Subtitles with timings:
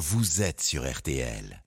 [0.00, 1.62] vous êtes sur RTL.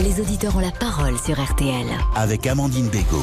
[0.00, 1.86] Les auditeurs ont la parole sur RTL.
[2.16, 3.22] Avec Amandine Bégaud.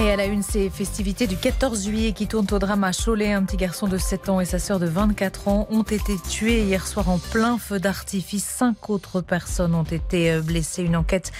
[0.00, 3.34] Et à la une, ces festivités du 14 juillet qui tournent au drame à Cholet.
[3.34, 6.62] Un petit garçon de 7 ans et sa sœur de 24 ans ont été tués
[6.62, 8.44] hier soir en plein feu d'artifice.
[8.44, 10.82] Cinq autres personnes ont été euh, blessées.
[10.82, 11.30] Une enquête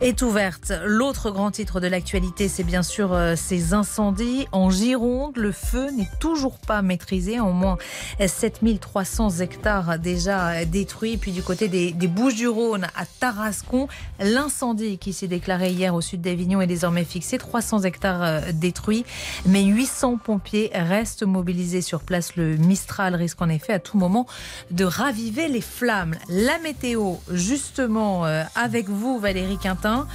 [0.00, 0.72] est ouverte.
[0.84, 4.46] L'autre grand titre de l'actualité, c'est bien sûr euh, ces incendies.
[4.52, 7.40] En Gironde, le feu n'est toujours pas maîtrisé.
[7.40, 7.76] Au moins
[8.24, 11.16] 7300 hectares déjà détruits.
[11.16, 13.88] Puis du côté des, des Bouches-du-Rhône, à Tarascon,
[14.20, 17.36] l'incendie qui s'est déclaré hier au sud d'Avignon est désormais fixé.
[17.36, 19.04] 300 hectares euh, détruits,
[19.46, 22.36] mais 800 pompiers restent mobilisés sur place.
[22.36, 24.26] Le Mistral risque en effet à tout moment
[24.70, 26.14] de raviver les flammes.
[26.28, 30.06] La météo, justement, euh, avec vous, Valérie Quintin.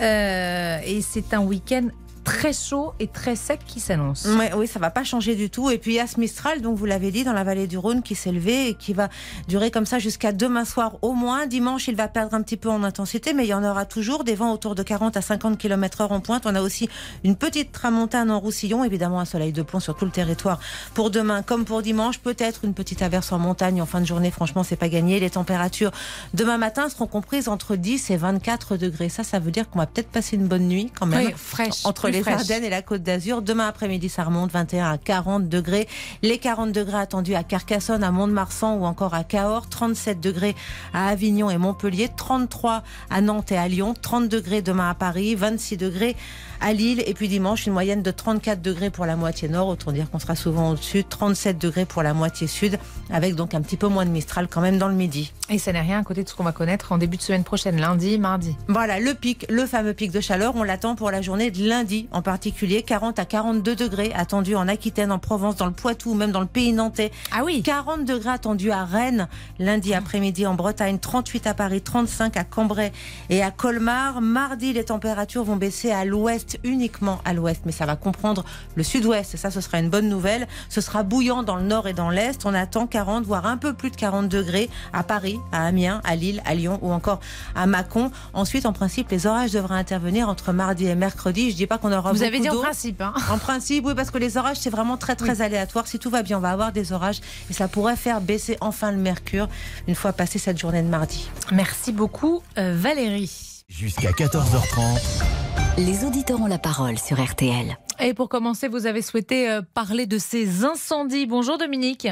[0.00, 1.88] Euh, et c'est un week-end
[2.24, 4.26] très chaud et très sec qui s'annonce.
[4.56, 5.70] oui, ça va pas changer du tout.
[5.70, 7.78] Et puis il y a ce Mistral, donc vous l'avez dit, dans la vallée du
[7.78, 9.08] Rhône qui s'est levé et qui va
[9.48, 11.46] durer comme ça jusqu'à demain soir au moins.
[11.46, 14.24] Dimanche, il va perdre un petit peu en intensité, mais il y en aura toujours
[14.24, 16.46] des vents autour de 40 à 50 km heure en pointe.
[16.46, 16.88] On a aussi
[17.24, 20.60] une petite tramontane en Roussillon, évidemment un soleil de plomb sur tout le territoire
[20.94, 22.18] pour demain comme pour dimanche.
[22.18, 24.30] Peut-être une petite averse en montagne en fin de journée.
[24.30, 25.20] Franchement, c'est pas gagné.
[25.20, 25.92] Les températures
[26.34, 29.08] demain matin seront comprises entre 10 et 24 degrés.
[29.08, 31.32] Ça, ça veut dire qu'on va peut-être passer une bonne nuit quand même.
[31.36, 31.84] fraîche.
[31.84, 33.42] Entre les Ardennes et la Côte d'Azur.
[33.42, 35.88] Demain après-midi, ça remonte 21 à 40 degrés.
[36.22, 39.68] Les 40 degrés attendus à Carcassonne, à Mont-de-Marsan ou encore à Cahors.
[39.68, 40.54] 37 degrés
[40.92, 42.08] à Avignon et Montpellier.
[42.14, 43.94] 33 à Nantes et à Lyon.
[44.00, 45.34] 30 degrés demain à Paris.
[45.34, 46.16] 26 degrés
[46.60, 47.02] à Lille.
[47.06, 49.68] Et puis dimanche, une moyenne de 34 degrés pour la moitié nord.
[49.68, 51.04] Autant dire qu'on sera souvent au-dessus.
[51.04, 52.78] 37 degrés pour la moitié sud.
[53.10, 55.32] Avec donc un petit peu moins de Mistral quand même dans le midi.
[55.48, 57.42] Et ça n'est rien à côté de ce qu'on va connaître en début de semaine
[57.42, 58.56] prochaine, lundi, mardi.
[58.68, 60.54] Voilà, le pic, le fameux pic de chaleur.
[60.54, 62.82] On l'attend pour la journée de lundi en particulier.
[62.82, 66.46] 40 à 42 degrés attendus en Aquitaine, en Provence, dans le Poitou, même dans le
[66.46, 67.10] pays nantais.
[67.32, 70.98] Ah oui 40 degrés attendus à Rennes lundi après-midi en Bretagne.
[70.98, 72.92] 38 à Paris, 35 à Cambrai
[73.28, 74.20] et à Colmar.
[74.20, 78.44] Mardi, les températures vont baisser à l'ouest uniquement à l'ouest, mais ça va comprendre
[78.74, 79.34] le sud-ouest.
[79.34, 80.46] Et ça, ce sera une bonne nouvelle.
[80.68, 82.44] Ce sera bouillant dans le nord et dans l'est.
[82.44, 86.16] On attend 40, voire un peu plus de 40 degrés à Paris, à Amiens, à
[86.16, 87.20] Lille, à Lyon ou encore
[87.54, 88.10] à Mâcon.
[88.32, 91.50] Ensuite, en principe, les orages devraient intervenir entre mardi et mercredi.
[91.50, 93.94] Je dis pas qu'on aura Vous beaucoup avez dit en principe, hein En principe, oui,
[93.94, 95.86] parce que les orages, c'est vraiment très, très aléatoire.
[95.86, 98.90] Si tout va bien, on va avoir des orages et ça pourrait faire baisser enfin
[98.90, 99.48] le mercure
[99.86, 101.28] une fois passée cette journée de mardi.
[101.52, 103.64] Merci beaucoup, euh, Valérie.
[103.68, 105.49] Jusqu'à 14h30.
[105.78, 107.76] Les auditeurs ont la parole sur RTL.
[108.00, 111.26] Et pour commencer, vous avez souhaité euh, parler de ces incendies.
[111.26, 112.08] Bonjour Dominique.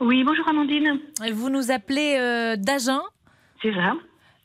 [0.00, 0.98] Oui, bonjour Amandine.
[1.32, 3.00] Vous nous appelez euh, d'Agen
[3.62, 3.92] C'est ça.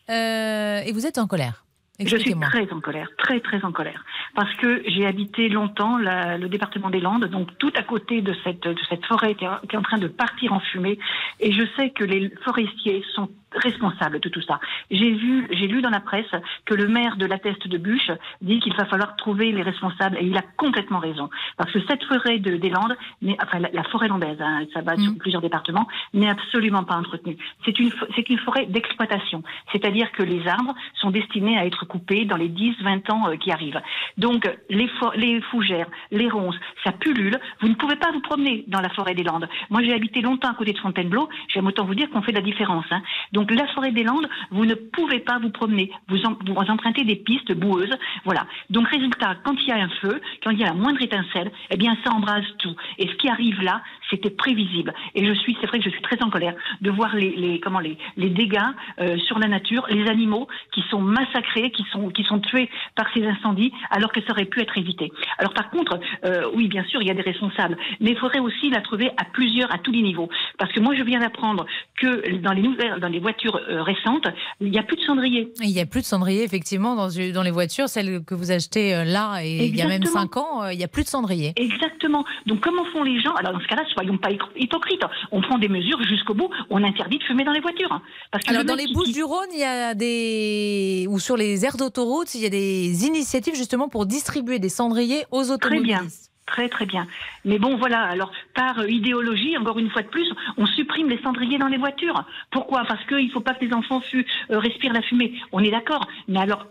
[0.09, 1.61] euh, et vous êtes en colère.
[1.97, 4.03] Je suis très en colère, très très en colère,
[4.35, 8.35] parce que j'ai habité longtemps la- le département des Landes, donc tout à côté de
[8.43, 10.99] cette de cette forêt qui est, qui est en train de partir en fumée,
[11.39, 14.59] et je sais que les forestiers sont responsables de tout ça.
[14.91, 16.29] J'ai vu, j'ai lu dans la presse
[16.65, 18.11] que le maire de la Teste de Bûche
[18.41, 22.03] dit qu'il va falloir trouver les responsables, et il a complètement raison, parce que cette
[22.05, 25.41] forêt de, des Landes, n'est- enfin la, la forêt landaise, hein, ça va sur plusieurs
[25.41, 27.37] départements, n'est absolument pas entretenue.
[27.65, 32.25] C'est une c'est une forêt d'exploitation, c'est-à-dire que les arbres sont destinés à être coupés
[32.25, 33.81] dans les 10-20 ans euh, qui arrivent.
[34.17, 37.37] Donc les, fo- les fougères, les ronces, ça pullule.
[37.61, 39.47] Vous ne pouvez pas vous promener dans la forêt des Landes.
[39.69, 41.29] Moi, j'ai habité longtemps à côté de Fontainebleau.
[41.49, 42.85] J'aime autant vous dire qu'on fait la différence.
[42.91, 43.01] hein.
[43.31, 45.91] Donc la forêt des Landes, vous ne pouvez pas vous promener.
[46.07, 47.95] Vous empruntez des pistes boueuses.
[48.23, 48.47] Voilà.
[48.69, 51.51] Donc résultat, quand il y a un feu, quand il y a la moindre étincelle,
[51.69, 52.75] eh bien ça embrase tout.
[52.97, 54.93] Et ce qui arrive là, c'était prévisible.
[55.13, 57.59] Et je suis, c'est vrai que je suis très en colère de voir les, les
[57.59, 58.59] comment les, les dégâts
[58.99, 63.07] euh, sur la nature, les animaux qui sont massacrés, qui sont qui sont tués par
[63.13, 65.11] ces incendies, alors que ça aurait pu être évité.
[65.37, 68.39] Alors par contre, euh, oui, bien sûr, il y a des responsables, mais il faudrait
[68.39, 70.29] aussi la trouver à plusieurs, à tous les niveaux.
[70.57, 71.65] Parce que moi, je viens d'apprendre
[71.99, 74.27] que dans les nouvelles, dans les voitures euh, récentes,
[74.61, 75.51] il n'y a plus de cendrier.
[75.61, 78.95] Il n'y a plus de cendrier, effectivement, dans, dans les voitures, celles que vous achetez
[78.95, 80.05] euh, là, et il y a même.
[80.05, 81.53] 5 ans, euh, il n'y a plus de cendrier.
[81.55, 82.23] Exactement.
[82.45, 83.33] Donc comment font les gens?
[83.35, 85.01] Alors dans ce cas-là, soyons pas hypo- hypocrites.
[85.31, 86.49] On prend des mesures jusqu'au bout.
[86.69, 87.99] On interdit de fumer dans les voitures.
[88.31, 91.07] Parce que Alors, le dans les qui- Bouches du Rhône, il y a des.
[91.09, 95.23] ou sur les aires d'autoroute, il y a des initiatives justement pour distribuer des cendriers
[95.31, 95.85] aux Très automobilistes.
[95.87, 96.01] bien.
[96.45, 97.07] Très très bien.
[97.43, 101.19] Mais bon voilà, alors par euh, idéologie, encore une fois de plus, on supprime les
[101.23, 102.23] cendriers dans les voitures.
[102.51, 102.83] Pourquoi?
[102.87, 104.23] Parce qu'il ne faut pas que les enfants euh,
[104.59, 105.33] respirent la fumée.
[105.51, 106.05] On est d'accord.
[106.27, 106.67] Mais alors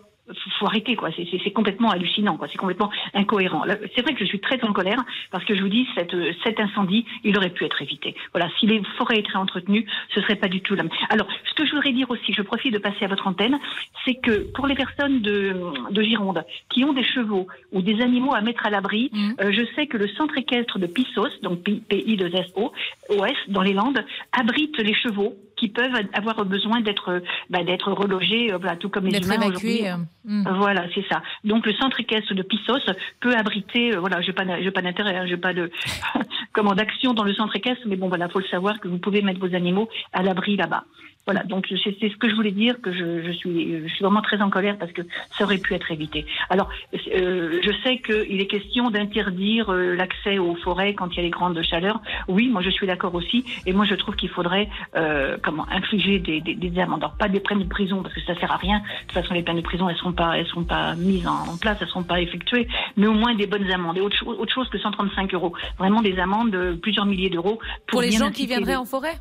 [0.58, 1.10] faut arrêter quoi.
[1.14, 2.48] C'est complètement hallucinant quoi.
[2.50, 3.64] C'est complètement incohérent.
[3.94, 6.60] C'est vrai que je suis très en colère parce que je vous dis cette, cet
[6.60, 8.14] incendie, il aurait pu être évité.
[8.32, 10.84] Voilà, si les forêts étaient entretenues, ce serait pas du tout là.
[11.10, 13.58] Alors, ce que je voudrais dire aussi, je profite de passer à votre antenne,
[14.04, 15.54] c'est que pour les personnes de,
[15.90, 19.32] de Gironde qui ont des chevaux ou des animaux à mettre à l'abri, mmh.
[19.40, 22.72] euh, je sais que le centre équestre de Pissos, donc PI2SO,
[23.10, 28.52] OS dans les Landes, abrite les chevaux qui peuvent avoir besoin d'être bah, d'être relogés,
[28.52, 29.86] euh, tout comme les humains aujourd'hui.
[29.86, 30.44] Euh, hmm.
[30.58, 31.22] Voilà, c'est ça.
[31.44, 32.84] Donc le centre équestre de Pissos
[33.20, 35.70] peut abriter, voilà, j'ai pas, j'ai pas d'intérêt, hein, j'ai pas de
[36.52, 39.22] comment d'action dans le centre équestre, mais bon, voilà, faut le savoir que vous pouvez
[39.22, 40.84] mettre vos animaux à l'abri là-bas.
[41.26, 44.20] Voilà, donc c'est ce que je voulais dire, que je, je, suis, je suis vraiment
[44.20, 45.00] très en colère parce que
[45.36, 46.26] ça aurait pu être évité.
[46.50, 51.20] Alors, euh, je sais qu'il est question d'interdire euh, l'accès aux forêts quand il y
[51.20, 52.02] a les grandes chaleurs.
[52.28, 56.18] Oui, moi je suis d'accord aussi, et moi je trouve qu'il faudrait euh, comment infliger
[56.18, 58.56] des, des, des amendes, Alors, pas des peines de prison parce que ça sert à
[58.56, 58.80] rien.
[58.80, 61.56] De toute façon, les peines de prison elles seront pas, elles seront pas mises en,
[61.56, 62.68] place, elles seront pas effectuées,
[62.98, 65.54] mais au moins des bonnes amendes et autre, autre chose que 135 euros.
[65.78, 69.14] Vraiment des amendes de plusieurs milliers d'euros pour, pour les gens qui viendraient en forêt?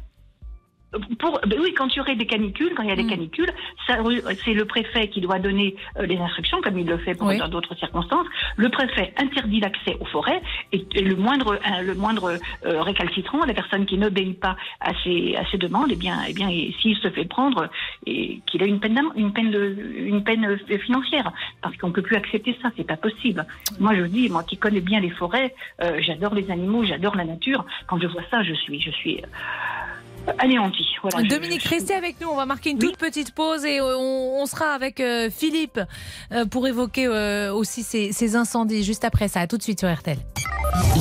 [1.19, 3.09] Pour, ben oui, quand il y aurait des canicules, quand il y a des mm.
[3.09, 3.53] canicules,
[3.87, 7.75] c'est le préfet qui doit donner euh, les instructions, comme il le fait pour d'autres
[7.75, 8.27] circonstances.
[8.57, 10.41] Le préfet interdit l'accès aux forêts
[10.71, 15.35] et, le moindre, euh, le moindre euh, récalcitrant, la personne qui n'obéit pas à ces,
[15.35, 16.49] à ces demandes, eh bien, eh bien,
[16.81, 17.69] s'il se fait prendre,
[18.05, 21.31] et qu'il a une peine, une peine, de, une peine financière,
[21.61, 23.45] parce qu'on peut plus accepter ça, c'est pas possible.
[23.79, 25.53] Moi, je dis, moi qui connais bien les forêts,
[25.99, 27.65] j'adore les animaux, j'adore la nature.
[27.87, 29.21] Quand je vois ça, je suis, je suis
[30.39, 30.85] anéanti.
[31.01, 32.27] Voilà, Dominique, restez avec nous.
[32.29, 35.79] On va marquer une toute petite pause et euh, on, sera avec euh, Philippe
[36.31, 37.07] euh, pour évoquer
[37.49, 39.45] aussi ces, incendies juste après ça.
[39.47, 40.17] tout de suite sur RTL.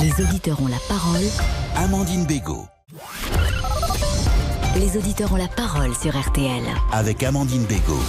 [0.01, 1.23] Les auditeurs ont la parole.
[1.75, 2.65] Amandine Bégaud.
[4.75, 6.63] Les auditeurs ont la parole sur RTL.
[6.91, 8.01] Avec Amandine Bégaud.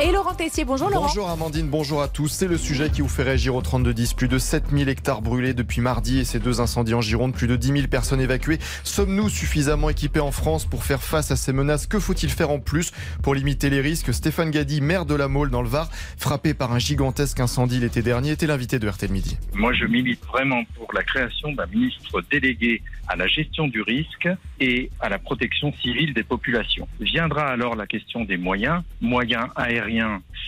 [0.00, 1.06] Et Laurent Tessier, bonjour Laurent.
[1.06, 2.28] Bonjour Amandine, bonjour à tous.
[2.28, 4.14] C'est le sujet qui vous fait réagir au 3210.
[4.14, 7.56] Plus de 7000 hectares brûlés depuis mardi et ces deux incendies en Gironde, plus de
[7.56, 8.58] 10 000 personnes évacuées.
[8.84, 11.86] Sommes-nous suffisamment équipés en France pour faire face à ces menaces?
[11.86, 12.92] Que faut-il faire en plus
[13.22, 14.12] pour limiter les risques?
[14.14, 18.02] Stéphane Gadi, maire de la Mole dans le Var, frappé par un gigantesque incendie l'été
[18.02, 19.36] dernier, était l'invité de RTL Midi.
[19.54, 24.28] Moi, je milite vraiment pour la création d'un ministre délégué à la gestion du risque
[24.58, 26.88] et à la protection civile des populations.
[26.98, 29.81] Viendra alors la question des moyens, moyens aériens,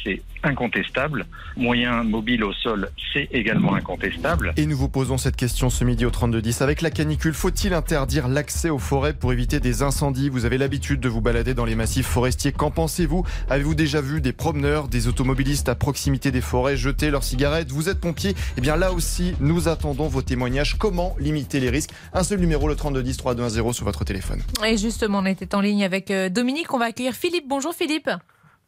[0.05, 1.27] c'est incontestable.
[1.57, 4.53] Moyens mobiles au sol, c'est également incontestable.
[4.57, 6.63] Et nous vous posons cette question ce midi au 3210.
[6.63, 10.29] Avec la canicule, faut-il interdire l'accès aux forêts pour éviter des incendies?
[10.29, 12.53] Vous avez l'habitude de vous balader dans les massifs forestiers.
[12.53, 13.25] Qu'en pensez-vous?
[13.49, 17.71] Avez-vous déjà vu des promeneurs, des automobilistes à proximité des forêts jeter leurs cigarettes?
[17.71, 18.35] Vous êtes pompier?
[18.57, 20.77] Eh bien là aussi, nous attendons vos témoignages.
[20.79, 21.91] Comment limiter les risques?
[22.13, 24.43] Un seul numéro, le 3210 3210 sur votre téléphone.
[24.67, 26.73] Et justement, on était en ligne avec euh, Dominique.
[26.75, 27.47] On va accueillir Philippe.
[27.49, 28.11] Bonjour Philippe.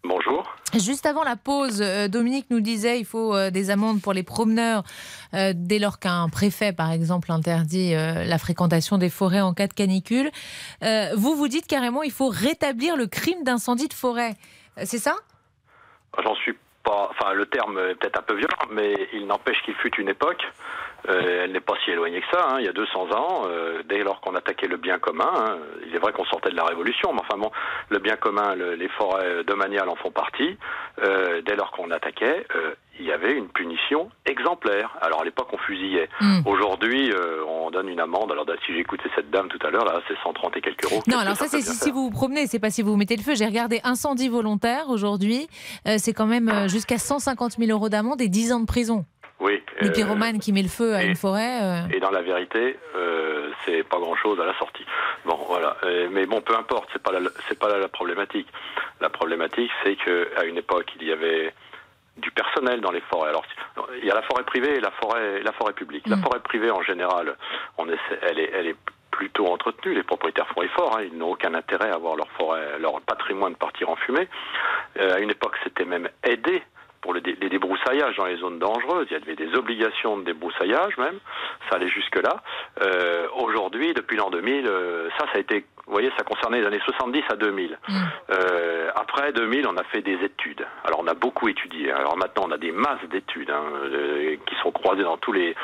[0.09, 0.55] Bonjour.
[0.75, 4.23] Juste avant la pause, euh, Dominique nous disait il faut euh, des amendes pour les
[4.23, 4.85] promeneurs
[5.35, 9.75] euh, dès lors qu'un préfet, par exemple, interdit la fréquentation des forêts en cas de
[9.75, 10.31] canicule.
[11.17, 14.35] vous vous dites carrément il faut rétablir le crime d'incendie de forêt.
[14.85, 15.17] C'est ça?
[16.23, 16.55] J'en suis
[16.85, 17.11] pas.
[17.11, 20.43] Enfin, le terme est peut-être un peu violent, mais il n'empêche qu'il fut une époque
[21.09, 22.49] euh, elle n'est pas si éloignée que ça.
[22.51, 22.57] Hein.
[22.59, 25.95] Il y a 200 ans, euh, dès lors qu'on attaquait le bien commun, hein, il
[25.95, 27.51] est vrai qu'on sortait de la Révolution, mais enfin bon,
[27.91, 30.57] le bien commun, les forêts domaniales en font partie.
[31.03, 32.47] Euh, dès lors qu'on attaquait,
[32.99, 34.97] il y avait une punition exemplaire.
[35.01, 36.09] Alors à l'époque, on fusillait.
[36.21, 36.41] Hmm.
[36.47, 37.13] Aujourd'hui,
[37.47, 38.33] on donne une amende.
[38.33, 41.03] Alors si j'ai écouté cette dame tout à l'heure, là, c'est 130 et quelques euros.
[41.07, 43.35] Non, alors ça, c'est si, vous vous promenez, c'est pas si vous mettez le feu.
[43.35, 45.49] J'ai regardé incendie volontaire aujourd'hui.
[45.99, 49.05] c'est quand même jusqu'à 150 000 euros d'amende et 10 ans de prison.
[49.41, 49.63] Oui.
[49.81, 51.63] Le pyromane qui met le feu à une forêt.
[51.63, 51.89] Euh.
[51.93, 54.85] Et dans la vérité, euh, c'est pas grand-chose à la sortie.
[55.25, 55.77] Bon, voilà.
[56.11, 57.13] mais bon, peu importe, c'est pas
[57.49, 58.49] c'est pas là la problématique.
[59.01, 61.53] La problématique, c'est que à une époque, il y avait
[62.17, 63.29] du personnel dans les forêts.
[63.29, 63.45] Alors,
[64.01, 66.07] il y a la forêt privée et la forêt, la forêt publique.
[66.07, 66.23] La mm.
[66.23, 67.37] forêt privée, en général,
[67.79, 68.77] on essaie, elle est, elle est
[69.11, 69.95] plutôt entretenue.
[69.95, 70.97] Les propriétaires font effort.
[70.97, 71.05] Hein.
[71.11, 74.29] Ils n'ont aucun intérêt à voir leur forêt, leur patrimoine partir en fumée.
[74.99, 76.63] Euh, à une époque, c'était même aidé
[77.01, 79.07] pour les, débroussaillages dans les zones dangereuses.
[79.11, 81.19] Il y avait des obligations de débroussaillage même.
[81.69, 82.43] Ça allait jusque-là.
[82.83, 86.67] Euh, aujourd'hui, depuis l'an 2000, euh, ça, ça a été vous voyez, ça concernait les
[86.67, 87.79] années 70 à 2000.
[87.89, 87.95] Mm.
[88.31, 90.67] Euh, après 2000, on a fait des études.
[90.83, 91.93] Alors, on a beaucoup étudié.
[91.93, 93.63] Alors maintenant, on a des masses d'études hein,
[94.47, 95.55] qui sont croisées dans tous les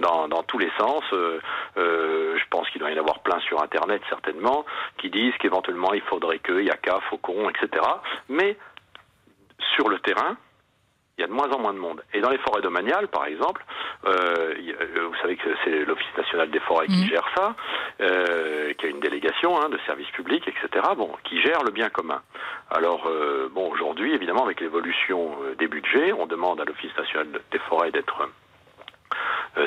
[0.00, 1.04] dans, dans tous les sens.
[1.12, 4.64] je pense qu'il doit y en avoir plein sur Internet certainement,
[4.96, 7.84] qui disent qu'éventuellement il faudrait que, il y a qu'à, faucon, etc.
[8.28, 8.56] Mais
[9.76, 10.36] sur le terrain,
[11.18, 12.02] il y a de moins en moins de monde.
[12.14, 13.64] Et dans les forêts domaniales, par exemple,
[14.06, 14.54] euh,
[15.08, 17.08] vous savez que c'est l'Office national des forêts qui mmh.
[17.08, 17.56] gère ça,
[18.00, 21.88] euh, qui a une délégation hein, de services publics, etc., bon, qui gère le bien
[21.88, 22.22] commun.
[22.70, 27.26] Alors, euh, bon, aujourd'hui, évidemment, avec l'évolution euh, des budgets, on demande à l'Office national
[27.50, 28.26] des forêts d'être euh,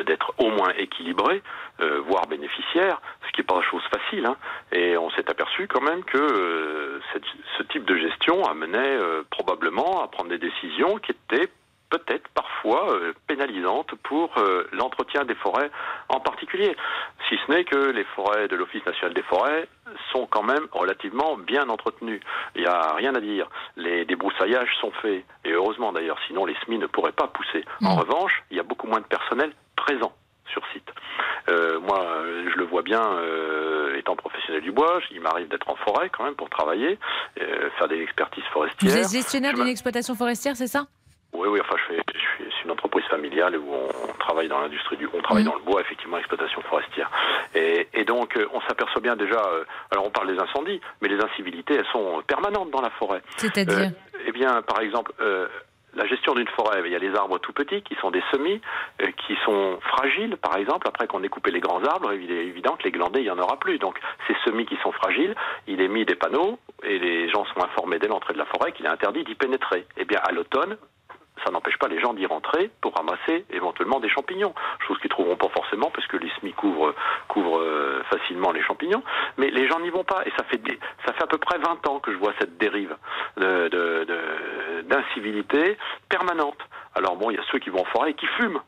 [0.05, 1.41] d'être au moins équilibré,
[1.81, 4.25] euh, voire bénéficiaire, ce qui n'est pas une chose facile.
[4.25, 4.37] Hein.
[4.71, 6.99] Et on s'est aperçu quand même que euh,
[7.57, 11.49] ce type de gestion amenait probablement à prendre des décisions qui étaient
[11.91, 15.69] peut-être parfois euh, pénalisante pour euh, l'entretien des forêts
[16.09, 16.75] en particulier.
[17.29, 19.67] Si ce n'est que les forêts de l'Office national des forêts
[20.11, 22.21] sont quand même relativement bien entretenues.
[22.55, 23.47] Il n'y a rien à dire.
[23.75, 27.63] Les débroussaillages sont faits, et heureusement d'ailleurs, sinon les semis ne pourraient pas pousser.
[27.83, 30.13] En revanche, il y a beaucoup moins de personnel présent
[30.51, 30.89] sur site.
[31.49, 32.05] Euh, moi,
[32.51, 36.23] je le vois bien, euh, étant professionnel du bois, il m'arrive d'être en forêt quand
[36.23, 36.99] même pour travailler,
[37.39, 38.91] euh, faire des expertises forestières.
[38.91, 40.85] Vous êtes gestionnaire d'une exploitation forestière, c'est ça?
[41.33, 44.59] Oui, oui, enfin, je fais, je suis, c'est une entreprise familiale où on travaille dans
[44.59, 45.49] l'industrie du, on travaille Mhm.
[45.51, 47.09] dans le bois, effectivement, exploitation forestière.
[47.55, 51.07] Et, et donc, euh, on s'aperçoit bien déjà, euh, alors on parle des incendies, mais
[51.07, 53.21] les incivilités, elles sont permanentes dans la forêt.
[53.37, 55.47] C'est-à-dire Euh, Eh bien, par exemple, euh,
[55.95, 58.61] la gestion d'une forêt, il y a les arbres tout petits qui sont des semis,
[59.01, 60.87] euh, qui sont fragiles, par exemple.
[60.87, 63.29] Après qu'on ait coupé les grands arbres, il est évident que les glandés, il n'y
[63.31, 63.77] en aura plus.
[63.79, 65.35] Donc, ces semis qui sont fragiles,
[65.67, 68.71] il est mis des panneaux et les gens sont informés dès l'entrée de la forêt
[68.73, 69.85] qu'il est interdit d'y pénétrer.
[69.97, 70.77] Eh bien, à l'automne,
[71.45, 74.53] ça n'empêche pas les gens d'y rentrer pour ramasser éventuellement des champignons,
[74.87, 76.93] chose qu'ils trouveront pas forcément parce que les semis couvrent,
[77.27, 79.01] couvrent euh, facilement les champignons,
[79.37, 81.57] mais les gens n'y vont pas et ça fait des- ça fait à peu près
[81.57, 82.95] 20 ans que je vois cette dérive
[83.37, 85.77] de- de- de- d'incivilité
[86.09, 86.57] permanente.
[86.95, 88.59] Alors bon, il y a ceux qui vont en forêt et qui fument.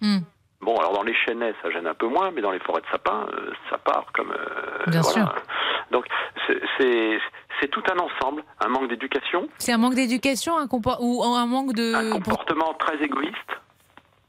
[0.00, 0.18] Hmm.
[0.60, 2.86] Bon, alors dans les chênaies, ça gêne un peu moins, mais dans les forêts de
[2.92, 4.30] sapins, euh, ça part comme.
[4.30, 5.24] euh, Bien voilà.
[5.26, 5.34] sûr.
[5.90, 6.06] Donc
[6.46, 6.60] c'est-
[7.60, 10.66] c'est tout un ensemble, un manque d'éducation, C'est un manque d'éducation un
[11.00, 11.94] ou un manque de...
[11.94, 13.36] un comportement très égoïste.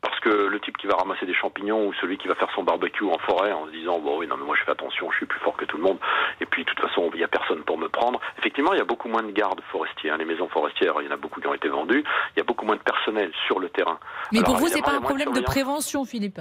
[0.01, 2.63] Parce que le type qui va ramasser des champignons ou celui qui va faire son
[2.63, 5.17] barbecue en forêt en se disant bon oui non mais moi je fais attention je
[5.17, 5.99] suis plus fort que tout le monde
[6.39, 8.81] et puis de toute façon il n'y a personne pour me prendre effectivement il y
[8.81, 10.17] a beaucoup moins de gardes forestiers hein.
[10.17, 12.03] les maisons forestières il y en a beaucoup qui ont été vendues
[12.35, 13.99] il y a beaucoup moins de personnel sur le terrain
[14.31, 15.53] Mais Alors, pour vous, c'est pas un problème de surveillance.
[15.53, 16.39] prévention, Philippe?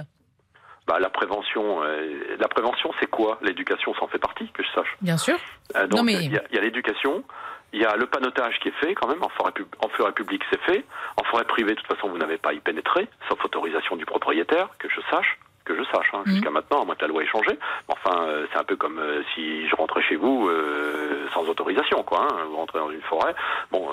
[0.91, 3.37] Bah, la prévention euh, la prévention c'est quoi?
[3.41, 5.37] L'éducation s'en fait partie que je sache Bien sûr.
[5.77, 7.23] euh, donc, Non, mais- il y a, l'éducation,
[7.71, 10.11] il y a le panotage qui est fait quand même, en forêt, pub- en forêt
[10.11, 10.83] publique c'est fait,
[11.15, 14.05] en forêt privée de toute façon vous n'avez pas à y pénétrer, sauf autorisation du
[14.05, 16.33] propriétaire, que je sache, que je sache, hein, Mhm.
[16.33, 17.57] jusqu'à maintenant, à moins que la loi ait changé.
[17.87, 22.03] Enfin, euh, c'est un peu comme euh, si je rentrais chez vous euh, sans autorisation,
[22.03, 22.23] quoi.
[22.23, 23.33] hein, vous rentrez dans une forêt.
[23.71, 23.87] Bon,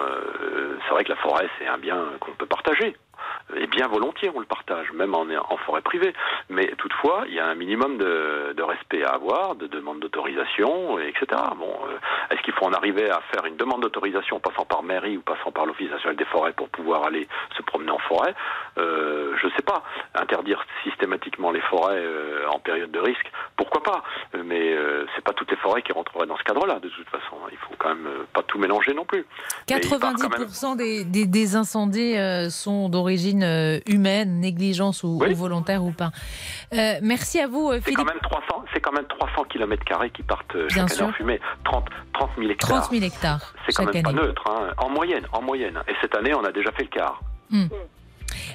[0.84, 2.96] c'est vrai que la forêt c'est un bien qu'on peut partager.
[3.56, 6.12] Et bien volontiers, on le partage, même en, forêt privée.
[6.50, 11.08] Mais toutefois, il y a un minimum de, respect à avoir, de demande d'autorisation, et
[11.08, 11.26] etc.
[11.56, 11.98] Bon, euh,
[12.30, 15.50] est-ce qu'il faut en arriver à faire une demande d'autorisation passant par mairie ou passant
[15.50, 18.34] par l'Office national des forêts pour pouvoir aller se promener en forêt?
[18.78, 19.82] Euh, Je sais pas.
[20.14, 24.02] Interdire systématiquement les forêts euh, en période de risque, pourquoi pas?
[24.44, 27.36] Mais euh, c'est pas toutes les forêts qui rentreraient dans ce cadre-là, de toute façon.
[27.50, 29.24] Il faut quand même pas tout mélanger non plus.
[29.70, 32.16] Mais il part quand même- 90% des, des, incendies
[32.50, 35.32] sont d'origine euh, humaine, négligence ou, Oui.
[35.32, 36.10] ou volontaire ou pas.
[36.72, 37.98] Euh, merci à vous, euh, C'est Philippe.
[37.98, 41.12] quand même 300, c'est quand même 300 km carrés qui partent Bien chaque année en
[41.12, 41.40] fumée.
[41.64, 41.84] 30,
[42.14, 42.80] 30 000 hectares.
[42.82, 44.02] 30 000 hectares C'est quand même année.
[44.02, 44.70] pas neutre, hein.
[44.78, 45.78] en moyenne, en moyenne.
[45.88, 47.20] Et cette année, on a déjà fait le quart.
[47.54, 47.66] Euh,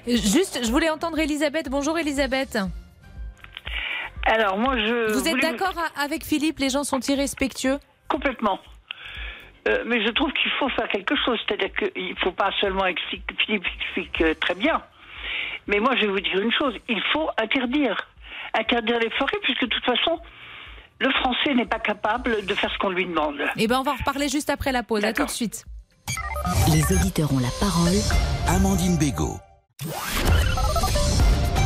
[0.08, 1.70] Juste, je voulais entendre Elisabeth.
[1.70, 2.58] Bonjour Elisabeth.
[4.26, 5.12] Alors moi je.
[5.12, 6.60] Vous êtes voulais- d'accord avec Philippe?
[6.60, 7.78] Les gens sont irrespectueux?
[8.08, 8.60] Complètement.
[9.68, 11.40] Euh, mais je trouve qu'il faut faire quelque chose.
[11.48, 13.36] C'est-à-dire qu'il ne faut pas seulement expliquer.
[13.46, 14.82] Philippe explique euh, très bien.
[15.68, 16.76] Mais moi je vais vous dire une chose.
[16.90, 17.96] Il faut interdire.
[18.58, 20.20] Interdire les forêts, puisque de toute façon,
[21.00, 23.42] le français n'est pas capable de faire ce qu'on lui demande.
[23.58, 25.04] Eh ben, on va en reparler juste après la pause.
[25.04, 25.26] À tout D'accord.
[25.28, 25.66] de suite.
[26.72, 27.98] Les auditeurs ont la parole.
[28.48, 29.38] Amandine Bégaud.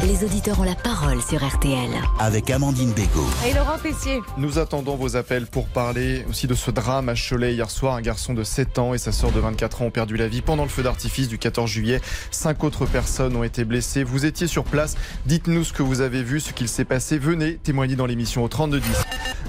[0.07, 1.89] Les auditeurs ont la parole sur RTL.
[2.17, 3.27] Avec Amandine Bégaud.
[3.45, 4.21] Et Laurent Tessier.
[4.37, 7.95] Nous attendons vos appels pour parler aussi de ce drame à Cholet hier soir.
[7.95, 10.41] Un garçon de 7 ans et sa sœur de 24 ans ont perdu la vie
[10.41, 11.99] pendant le feu d'artifice du 14 juillet.
[12.31, 14.05] Cinq autres personnes ont été blessées.
[14.05, 14.95] Vous étiez sur place.
[15.25, 17.17] Dites-nous ce que vous avez vu, ce qu'il s'est passé.
[17.17, 18.89] Venez témoigner dans l'émission au 3210.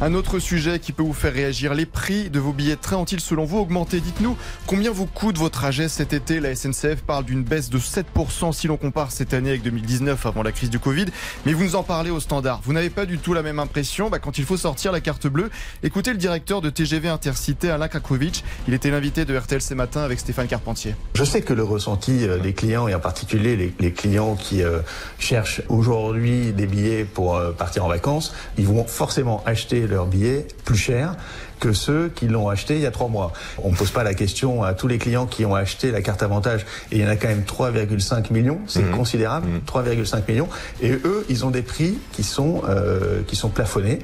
[0.01, 1.75] Un autre sujet qui peut vous faire réagir.
[1.75, 4.01] Les prix de vos billets de train ont-ils selon vous augmenté?
[4.01, 4.37] Dites-nous
[4.67, 6.41] combien vous coûte vos trajets cet été?
[6.41, 10.45] La SNCF parle d'une baisse de 7% si l'on compare cette année avec 2019 avant
[10.45, 11.07] la crise du Covid.
[11.47, 12.61] Mais vous nous en parlez au standard.
[12.65, 15.27] Vous n'avez pas du tout la même impression bah, quand il faut sortir la carte
[15.27, 15.51] bleue.
[15.83, 18.45] Écoutez le directeur de TGV Intercité, Alain Krakovic.
[18.67, 20.95] Il était l'invité de RTL ce matin avec Stéphane Carpentier.
[21.15, 24.63] Je sais que le ressenti euh, des clients, et en particulier les, les clients qui
[24.63, 24.81] euh,
[25.19, 30.47] cherchent aujourd'hui des billets pour euh, partir en vacances, ils vont forcément acheter leurs billets
[30.65, 31.17] plus chers
[31.59, 33.33] que ceux qui l'ont acheté il y a trois mois.
[33.63, 36.23] On ne pose pas la question à tous les clients qui ont acheté la carte
[36.23, 38.97] avantage, et il y en a quand même 3,5 millions, c'est Mhm.
[38.97, 40.49] considérable, 3,5 millions,
[40.81, 43.99] et eux, ils ont des prix qui sont, euh, qui sont plafonnés.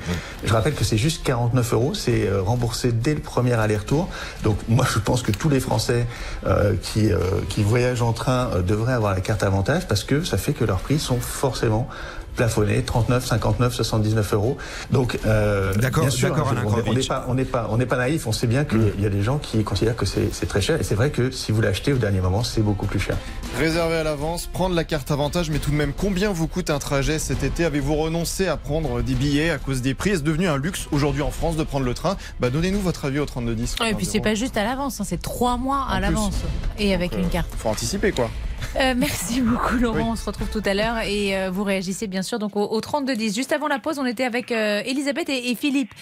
[0.45, 4.09] Je rappelle que c'est juste 49 euros, c'est euh, remboursé dès le premier aller-retour.
[4.43, 6.07] Donc moi, je pense que tous les Français
[6.47, 7.19] euh, qui, euh,
[7.49, 10.65] qui voyagent en train euh, devraient avoir la carte avantage parce que ça fait que
[10.65, 11.89] leurs prix sont forcément
[12.35, 14.57] plafonnés 39, 59, 79 euros.
[14.91, 16.53] Donc, euh, D'accord, bien sûr, d'accord,
[16.87, 18.27] on n'est pas, on n'est pas, on n'est pas naïf.
[18.27, 20.81] On sait bien qu'il y a des gens qui considèrent que c'est c'est très cher.
[20.81, 23.17] Et c'est vrai que si vous l'achetez au dernier moment, c'est beaucoup plus cher.
[23.59, 26.79] Réserver à l'avance, prendre la carte avantage, mais tout de même, combien vous coûte un
[26.79, 27.65] trajet cet été?
[27.65, 30.11] Avez-vous renoncé à prendre des billets à cause des prix?
[30.11, 32.17] Est-ce devenu un luxe aujourd'hui en France de prendre le train?
[32.41, 33.77] Bah, Donnez-nous votre avis au 3210.
[33.89, 36.01] Et puis c'est pas juste à l'avance, hein, c'est trois mois à En plus.
[36.03, 36.35] l'avance
[36.79, 37.49] et avec Donc, une euh, carte.
[37.57, 38.29] Faut anticiper quoi.
[38.77, 40.03] Euh, merci beaucoup Laurent, Oui.
[40.09, 42.81] on se retrouve tout à l'heure et euh, vous réagissez bien sûr donc au, au
[42.81, 43.35] 3210.
[43.35, 45.93] Juste avant la pause, on était avec euh, Elisabeth et, et Philippe.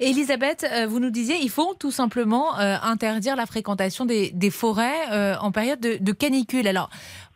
[0.00, 4.50] Elisabeth, euh, vous nous disiez il faut tout simplement euh, interdire la fréquentation des, des
[4.50, 6.66] forêts euh, en période de, de canicule.
[6.66, 6.88] Alors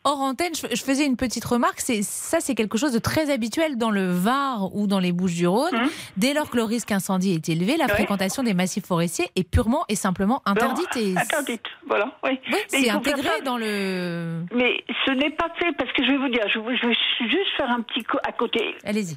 [0.09, 1.81] Hors antenne, je, faisais une petite remarque.
[1.81, 5.77] C'est ça, c'est quelque chose de très habituel dans le Var ou dans les Bouches-du-Rhône.
[6.17, 7.91] Dès lors que le risque incendie est élevé, la Oui.
[7.91, 10.97] fréquentation des massifs forestiers est purement et simplement interdite.
[10.97, 12.13] Et interdite, voilà.
[12.23, 13.41] Oui, c'est intégré ça.
[13.41, 14.45] dans le.
[14.55, 16.77] Mais ce n'est pas fait parce que je vais vous dire, je, vais
[17.29, 18.77] juste faire un petit co- à côté.
[18.85, 19.17] Allez-y.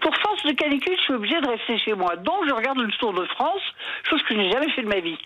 [0.00, 2.14] Pour force de canicule, je suis obligée de rester chez moi.
[2.14, 3.60] Donc je regarde le Tour de France,
[4.08, 5.18] chose que je n'ai jamais fait de ma vie.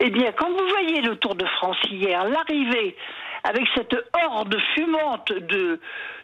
[0.00, 2.96] Eh bien, quand vous voyez le Tour de France hier, l'arrivée
[3.44, 5.80] avec cette horde fumante de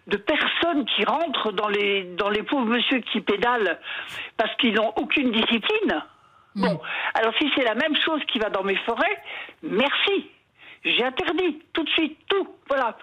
[0.06, 3.78] de personnes qui rentrent dans les dans les pauvres monsieur qui pédalent
[4.37, 6.02] parce qu'ils n'ont aucune discipline.
[6.54, 6.80] Bon,
[7.14, 9.22] alors si c'est la même chose qui va dans mes forêts,
[9.62, 10.28] merci.
[10.84, 12.48] J'ai interdit tout de suite tout.
[12.68, 12.96] Voilà,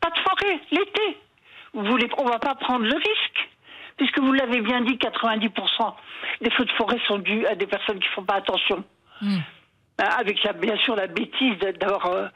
[0.00, 1.18] pas de forêt l'été.
[1.74, 3.48] Vous on va pas prendre le risque,
[3.96, 5.94] puisque vous l'avez bien dit, 90%
[6.40, 8.84] des feux de forêt sont dus à des personnes qui font pas attention.
[9.20, 9.38] Hmm.
[9.98, 12.26] Hein, Avec la, bien sûr la bêtise d'avoir euh,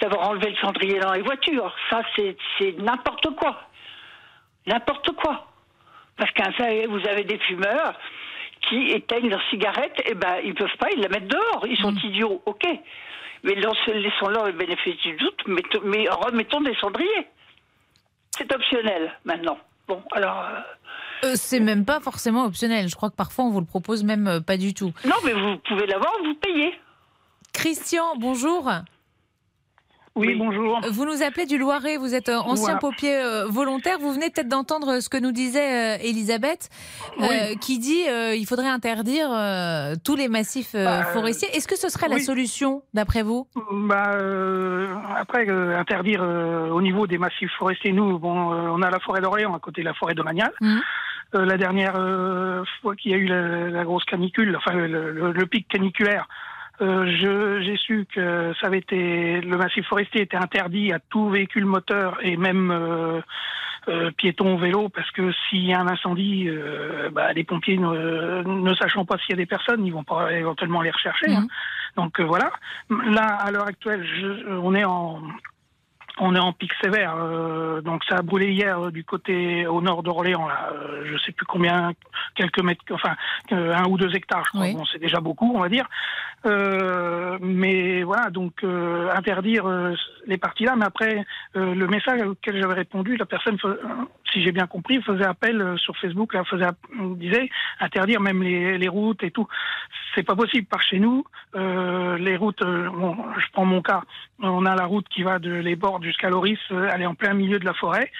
[0.00, 1.74] d'avoir enlevé le cendrier dans les voitures.
[1.90, 3.62] Ça, c'est c'est n'importe quoi.
[4.66, 5.46] N'importe quoi.
[6.16, 7.94] Parce que vous avez des fumeurs
[8.68, 11.66] qui éteignent leur cigarette, et ben ils peuvent pas, ils la mettent dehors.
[11.66, 12.62] Ils sont idiots, ok.
[13.42, 17.26] Mais laissons- laissons-leur le bénéfice du doute, mais, mais remettons des cendriers.
[18.32, 19.58] C'est optionnel maintenant.
[19.88, 20.40] Bon, alors.
[20.44, 20.60] euh,
[21.28, 22.88] Euh, c'est même pas forcément optionnel.
[22.88, 24.92] Je crois que parfois on vous le propose même euh, pas du tout.
[25.06, 26.78] non, mais vous pouvez l'avoir, vous payez.
[27.52, 28.70] Christian, bonjour.
[30.16, 30.80] Oui, bonjour.
[30.90, 32.78] Vous nous appelez du Loiret, vous êtes euh, ancien Voilà.
[32.80, 33.98] pompier euh, volontaire.
[34.00, 36.68] Vous venez peut-être d'entendre ce que nous disait euh, Elisabeth,
[37.20, 41.48] euh, qui dit euh, il faudrait interdire euh, tous les massifs euh, Bah, forestiers.
[41.54, 43.46] Est-ce que ce serait la solution, d'après vous?
[43.72, 48.82] Bah, euh, après, euh, interdire euh, au niveau des massifs forestiers, nous, bon, euh, on
[48.82, 50.52] a la forêt d'Orléans à côté de la forêt domaniale.
[51.36, 54.88] Euh, la dernière euh, fois qu'il y a eu la, la grosse canicule, enfin le,
[55.12, 56.26] le- le pic caniculaire,
[56.80, 61.64] euh, j'ai su que ça avait été le massif forestier était interdit à tout véhicule
[61.66, 63.20] moteur et même euh,
[63.88, 68.42] euh, piéton, vélo, parce que s'il y a un incendie, euh, bah, les pompiers ne,
[68.42, 71.30] ne sachant pas s'il y a des personnes, ils vont pas éventuellement les rechercher.
[71.32, 71.46] hein.
[71.96, 72.50] Donc euh, voilà.
[72.90, 75.20] Là, à l'heure actuelle, je- on est en
[76.22, 79.80] on est en pic sévère, euh, donc ça a brûlé hier euh, du côté au
[79.80, 81.92] nord d'Orléans, là, euh, je sais plus combien,
[82.34, 83.16] quelques mètres, enfin
[83.50, 84.60] un ou deux hectares, je crois.
[84.72, 84.74] Oui.
[84.74, 85.88] Bon, c'est déjà beaucoup, on va dire.
[86.46, 89.94] Euh, mais voilà, donc euh, interdire euh,
[90.26, 90.74] les parties là.
[90.76, 91.24] Mais après,
[91.54, 93.58] le message auquel j'avais répondu, la personne,
[94.32, 96.66] si j'ai bien compris, faisait appel sur Facebook, là, faisait,
[97.16, 97.50] disait
[97.80, 99.46] interdire même les, les routes et tout.
[100.14, 101.24] C'est pas possible par chez nous.
[101.54, 104.02] Les routes, bon, je prends mon cas,
[104.40, 107.34] on a la route qui va de les bords jusqu'à Loris, elle est en plein
[107.34, 108.10] milieu de la forêt.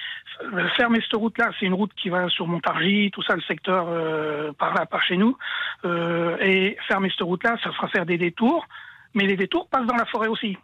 [0.75, 4.51] Fermer cette route-là, c'est une route qui va sur Montargis, tout ça, le secteur euh,
[4.53, 5.37] par là, par chez nous.
[5.85, 8.65] Euh, et fermer cette route-là, ça fera faire des détours,
[9.13, 10.57] mais les détours passent dans la forêt aussi.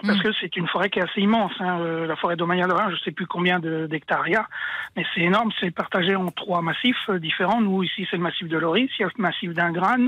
[0.00, 2.74] Parce que c'est une forêt qui est assez immense, hein, euh, la forêt domaniale de
[2.88, 4.48] je ne sais plus combien d'hectares il y a,
[4.96, 7.60] mais c'est énorme, c'est partagé en trois massifs euh, différents.
[7.60, 10.06] Nous, ici, c'est le massif de Loris, il y a le massif d'Ingrane,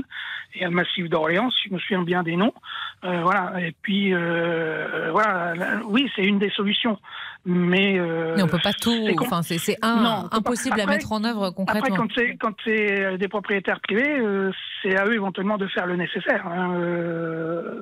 [0.53, 2.53] et il y a le massif d'Orléans, si je me souviens bien des noms.
[3.03, 5.53] Euh, voilà, et puis, euh, voilà,
[5.85, 6.99] oui, c'est une des solutions,
[7.45, 7.99] mais...
[8.35, 8.91] Mais on peut pas tout.
[9.59, 12.07] c'est Enfin, impossible à Après- mettre en œuvre Après, concrètement.
[12.15, 14.19] c'est quand c'est des propriétaires privés,
[14.81, 16.73] c'est à eux éventuellement de faire le nécessaire, hein,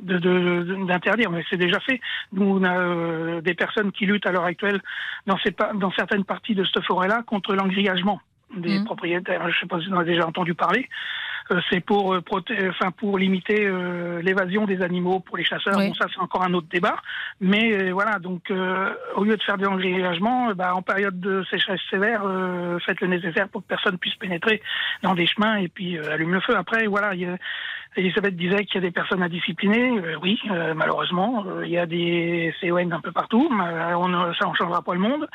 [0.01, 1.31] de- de- de- d'interdire.
[1.31, 1.92] Mais c'est déjà fait.
[2.31, 4.81] Nous, on a euh, des personnes qui luttent à l'heure actuelle
[5.27, 8.21] dans, ces, pa- dans certaines parties de cette forêt-là contre l'engrillagement
[8.55, 8.85] des Mhm.
[8.85, 9.49] propriétaires.
[9.51, 10.87] Je sais pas si vous en avez déjà entendu parler.
[11.51, 15.75] Euh, c'est pour euh, proté- enfin pour limiter euh, l'évasion des animaux pour les chasseurs.
[15.77, 15.87] Oui.
[15.89, 16.95] Bon, ça c'est encore un autre débat.
[17.41, 18.49] Mais voilà, donc
[19.15, 22.21] au lieu de faire des engrillagements, bah, en période de sécheresse sévère,
[22.85, 24.61] faites le nécessaire pour que personne puisse pénétrer
[25.01, 26.55] dans des chemins et puis allume le feu.
[26.55, 27.37] Après, voilà, il y a-
[27.95, 29.99] Elisabeth disait qu'il y a des personnes à discipliner.
[29.99, 33.49] Euh, oui, euh, malheureusement, il y a des CON un peu partout.
[33.51, 35.27] On, ça ne changera pas le monde.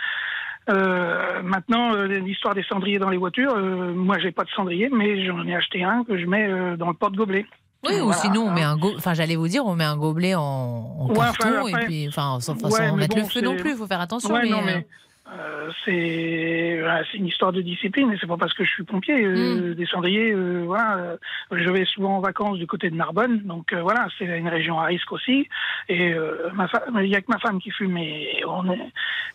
[1.44, 5.54] maintenant, l'histoire des cendriers dans les voitures, moi j'ai pas de cendrier, mais j'en ai
[5.54, 7.46] acheté un que je mets dans le porte-gobelet.
[7.86, 8.92] Oui, ou sinon on met un go...
[8.96, 12.54] enfin j'allais vous dire on met un gobelet en, carton et puis enfin sans,
[12.96, 14.34] mettre le feu non plus, il faut faire attention.
[14.34, 14.86] mais,
[15.30, 19.72] euh, c'est une histoire de discipline et c'est pas parce que je suis pompier euh,
[19.72, 19.74] mm.
[19.74, 21.16] des cendriers euh, voilà
[21.50, 24.84] je vais souvent en vacances du côté de Narbonne donc voilà c'est une région à
[24.84, 25.48] risque aussi
[25.88, 28.72] et il y a que ma femme qui fume et on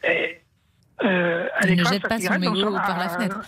[0.03, 0.41] est
[1.03, 3.41] euh, elle ne jette pas son mégot par la fenêtre.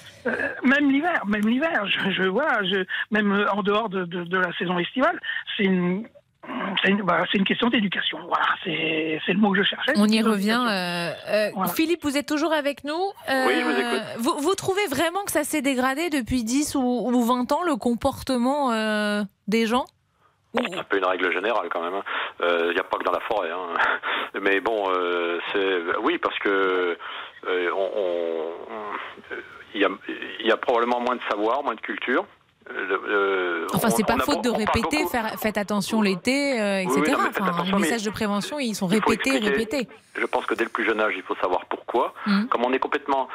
[0.63, 4.51] même l'hiver, même l'hiver, je, je, voilà, je, même en dehors de, de, de la
[4.53, 5.19] saison estivale,
[5.55, 6.07] c'est une,
[6.81, 6.89] c'est
[7.37, 8.19] une, question d'éducation.
[8.27, 9.93] Voilà, c'est le mot que je cherchais.
[9.97, 10.63] On y revient.
[10.67, 14.03] Euh, euh, Philippe, vous êtes toujours avec nous Oui, je vous écoute.
[14.19, 18.71] Vous, vous, trouvez vraiment que ça s'est dégradé depuis 10 ou, 20 ans, le comportement
[19.47, 19.85] des gens?
[20.55, 22.01] C'est un peu une règle générale quand même.
[22.39, 22.71] Il hein.
[22.71, 23.51] n'y a pas que dans la forêt.
[23.51, 23.73] Hein.
[24.41, 24.85] Mais bon,
[25.51, 26.97] c'est oui parce que
[27.47, 28.51] on,
[29.75, 32.25] il y, a, probablement moins de savoir, moins de culture.
[32.71, 35.05] Euh, enfin, c'est pas faute de répéter,
[35.37, 37.15] faites attention l'été, euh, etc.
[37.65, 39.87] les messages de prévention, ils sont répétés, répétés.
[40.17, 42.13] Je pense que dès le plus jeune âge, il faut savoir pourquoi.
[42.25, 42.45] Mmh.
[42.45, 43.27] Comme on est complètement,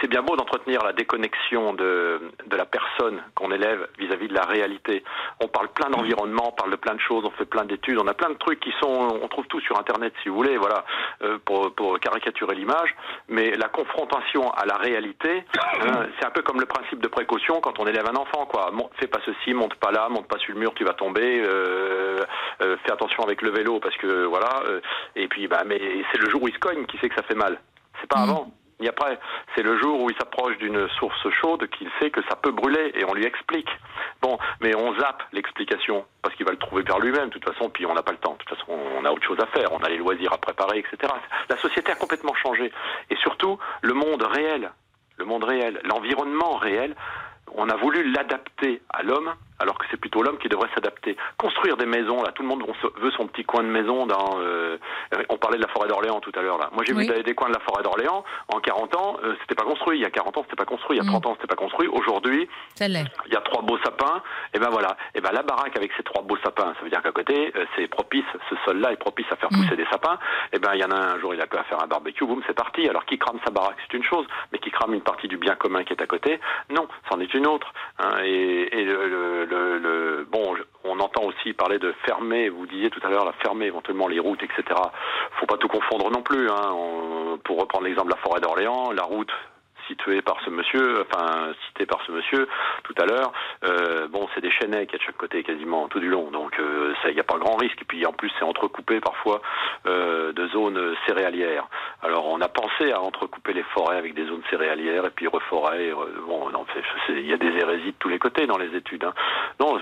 [0.00, 4.46] c'est bien beau d'entretenir la déconnexion de, de la personne qu'on élève vis-à-vis de la
[4.46, 5.04] réalité.
[5.40, 8.06] On parle plein d'environnement, on parle de plein de choses, on fait plein d'études, on
[8.06, 10.84] a plein de trucs qui sont, on trouve tout sur Internet si vous voulez, voilà,
[11.22, 12.94] euh, pour, pour caricaturer l'image.
[13.28, 17.60] Mais la confrontation à la réalité, hein, c'est un peu comme le principe de précaution
[17.60, 20.52] quand on élève un enfant, quoi fais pas ceci, monte pas là, monte pas sur
[20.52, 21.40] le mur, tu vas tomber.
[21.40, 22.20] Euh,
[22.62, 24.62] euh, fais attention avec le vélo parce que voilà.
[24.66, 24.80] Euh,
[25.16, 25.80] et puis bah mais
[26.12, 27.60] c'est le jour où il se cogne qui sait que ça fait mal.
[28.00, 28.30] C'est pas mm.
[28.30, 29.18] avant ni après.
[29.54, 32.92] C'est le jour où il s'approche d'une source chaude qu'il sait que ça peut brûler
[32.94, 33.68] et on lui explique.
[34.20, 37.70] Bon, mais on zappe l'explication parce qu'il va le trouver par lui-même de toute façon,
[37.70, 38.32] puis on n'a pas le temps.
[38.32, 40.78] De toute façon, on a autre chose à faire, on a les loisirs à préparer,
[40.78, 41.12] etc.
[41.48, 42.72] La société a complètement changé.
[43.10, 44.70] Et surtout, le monde réel,
[45.16, 46.94] le monde réel, l'environnement réel
[47.54, 51.16] on a voulu l'adapter à l'homme alors que c'est plutôt l'homme qui devrait s'adapter.
[51.38, 52.64] Construire des maisons, là, tout le monde
[53.00, 54.38] veut son petit coin de maison dans.
[54.40, 54.76] Euh,
[55.28, 56.68] on parlait de la forêt d'Orléans tout à l'heure, là.
[56.72, 58.24] Moi, j'ai vu des coins de la forêt d'Orléans.
[58.48, 59.98] En 40 ans, euh, c'était pas construit.
[59.98, 60.98] Il y a 40 ans, c'était pas construit.
[60.98, 61.28] Il y a 30 mm.
[61.28, 61.88] ans, c'était pas construit.
[61.88, 62.48] Aujourd'hui,
[62.80, 64.22] il y a trois beaux sapins.
[64.52, 64.96] Et ben voilà.
[65.14, 67.64] Et ben la baraque avec ces trois beaux sapins, ça veut dire qu'à côté, euh,
[67.76, 68.24] c'est propice.
[68.50, 69.62] Ce sol-là est propice à faire mm.
[69.62, 70.18] pousser des sapins.
[70.52, 72.26] Et ben il y en a un, jour, il a pu faire un barbecue.
[72.26, 72.88] Boum, c'est parti.
[72.88, 75.54] Alors qui crame sa baraque, c'est une chose, mais qui crame une partie du bien
[75.54, 77.72] commun qui est à côté, non, c'en est une autre.
[77.98, 78.18] Hein.
[78.24, 79.51] et, le
[80.30, 84.08] bon, on entend aussi parler de fermer, vous disiez tout à l'heure, la fermer éventuellement
[84.08, 84.62] les routes, etc.
[85.38, 86.48] Faut pas tout confondre non plus.
[86.50, 87.38] Hein.
[87.44, 89.30] pour reprendre l'exemple de la forêt d'Orléans, la route
[89.92, 92.48] situé par ce monsieur, enfin cité par ce monsieur
[92.84, 93.32] tout à l'heure,
[93.64, 96.94] euh, bon, c'est des chênaies qui de chaque côté quasiment tout du long, donc euh,
[97.08, 97.80] il n'y a pas grand risque.
[97.82, 99.42] Et puis en plus, c'est entrecoupé parfois
[99.86, 101.66] euh, de zones céréalières.
[102.02, 105.92] Alors on a pensé à entrecouper les forêts avec des zones céréalières et puis reforêt.
[106.26, 106.50] bon,
[107.10, 109.04] il y a des hérésies de tous les côtés dans les études.
[109.04, 109.14] Hein.
[109.60, 109.78] Non,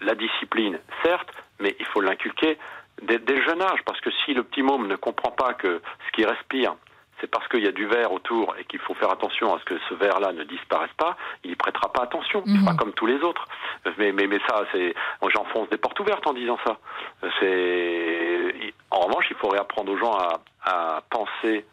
[0.00, 2.56] la discipline, certes, mais il faut l'inculquer
[3.02, 5.80] dès, dès, le jeune âge, parce que si le petit môme ne comprend pas que
[6.06, 6.76] ce qu'il respire,
[7.24, 9.64] c'est parce qu'il y a du verre autour et qu'il faut faire attention à ce
[9.64, 12.42] que ce verre-là ne disparaisse pas, il n'y prêtera pas attention.
[12.44, 12.78] Il fera mhm.
[12.78, 13.46] comme tous les autres.
[13.96, 14.94] Mais, mais, mais ça, c'est,
[15.34, 16.76] j'enfonce des portes ouvertes en disant ça.
[17.40, 21.64] C'est, en revanche, il faut réapprendre aux gens à, à penser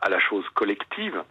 [0.00, 1.22] à la chose collective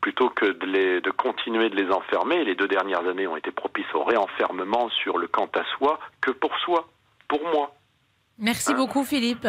[0.00, 2.42] plutôt que de, les, de continuer de les enfermer.
[2.42, 6.30] Les deux dernières années ont été propices au réenfermement sur le quant à soi que
[6.30, 6.88] pour soi,
[7.28, 7.74] pour moi.
[8.38, 9.48] Merci beaucoup Philippe.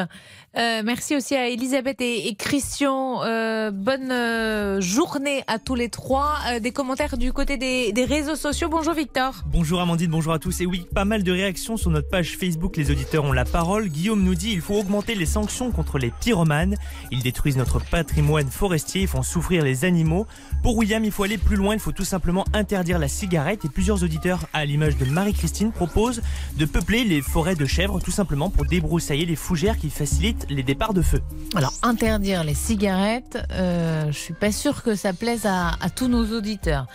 [0.58, 3.22] Euh, merci aussi à Elisabeth et, Christian.
[3.24, 6.38] Euh, bonne euh, journée à tous les trois.
[6.62, 8.68] des commentaires du côté des, des, réseaux sociaux.
[8.68, 9.44] Bonjour Victor.
[9.52, 10.60] Bonjour Amandine, bonjour à tous.
[10.62, 12.76] Et oui, pas mal de réactions sur notre page Facebook.
[12.76, 13.90] Les auditeurs ont la parole.
[13.90, 16.76] Guillaume nous dit il faut augmenter les sanctions contre les pyromanes.
[17.12, 20.26] Ils détruisent notre patrimoine forestier, ils font souffrir les animaux.
[20.64, 21.76] Pour William, il faut aller plus loin.
[21.76, 23.64] Il faut tout simplement interdire la cigarette.
[23.64, 26.24] Et plusieurs auditeurs, à l'image de Marie-Christine, proposent
[26.58, 30.64] de peupler les forêts de chèvres tout simplement pour débroussailler les fougères qui facilitent les
[30.64, 31.22] départs de feu.
[31.56, 36.26] Alors interdire les cigarettes, euh, je suis pas sûr que ça plaise à, tous nos
[36.38, 36.88] auditeurs.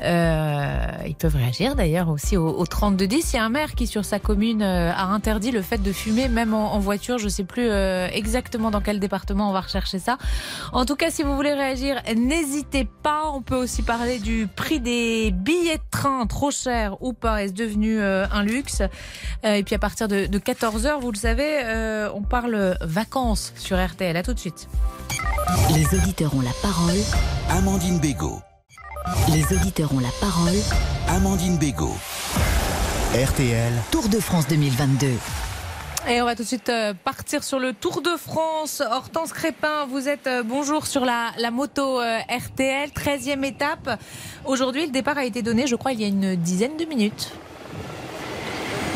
[0.00, 3.32] Euh, ils peuvent réagir d'ailleurs aussi au, au 3210.
[3.32, 5.92] Il y a un maire qui sur sa commune euh, a interdit le fait de
[5.92, 7.18] fumer même en, voiture.
[7.18, 10.18] Je ne sais plus euh, exactement dans quel département on va rechercher ça.
[10.72, 13.30] En tout cas, si vous voulez réagir, n'hésitez pas.
[13.34, 17.52] On peut aussi parler du prix des billets de train, trop cher ou pas, est-ce
[17.52, 18.82] devenu un luxe?
[19.44, 24.16] Et puis à partir de, de 14h, vous le savez, on parle vacances sur RTL.
[24.16, 24.68] À tout de suite.
[25.74, 26.98] Les auditeurs ont la parole.
[27.50, 28.40] Amandine Bégaud.
[29.32, 30.56] Les auditeurs ont la parole.
[31.08, 31.96] Amandine Bégaud.
[33.14, 35.08] RTL, Tour de France 2022.
[36.08, 38.80] Et on va tout de suite euh, partir sur le Tour de France.
[38.80, 44.00] Hortense Crépin, vous êtes euh, bonjour sur la, la moto euh, RTL, 13e étape.
[44.44, 47.32] Aujourd'hui, le départ a été donné, je crois, il y a une dizaine de minutes.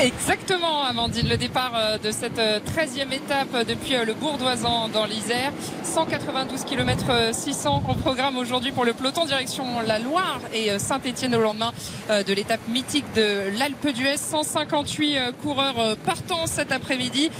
[0.01, 1.29] Exactement, Amandine.
[1.29, 5.53] Le départ euh, de cette 13e étape depuis euh, le Bourdoisan dans l'Isère.
[5.85, 11.35] 192 km 600 qu'on programme aujourd'hui pour le peloton direction la Loire et euh, Saint-Etienne
[11.35, 11.73] au lendemain
[12.09, 14.17] de l'étape mythique de l'Alpe d'Huez.
[14.17, 17.31] 158 coureurs partant cet après-midi.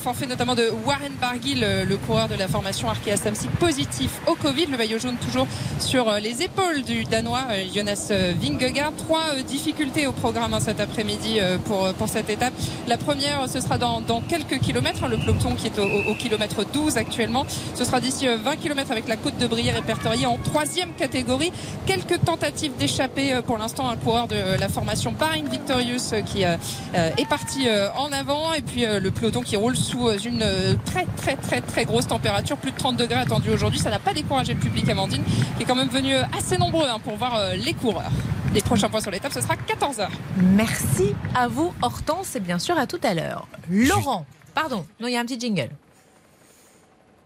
[0.00, 4.66] Forfait notamment de Warren Barguil, le coureur de la formation Arkea Samsic positif au Covid.
[4.66, 5.46] Le maillot jaune toujours
[5.78, 8.92] sur les épaules du Danois Jonas Vingegaard.
[8.96, 12.52] Trois difficultés au programme hein, cet après-midi pour pour cette étape.
[12.86, 16.96] La première, ce sera dans, quelques kilomètres, hein, le peloton qui est au, kilomètre 12
[16.96, 17.46] actuellement.
[17.74, 21.52] Ce sera d'ici 20 euh, km avec la côte de Brière répertoriée en troisième catégorie.
[21.86, 26.42] Quelques tentatives d'échapper euh, pour l'instant un coureur de la formation Parin Victorious euh, qui
[26.42, 30.44] est parti en avant et puis le peloton qui roule sous une
[30.84, 33.78] très très très très grosse température, plus de 30 degrés attendus aujourd'hui.
[33.78, 35.22] Ça n'a pas découragé le public Amandine
[35.56, 38.10] qui est quand même venu assez nombreux hein, pour voir les coureurs.
[38.54, 40.08] Les prochains points sur l'étape, ce sera 14h.
[40.36, 43.46] Merci à vous, Hortense, et bien sûr à tout à l'heure.
[43.70, 45.70] Laurent, pardon, non, il y a un petit jingle.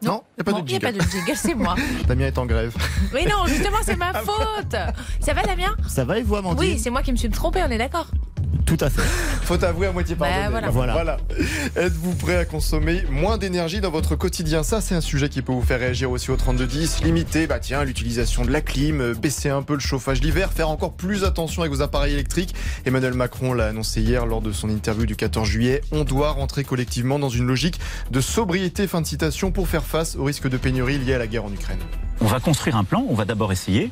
[0.03, 0.71] Non, il n'y a pas de jingle.
[0.89, 1.77] Il n'y a pas de jingle, c'est moi.
[2.09, 2.75] Damien est en grève.
[3.15, 4.75] Oui, non, justement, c'est ma faute.
[5.21, 5.77] Ça va, Damien?
[5.89, 6.59] Ça va et vous, Amandine?
[6.59, 8.09] Oui, c'est moi qui me suis trompé, on est d'accord
[8.67, 9.03] tout à fait.
[9.43, 10.61] Faut avouer à moitié pardonné.
[10.63, 10.93] Bah, voilà.
[10.93, 11.17] voilà.
[11.77, 14.63] Êtes-vous prêt à consommer moins d'énergie dans votre quotidien?
[14.63, 17.03] Ça, c'est un sujet qui peut vous faire réagir aussi au 3210.
[17.03, 20.69] Limiter, bah tiens, l'utilisation de la clim, euh, baisser un peu le chauffage l'hiver, faire
[20.69, 22.55] encore plus attention avec vos appareils électriques.
[22.87, 25.81] Emmanuel Macron l'a annoncé hier lors de son interview du 14 juillet.
[25.91, 30.17] On doit rentrer collectivement dans une logique de sobriété, fin de citation, pour faire face
[30.17, 31.81] au risque de pénurie lié à la guerre en Ukraine.
[32.21, 33.05] On va construire un plan.
[33.09, 33.91] On va d'abord essayer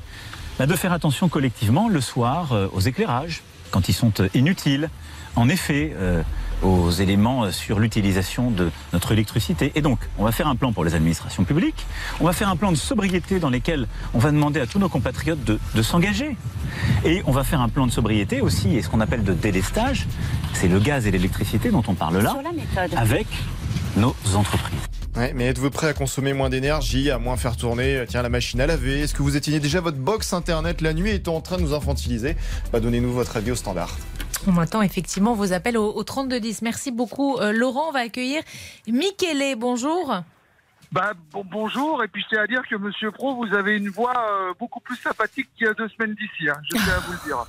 [0.59, 4.91] bah, de faire attention collectivement le soir euh, aux éclairages quand ils sont euh, inutiles,
[5.37, 6.23] en effet, euh,
[6.63, 9.73] aux éléments euh, sur l'utilisation de notre électricité.
[9.75, 11.87] Et donc, on va faire un plan pour les administrations publiques,
[12.21, 14.89] on va faire un plan de sobriété dans lequel on va demander à tous nos
[14.89, 16.37] compatriotes de, de s'engager.
[17.05, 20.07] Et on va faire un plan de sobriété aussi, et ce qu'on appelle de délestage,
[20.53, 22.37] c'est le gaz et l'électricité dont on parle là,
[22.97, 23.27] avec
[23.97, 25.00] nos entreprises.
[25.17, 28.29] Ouais, mais êtes-vous prêt à consommer moins d'énergie, à moins faire tourner euh, tiens, la
[28.29, 29.01] machine à laver?
[29.01, 31.75] Est-ce que vous éteignez déjà votre box internet la nuit et en train de nous
[31.75, 32.37] infantiliser?
[32.73, 33.97] Bah, Donnez-nous votre avis au standard.
[34.47, 36.63] On attend effectivement vos appels au, au 3210.
[36.63, 37.37] Merci beaucoup.
[37.39, 38.43] Euh, Laurent, on va accueillir
[38.87, 39.57] Michele.
[39.59, 40.23] Bonjour.
[40.93, 44.13] Bah, bon, bonjour, et puis c'est à dire que Monsieur Pro, vous avez une voix
[44.13, 47.13] euh, beaucoup plus sympathique qu'il y a deux semaines d'ici, hein, je tiens à vous
[47.13, 47.45] le dire.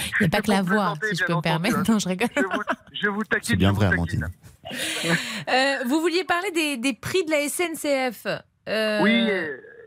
[0.20, 1.76] Il n'y a pas que la voix, si je peux me permettre.
[1.76, 1.82] Hein.
[1.86, 2.28] Non, je rigole.
[2.34, 2.62] Je vous,
[3.02, 3.48] je vous taquine.
[3.50, 4.30] C'est bien vrai, Amandine.
[5.48, 8.26] Euh, vous vouliez parler des, prix de la SNCF
[8.68, 9.00] euh...
[9.00, 9.30] Oui,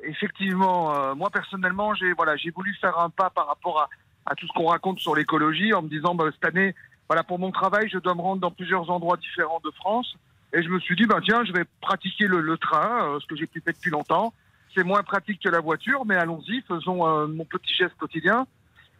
[0.03, 0.95] effectivement.
[0.95, 3.89] Euh, moi, personnellement, j'ai voilà, voulu faire un pas par rapport
[4.25, 6.75] à, tout ce qu'on raconte sur l'écologie en me disant, bah, cette année,
[7.09, 10.15] voilà, pour mon travail, je dois me rendre dans plusieurs endroits différents de France.
[10.53, 13.35] Et je me suis dit, ben tiens, je vais pratiquer le, le train, ce que
[13.35, 14.33] j'ai plus fait depuis longtemps.
[14.73, 18.47] C'est moins pratique que la voiture, mais allons-y, faisons mon petit geste quotidien.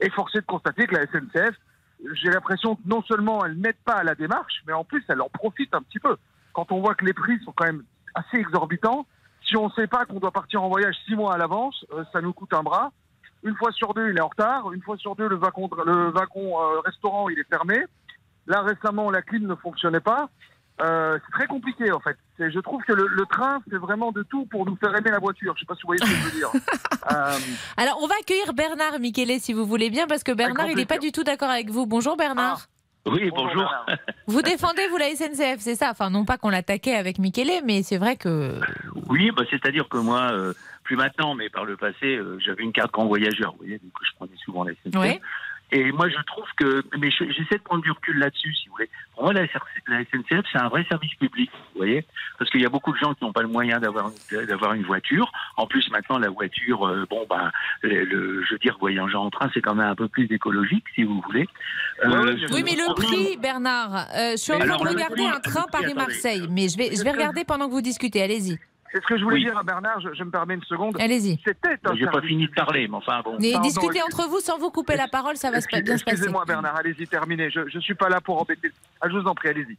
[0.02, 1.56] Et forcé de constater que la SNCF,
[2.14, 5.22] j'ai l'impression que non seulement elle n'aide pas à la démarche, mais en plus elle
[5.22, 6.16] en profite un petit peu.
[6.54, 7.84] Quand on voit que les prix sont quand même
[8.16, 9.06] assez exorbitants,
[9.46, 12.04] si on ne sait pas qu'on doit partir en voyage six mois à l'avance, euh,
[12.12, 12.92] ça nous coûte un bras.
[13.44, 14.72] Une fois sur deux, il est en retard.
[14.74, 17.86] Une fois sur deux, le wagon, le wagon restaurant, il est fermé.
[18.48, 20.30] Là, récemment, la clim ne fonctionnait pas.
[20.82, 22.18] Euh, c'est très compliqué en fait.
[22.40, 25.20] Je trouve que le, le train, c'est vraiment de tout pour nous faire aimer la
[25.20, 25.54] voiture.
[25.56, 26.52] Je sais pas si vous voyez ce que je veux dire.
[27.12, 27.38] euh...
[27.78, 30.86] Alors, on va accueillir Bernard Michele si vous voulez bien, parce que Bernard, il n'est
[30.86, 31.86] pas du tout d'accord avec vous.
[31.86, 32.62] Bonjour Bernard.
[32.64, 32.80] Ah.
[33.06, 33.68] Oui, bonjour.
[34.28, 35.90] Vous défendez, vous, la SNCF, c'est ça?
[35.92, 38.60] Enfin, non pas qu'on l'attaquait avec Michele, mais c'est vrai que...
[39.08, 42.74] Oui, bah, c'est-à-dire que moi, euh, plus maintenant, mais par le passé, euh, j'avais une
[42.74, 45.00] carte grand voyageur, vous voyez, donc je prenais souvent la SNCF.
[45.00, 45.20] Oui.
[45.72, 48.90] Et moi, je trouve que, mais j'essaie de prendre du recul là-dessus, si vous voulez.
[49.14, 52.06] Pour moi, la, SNCF, c'est un vrai service public, vous voyez,
[52.38, 54.12] parce qu'il y a beaucoup de gens qui n'ont pas le moyen d'avoir
[54.48, 55.32] d'avoir une voiture.
[55.58, 57.52] En plus, maintenant, la voiture, euh, bon, ben,
[57.84, 60.86] le, le, je veux dire, voyager en train, c'est quand même un peu plus écologique,
[60.96, 61.48] si vous voulez.
[62.04, 65.66] Euh, oui, mais le prix, Bernard, euh, je suis en train de regarder un train
[65.72, 68.24] Paris-Marseille, mais je vais, je vais regarder pendant que vous discutez.
[68.24, 68.58] Allez-y.
[68.92, 69.46] C'est ce que je voulais oui.
[69.46, 71.00] dire à Bernard, je, je, me permets une seconde.
[71.00, 71.40] Allez-y.
[71.46, 73.38] C'était un J'ai pas fini de parler, mais enfin bon.
[73.40, 76.18] Mais discutez entre vous sans vous couper la parole, ça va Excuse, bien se passer.
[76.18, 77.50] Excusez-moi Bernard, allez-y, terminez.
[77.52, 78.72] Je ne suis pas là pour embêter.
[79.02, 79.78] Ah, je vous en prie, allez-y.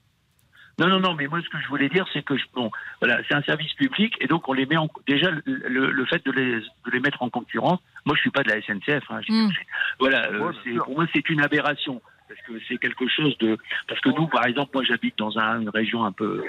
[0.79, 2.71] Non, non, non, mais moi, ce que je voulais dire, c'est que, bon,
[3.01, 4.89] voilà, c'est un service public, et donc on les met en.
[5.07, 8.43] Déjà, le, le fait de les, de les mettre en concurrence, moi, je suis pas
[8.43, 9.05] de la SNCF.
[9.11, 9.49] Hein, mm.
[9.99, 10.53] Voilà, euh,
[10.85, 12.01] pour moi, c'est une aberration.
[12.29, 13.59] Parce que c'est quelque chose de.
[13.89, 16.45] Parce que nous, par exemple, moi, j'habite dans un, une région un peu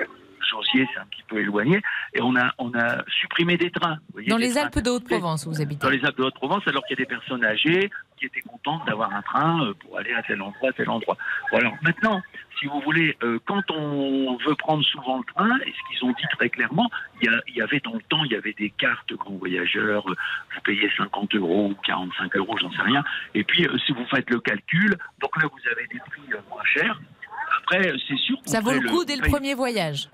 [0.73, 1.81] C'est un petit peu éloigné,
[2.13, 3.95] et on a, on a supprimé des trains.
[4.07, 5.81] Vous voyez, Dans les trains Alpes de Haute-Provence, vous habitez.
[5.85, 8.85] dans les Alpes de Haute-Provence, alors qu'il y a des personnes âgées qui étaient contentes
[8.85, 11.17] d'avoir un train euh, pour aller à tel endroit, tel endroit.
[11.51, 12.21] Bon, alors maintenant,
[12.59, 16.11] si vous voulez, euh, quand on veut prendre souvent le train, et ce qu'ils ont
[16.13, 16.89] dit très clairement,
[17.21, 19.33] il y, a- il y avait dans le temps, il y avait des cartes grand
[19.35, 20.15] voyageurs, euh,
[20.53, 23.03] vous payez 50 euros ou 45 euros, j'en sais rien.
[23.33, 26.63] Et puis, euh, si vous faites le calcul, donc là, vous avez des prix moins
[26.65, 26.99] chers.
[27.63, 28.37] Après, c'est sûr.
[28.45, 30.09] Ça vaut le coup dès le premier voyage.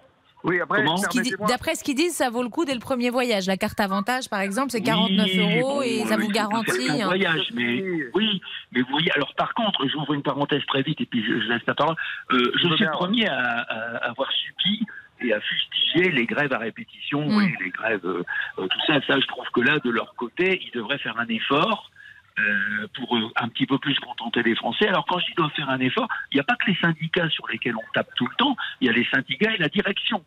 [0.48, 2.64] Oui, après, Comment Ce qui dit- permettez-moi- D'après ce qu'ils disent, ça vaut le coup
[2.66, 3.46] dès le premier voyage.
[3.48, 6.90] La carte avantage, par exemple, c'est 49 Oui, euros bon, et ça oui, vous garantit.
[7.02, 7.84] un voyage, mais
[8.14, 9.12] oui, mais vous voyez.
[9.12, 11.96] Alors par contre, j'ouvre une parenthèse très vite et puis je, je laisse la parole.
[12.32, 14.86] Euh, je suis le premier à, à avoir subi
[15.20, 17.42] et à fustiger les grèves à répétition, Mm.
[17.42, 18.24] et les grèves, euh,
[18.60, 19.00] euh, tout ça.
[19.08, 21.92] Ça, je trouve que là, de leur côté, ils devraient faire un effort.
[22.40, 24.88] euh, pour un petit peu plus contenter les Français.
[24.88, 27.28] Alors quand je dis doivent faire un effort, il n'y a pas que les syndicats
[27.32, 30.24] sur lesquels on tape tout le temps, il y a les syndicats et la direction.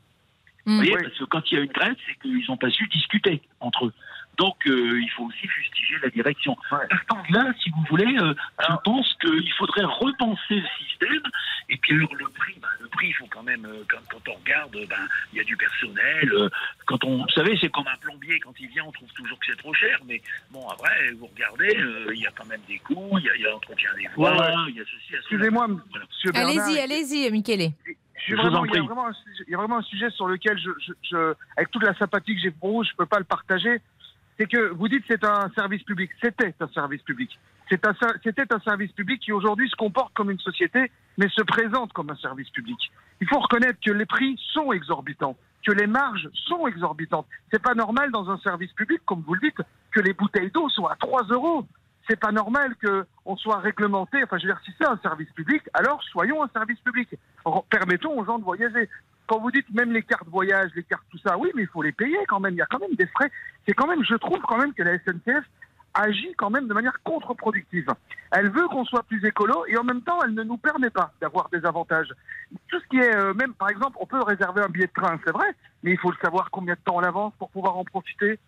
[0.70, 2.86] Vous voyez, parce que quand il y a une grève, c'est qu'ils n'ont pas su
[2.86, 3.92] discuter entre eux.
[4.40, 6.56] Donc, euh, il faut aussi fustiger la direction.
[6.70, 8.32] Partant de là, si vous voulez, euh,
[8.70, 11.22] je pense qu'il faudrait repenser le système.
[11.68, 14.32] Et puis, alors, le prix, ben, le prix, il faut quand même, euh, quand, quand
[14.32, 16.32] on regarde, euh, ben, il y a du personnel.
[16.86, 19.46] quand on, vous savez, c'est comme un plombier, quand il vient, on trouve toujours que
[19.50, 19.98] c'est trop cher.
[20.06, 23.46] Mais bon, après, vous regardez, euh, il y a quand même des coûts, il y
[23.46, 24.54] a, l'entretien des voies, Ouais, ouais.
[24.70, 25.36] il y a ceci, il y a cela.
[25.36, 26.64] Excusez-moi, monsieur Bernard.
[26.66, 27.72] Allez-y, allez-y, Michele.
[28.26, 28.86] Je vraiment- en il, y a prie.
[28.86, 31.70] vraiment un, sujet- il y a vraiment un sujet sur lequel, je, je- je- avec
[31.70, 33.80] toute la sympathie que j'ai pour vous, je ne peux pas le partager.
[34.40, 36.10] C'est que vous dites c'est un service public.
[36.22, 37.38] C'était un service public.
[37.68, 37.88] C'était
[38.54, 42.16] un service public qui aujourd'hui se comporte comme une société, mais se présente comme un
[42.16, 42.78] service public.
[43.20, 47.26] Il faut reconnaître que les prix sont exorbitants, que les marges sont exorbitantes.
[47.52, 49.60] C'est pas normal dans un service public, comme vous le dites,
[49.92, 51.66] que les bouteilles d'eau soient à 3 euros.
[52.08, 54.24] C'est pas normal que on soit réglementé.
[54.24, 57.10] Enfin, je veux dire, si c'est un service public, alors soyons un service public.
[57.68, 58.88] Permettons aux gens de voyager.
[59.30, 61.82] Quand vous dites même les cartes voyage, les cartes tout ça, oui, mais il faut
[61.82, 62.54] les payer quand même.
[62.54, 63.30] Il y a quand même des frais.
[63.64, 65.44] C'est quand même, je trouve quand même que la SNCF
[65.94, 67.86] agit quand même de manière contre-productive.
[68.32, 71.12] Elle veut qu'on soit plus écolo et en même temps, elle ne nous permet pas
[71.20, 72.12] d'avoir des avantages.
[72.66, 75.16] Tout ce qui est, euh, même par exemple, on peut réserver un billet de train,
[75.24, 77.84] c'est vrai, mais il faut le savoir combien de temps en avance pour pouvoir en
[77.84, 78.40] profiter.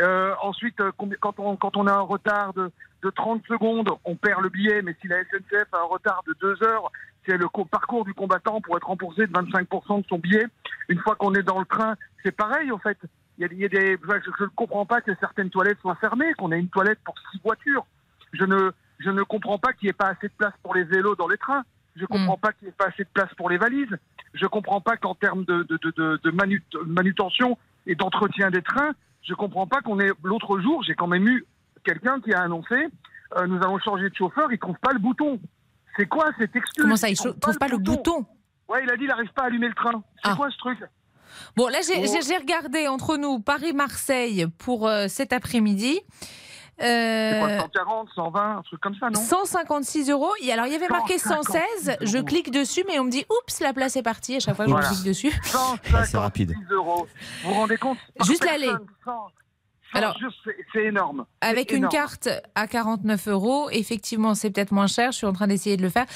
[0.00, 2.72] Euh, ensuite, euh, on, quand on a un retard de,
[3.04, 6.34] de 30 secondes, on perd le billet, mais si la SNCF a un retard de
[6.40, 6.90] 2 heures,
[7.26, 10.46] c'est le co- parcours du combattant pour être remboursé de 25% de son billet.
[10.88, 12.98] Une fois qu'on est dans le train, c'est pareil, en fait.
[13.38, 13.98] Il y a, il y a des,
[14.38, 17.40] je ne comprends pas que certaines toilettes soient fermées, qu'on ait une toilette pour six
[17.42, 17.84] voitures.
[18.32, 20.84] Je ne, je ne comprends pas qu'il n'y ait pas assez de place pour les
[20.84, 21.64] vélos dans les trains.
[21.96, 23.96] Je ne comprends pas qu'il n'y ait pas assez de place pour les valises.
[24.34, 27.56] Je ne comprends pas qu'en termes de, de, de, de, de manu- manutention
[27.86, 30.10] et d'entretien des trains, je ne comprends pas qu'on ait.
[30.22, 31.44] L'autre jour, j'ai quand même eu
[31.84, 32.88] quelqu'un qui a annoncé
[33.36, 35.40] euh, nous allons changer de chauffeur, il ne trouve pas le bouton.
[35.96, 38.24] C'est quoi cette excuse Comment ça, il trouve cho- trouve pas le bouton
[38.68, 40.02] Ouais, il a dit il n'arrive pas à allumer le train.
[40.22, 40.36] C'est Ah.
[40.36, 40.78] quoi ce truc?
[41.56, 42.18] Bon, là, j'ai Oh.
[42.26, 46.00] j'ai- regardé entre nous Paris-Marseille pour euh, cet après-midi.
[46.78, 49.20] C'est quoi, Euh, 140, 120, un truc comme ça, non?
[49.20, 50.32] 156 euros.
[50.42, 51.96] Et alors, il y avait marqué 156 116.
[52.00, 54.36] Je clique dessus, mais on me dit oups, la place est partie.
[54.36, 54.88] À chaque fois que Voilà.
[54.88, 55.30] je clique dessus.
[55.44, 56.54] 156 rapide.
[56.70, 57.06] euros.
[57.44, 57.98] Vous vous rendez compte?
[58.24, 58.72] Juste l'aller.
[59.94, 60.18] 100, Alors-
[60.72, 61.24] c'est- énorme.
[61.40, 65.12] Avec une carte à 49 euros, effectivement, c'est peut-être moins cher.
[65.12, 66.06] Je suis en train d'essayer de le faire.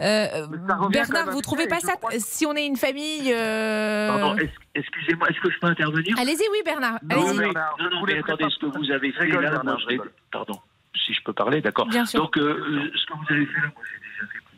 [0.00, 0.46] Euh,
[0.90, 3.32] Bernard, vous trouvez pas ça que- Si on est une famille.
[3.32, 4.36] euh, Pardon,
[4.74, 6.16] excusez-moi, est-ce que je peux intervenir?
[6.18, 6.98] Allez-y, oui, Bernard.
[7.02, 9.88] Non, Bernard, non, non, mais attendez, ce que vous avez fait rigole, là, Bernard, moi,
[9.90, 9.96] je.
[10.30, 10.60] Pardon,
[11.06, 11.86] si je peux parler, d'accord.
[11.86, 12.20] Bien sûr.
[12.22, 14.07] Donc, euh, ce que vous avez fait là, moi, j'ai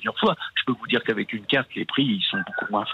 [0.00, 0.34] plusieurs fois.
[0.54, 2.84] Je peux vous dire qu'avec une carte, les prix, ils sont beaucoup moins.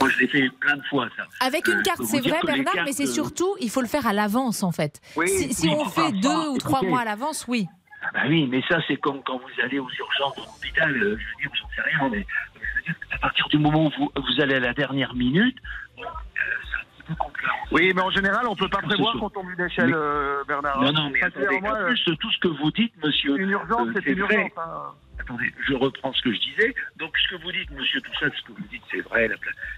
[0.00, 1.24] Moi, je l'ai fait plein de fois, ça.
[1.46, 3.82] Avec Euh, une je carte, c'est vrai, Bernard, cartes, mais c'est euh, surtout, il faut
[3.82, 5.00] le faire à l'avance, en fait.
[5.16, 6.90] Oui, si si oui, on enfin, fait deux enfin, ou trois écoutez.
[6.90, 7.66] mois à l'avance, oui.
[8.02, 10.90] Ah bah oui, mais ça, c'est comme quand vous allez aux urgences de l'hôpital.
[10.96, 12.22] euh, je veux dire, j'en sais rien, mais euh,
[12.60, 15.56] je veux dire, à partir du moment où vous, vous allez à la dernière minute,
[15.96, 17.56] bon, euh, concurrent.
[17.72, 19.20] Oui, mais en général, on ne peut pas C'est prévoir sûr.
[19.20, 20.80] qu'on tombe d'une échelle, Mais- euh, Bernard.
[20.82, 23.38] Non, non, mais attendez, moi, en plus, tout ce que vous dites, monsieur.
[23.40, 24.34] Une urgence, euh, c'est une vrai.
[24.36, 24.50] urgence.
[24.58, 24.92] hein.
[25.18, 26.74] Attendez, je reprends ce que je disais.
[26.96, 29.28] Donc, ce que vous dites, monsieur, ça, ce que vous dites, c'est vrai.
[29.28, 29.36] La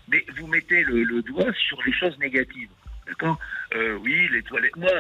[0.09, 2.71] Mais vous mettez le, le doigt sur les choses négatives.
[3.07, 3.39] D'accord?
[3.75, 4.77] Euh, Oui, les toilettes.
[4.77, 4.91] Moi,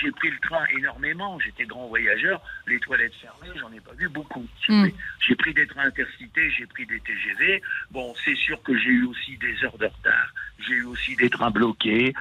[0.00, 1.38] j'ai pris le train énormément.
[1.40, 2.42] J'étais grand voyageur.
[2.66, 4.46] Les toilettes fermées, j'en ai pas vu beaucoup.
[4.68, 4.80] Mm.
[4.80, 4.94] voulez.
[5.20, 7.62] J'ai pris des trains intercités, j'ai pris des TGV.
[7.90, 10.34] Bon, c'est sûr que j'ai eu aussi des heures de retard.
[10.58, 12.12] J'ai eu aussi des trains bloqués.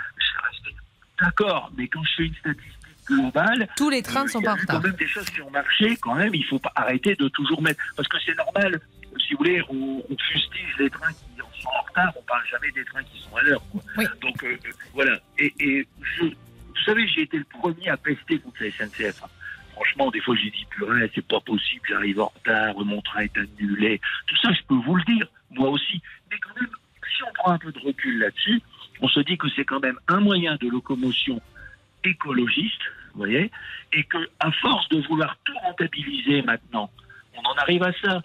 [1.20, 4.44] D'accord, mais quand je fais une statistique globale, Tous les trains ne euh, sont il
[4.44, 4.76] y a pas en retard.
[4.82, 7.62] quand même des choses qui ont marché, quand même, il faut pas arrêter de toujours
[7.62, 7.82] mettre.
[7.96, 8.80] Parce que c'est normal,
[9.20, 12.72] si vous voulez, on, on fustige les trains qui sont en retard, on parle jamais
[12.72, 13.62] des trains qui sont à l'heure.
[13.98, 14.06] Oui.
[14.22, 15.18] Donc euh, euh, voilà.
[15.38, 19.24] Et, et je, vous savez, j'ai été le premier à pester contre la SNCF.
[19.24, 19.28] hein.
[19.74, 23.38] Franchement, des fois, j'ai dit, purée, c'est pas possible, j'arrive en retard, mon train est
[23.38, 24.00] annulé.
[24.28, 26.00] Tout ça, je peux vous le dire, moi aussi.
[26.30, 26.70] Mais quand même,
[27.16, 28.62] si on prend un peu de recul là-dessus,
[29.02, 31.42] on se dit que c'est quand même un moyen de locomotion
[32.04, 32.82] écologiste,
[33.13, 33.52] vous voyez,
[33.92, 36.90] et que à force de vouloir tout rentabiliser maintenant,
[37.36, 38.21] on en arrive à ça.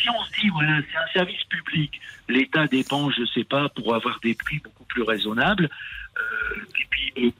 [0.00, 3.94] Si on se dit, voilà, c'est un service public, l'État dépense, je sais pas, pour
[3.94, 5.68] avoir des prix beaucoup plus raisonnables,
[6.16, 7.30] euh, et puis euh,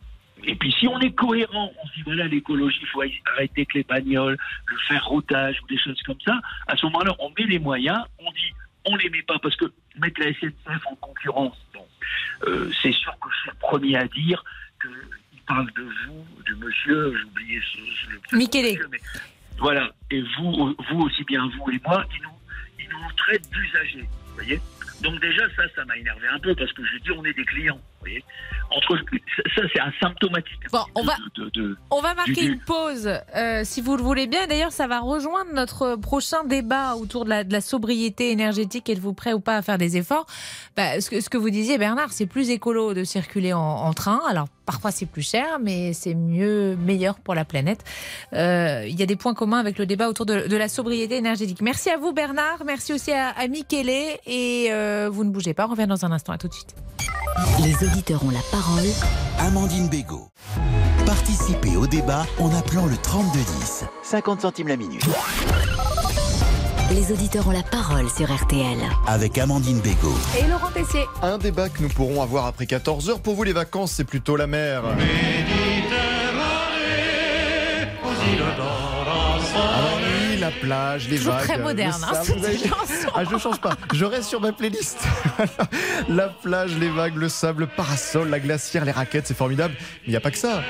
[0.46, 3.02] et puis si on est cohérent, on se dit voilà l'écologie, il faut
[3.32, 4.36] arrêter que les bagnoles,
[4.66, 6.40] le faire routage ou des choses comme ça.
[6.66, 8.52] À ce moment-là, on met les moyens, on dit
[8.84, 9.66] on les met pas parce que
[9.98, 11.56] mettre la SNCF en concurrence,
[12.46, 14.44] euh, c'est sûr que je suis le premier à dire
[14.82, 14.90] qu'il
[15.46, 17.60] parle de vous, du monsieur, j'ai oublié
[18.32, 18.88] le Michele.
[18.90, 19.00] mais
[19.58, 19.90] voilà.
[20.10, 22.38] Et vous, vous aussi bien vous et moi, ils nous,
[22.78, 24.60] ils nous traitent d'usagers, vous voyez?
[25.02, 27.44] Donc déjà ça, ça m'a énervé un peu parce que je dis on est des
[27.44, 28.24] clients, voyez.
[28.70, 28.96] Entre
[29.54, 30.60] ça, c'est un symptomatique.
[30.72, 34.02] Bon, on va, de, de- On va marquer du- une pause, euh, si vous le
[34.02, 34.46] voulez bien.
[34.46, 38.88] D'ailleurs, ça va rejoindre notre prochain débat autour de la, de la sobriété énergétique.
[38.88, 40.26] Êtes-vous prêt ou pas à faire des efforts?
[40.76, 43.92] Bah, ce, que, ce que vous disiez, Bernard, c'est plus écolo de circuler en, en
[43.92, 44.20] train.
[44.28, 47.84] Alors, parfois, c'est plus cher, mais c'est mieux, meilleur pour la planète.
[48.32, 51.16] Euh, Il y a des points communs avec le débat autour de, de la sobriété
[51.16, 51.60] énergétique.
[51.60, 52.62] Merci à vous, Bernard.
[52.66, 53.90] Merci aussi à, à Michele.
[54.26, 55.66] Et euh, vous ne bougez pas.
[55.66, 56.32] On revient dans un instant.
[56.32, 56.74] À tout de suite.
[57.62, 58.84] Les auditeurs ont la parole.
[59.38, 60.28] Amandine Bégaud.
[61.06, 63.84] Participez au débat en appelant le 3210.
[64.02, 65.02] 50 centimes la minute.
[66.90, 68.78] Les auditeurs ont la parole sur RTL.
[69.06, 70.14] Avec Amandine Bégaud.
[70.38, 71.04] Et Laurent Tessier.
[71.22, 73.20] Un débat que nous pourrons avoir après 14 heures.
[73.20, 74.82] Pour vous, les vacances, c'est plutôt la mer.
[79.56, 81.44] Ah oui, la plage, les Toujours vagues.
[81.44, 82.58] très le moderne, hein, vous avez-.
[83.16, 83.76] Ah, je change pas.
[83.92, 84.98] Je reste sur ma playlist.
[86.08, 89.74] la plage, les vagues, le sable, parasol, la glacière, les raquettes, c'est formidable.
[89.78, 90.62] Mais il n'y a pas que ça.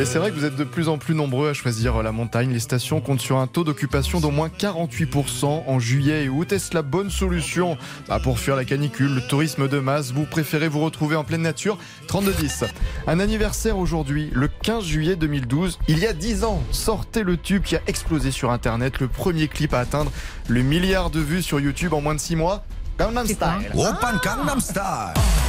[0.00, 2.50] Et c'est vrai que vous êtes de plus en plus nombreux à choisir la montagne.
[2.52, 6.50] Les stations comptent sur un taux d'occupation d'au moins 48% en juillet et août.
[6.50, 7.78] Est-ce la bonne solution?
[8.08, 11.42] Bah, Pour fuir la canicule, le tourisme de masse, vous préférez vous retrouver en pleine
[11.42, 11.78] nature?
[12.08, 12.64] 3210.
[13.06, 15.78] Un anniversaire aujourd'hui, le 15 juillet 2012.
[15.86, 18.98] Il y a 10 ans, sortait le tube qui a explosé sur Internet.
[18.98, 20.10] Le premier clip à atteindre
[20.48, 22.64] le milliard de vues sur YouTube en moins de 6 mois.
[22.98, 23.70] Gangnam Style.
[23.74, 25.41] Open Gangnam Style.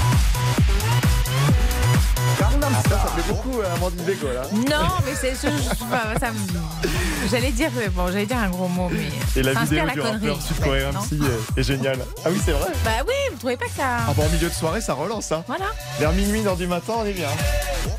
[2.37, 2.91] Style.
[2.91, 4.41] Ça plaît beaucoup à Amandine Bégaud, là.
[4.53, 8.67] Non, mais c'est je- je- enfin, ça me- J'allais dire bon, j'allais dire un gros
[8.67, 9.07] mot, mais
[9.39, 11.13] Et la ça vidéo du rappeur sud-coréen non MC
[11.55, 11.99] est, est géniale.
[12.25, 12.67] Ah oui, c'est vrai.
[12.83, 15.31] Bah oui, vous trouvez pas que ça Ah bon, en milieu de soirée, ça relance,
[15.31, 15.43] hein.
[15.47, 15.65] Voilà,
[15.99, 17.29] Vers minuit, dans du matin, on est bien.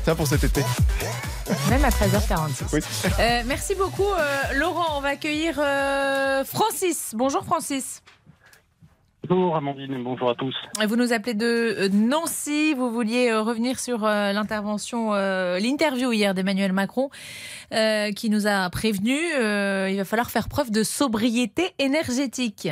[0.03, 0.61] Tiens, pour cet été.
[1.69, 2.65] même à 13h46.
[2.73, 2.79] Oui.
[3.19, 4.97] Euh, merci beaucoup, euh, Laurent.
[4.97, 7.11] On va accueillir euh, Francis.
[7.13, 8.01] Bonjour, Francis.
[9.27, 10.55] Bonjour Amandine, bonjour à tous.
[10.87, 12.73] Vous nous appelez de euh, Nancy.
[12.73, 17.09] Vous vouliez euh, revenir sur euh, l'intervention, l'interview hier d'Emmanuel Macron,
[17.71, 22.67] qui nous a prévenu il va falloir faire preuve de sobriété énergétique.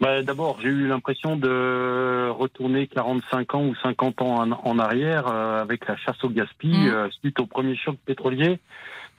[0.00, 5.26] Bah, D'abord, j'ai eu l'impression de retourner 45 ans ou 50 ans en, en arrière
[5.28, 6.88] euh, avec la chasse au gaspillage Mm.
[6.94, 8.58] euh, suite au premier choc pétrolier.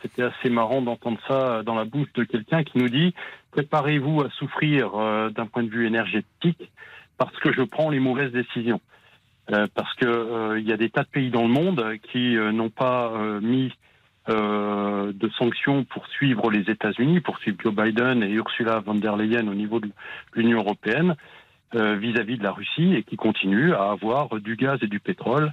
[0.02, 3.14] C'était assez marrant d'entendre ça dans la bouche de quelqu'un qui nous dit
[3.52, 6.72] préparez-vous à souffrir euh, d'un point de vue énergétique
[7.18, 8.82] parce que je prends les mauvaises décisions.
[9.52, 12.36] Euh, parce que euh, il y a des tas de pays dans le monde qui
[12.36, 13.72] n'ont pas mis
[14.28, 19.48] de sanctions pour suivre les États-Unis, pour suivre Joe Biden et Ursula von der Leyen
[19.48, 19.90] au niveau de
[20.36, 21.16] l'Union européenne
[21.74, 25.52] vis-à-vis de la Russie et qui continuent à avoir du gaz et du pétrole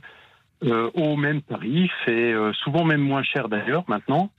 [0.62, 4.30] au même tarif et souvent même moins cher d'ailleurs maintenant.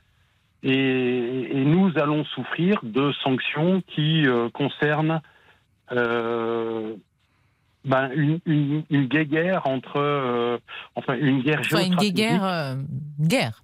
[0.64, 5.22] Et, et nous allons souffrir de sanctions qui euh, concernent
[5.93, 6.95] euh,
[7.86, 10.57] ben, une, une, une guéguerre entre, euh,
[10.95, 12.76] enfin une guerre Enfin, une guerre.
[13.20, 13.64] guerre.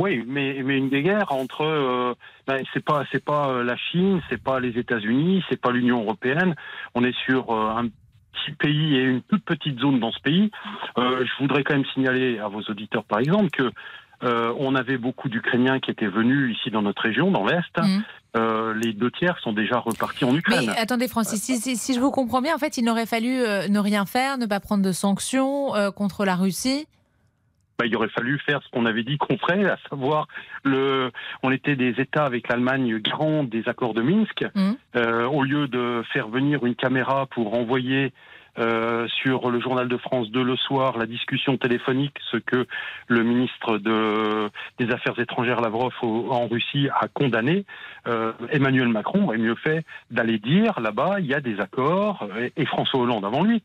[0.00, 2.16] Oui, mais mais une guerre entre
[2.48, 6.56] ben, c'est pas c'est pas la Chine, c'est pas les États-Unis, c'est pas l'Union européenne.
[6.96, 10.50] On est sur un petit pays et une toute petite zone dans ce pays.
[10.96, 13.70] Je voudrais quand même signaler à vos auditeurs, par exemple, que
[14.22, 17.78] euh, on avait beaucoup d'Ukrainiens qui étaient venus ici dans notre région, dans l'est.
[18.36, 20.66] Euh, les deux tiers sont déjà repartis en Ukraine.
[20.66, 23.40] Mais attendez, Francis, si, si- si je vous comprends bien, en fait, il n'aurait fallu
[23.40, 26.86] euh, ne rien faire, ne pas prendre de sanctions contre la Russie.
[27.78, 30.26] bah, il aurait fallu faire ce qu'on avait dit qu'on ferait, à savoir
[30.64, 31.10] le,
[31.42, 34.44] on était des États avec l'Allemagne garants des accords de Minsk.
[34.96, 38.12] Euh, au lieu de faire venir une caméra pour envoyer
[38.58, 42.66] euh, sur le journal de France 2 le soir la discussion téléphonique, ce que
[43.08, 44.48] le ministre de,
[44.78, 47.64] des Affaires étrangères Lavrov en Russie a condamné,
[48.06, 52.64] euh, Emmanuel Macron aurait mieux fait d'aller dire là-bas il y a des accords, et
[52.66, 53.62] François Hollande avant lui.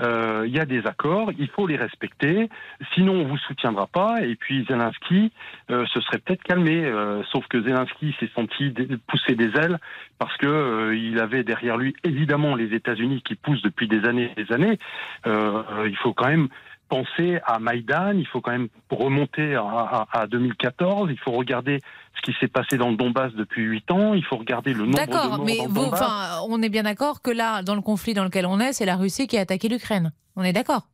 [0.00, 2.48] Euh, il y a des accords, il faut les respecter,
[2.94, 4.22] sinon on vous soutiendra pas.
[4.22, 5.32] Et puis Zelensky
[5.70, 8.72] euh, se serait peut-être calmé, euh, sauf que Zelensky s'est senti
[9.06, 9.78] pousser des ailes
[10.18, 14.32] parce que euh, il avait derrière lui évidemment les États-Unis qui poussent depuis des années
[14.36, 14.78] et des années.
[15.26, 16.48] Euh, il faut quand même
[16.88, 21.80] penser à Maïdan, il faut quand même remonter à, à- à 2014, il faut regarder
[22.16, 24.92] ce qui s'est passé dans le Donbass depuis huit ans, il faut regarder le nombre
[24.92, 26.02] de D'accord, morts mais dans le vous, Donbass.
[26.02, 28.86] enfin, on est bien d'accord que là, dans le conflit dans lequel on est, c'est
[28.86, 30.12] la Russie qui a attaqué l'Ukraine.
[30.36, 30.86] On est d'accord?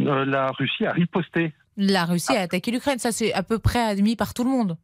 [0.00, 1.52] Euh, la Russie a riposté.
[1.76, 4.76] La Russie a attaqué l'Ukraine, ça c'est à peu près admis par tout le monde.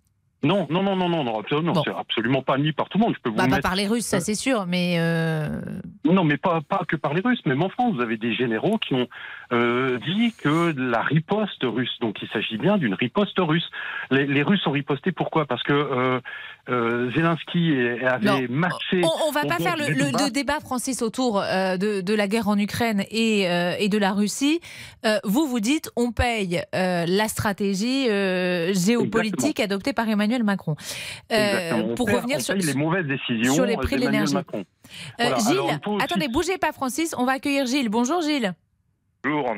[0.45, 3.15] Non, non, non, non, non, non, absolument, c'est absolument pas admis par tout le monde.
[3.17, 5.61] Je peux vous Bah, pas mettre- par les Russes, ça c'est sûr, mais euh,
[6.05, 8.79] Non, mais pas, pas que par les Russes, même en France, vous avez des généraux
[8.79, 9.09] qui ont
[9.53, 13.69] euh, dit que la riposte russe, donc il s'agit bien d'une riposte russe.
[14.11, 15.47] Les, les Russes ont riposté pourquoi?
[15.47, 16.21] Parce que euh,
[16.69, 17.75] euh, Zelensky
[18.07, 19.03] avait Non, matché.
[19.03, 22.59] on, on va pas faire le, débat, Francis, autour euh, de, de la guerre en
[22.59, 24.61] Ukraine et, euh, et de la Russie.
[25.07, 30.77] Euh, vous, vous dites, on paye euh, la stratégie euh, géopolitique adoptée par Emmanuel Macron.
[31.33, 34.35] Euh, pour revenir sur, les mauvaises décisions sur les prix de d'Emmanuel l'énergie.
[34.35, 34.59] Macron.
[34.61, 34.65] Euh,
[35.19, 35.39] Voilà.
[35.39, 37.15] Gilles, Alors, attendez, bougez pas, Francis.
[37.17, 37.89] On va accueillir Gilles.
[37.89, 38.55] Bonjour, Gilles.
[39.23, 39.55] Bonjour.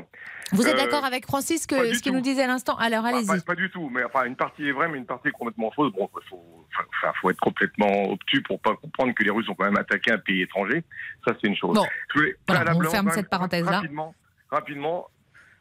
[0.53, 2.77] Vous êtes Euh, d'accord avec Francis que ce qu'il nous disait à l'instant?
[2.77, 3.27] Alors, allez-y.
[3.27, 5.73] Pas, pas du tout, mais enfin une partie est vraie, mais une partie est complètement
[5.73, 5.93] fausse.
[5.93, 6.67] Bon, il faut,
[7.03, 10.13] enfin, faut être complètement obtus pour pas comprendre que les Russes ont quand même attaqué
[10.13, 10.85] un pays étranger.
[11.27, 11.75] Ça, c'est une chose.
[11.75, 11.85] Bon.
[12.15, 13.73] Je voulais Voilà, on ferme cette même, parenthèse-là.
[13.79, 14.15] Rapidement,
[14.51, 15.09] rapidement,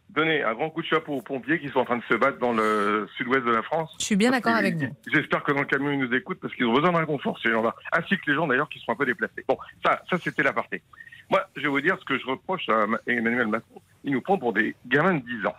[0.09, 2.37] donner un grand coup de chapeau aux pompiers qui sont en train de se battre
[2.39, 3.95] dans le sud-ouest de la France.
[3.99, 4.95] Je suis bien d'accord avec vous.
[5.11, 7.51] J'espère que dans le camion, ils nous écoutent parce qu'ils ont besoin d'un réconfort, ces
[7.51, 7.75] gens-là.
[7.91, 9.43] Ainsi que les gens, d'ailleurs, qui sont un peu déplacés.
[9.47, 10.81] Bon, ça, ça c'était l'aparté.
[11.29, 13.81] Moi, je vais vous dire ce que je reproche à Ma- Emmanuel Macron.
[14.03, 15.55] Il nous prend pour des gamins de 10 ans.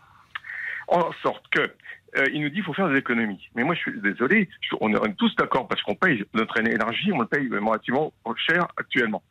[0.89, 3.51] En sorte que, euh, il nous dit qu'il faut faire des économies.
[3.57, 7.11] Mais moi, je suis désolé, je- on est tous d'accord parce qu'on paye notre énergie,
[7.13, 9.23] on le paye relativement cher actuellement.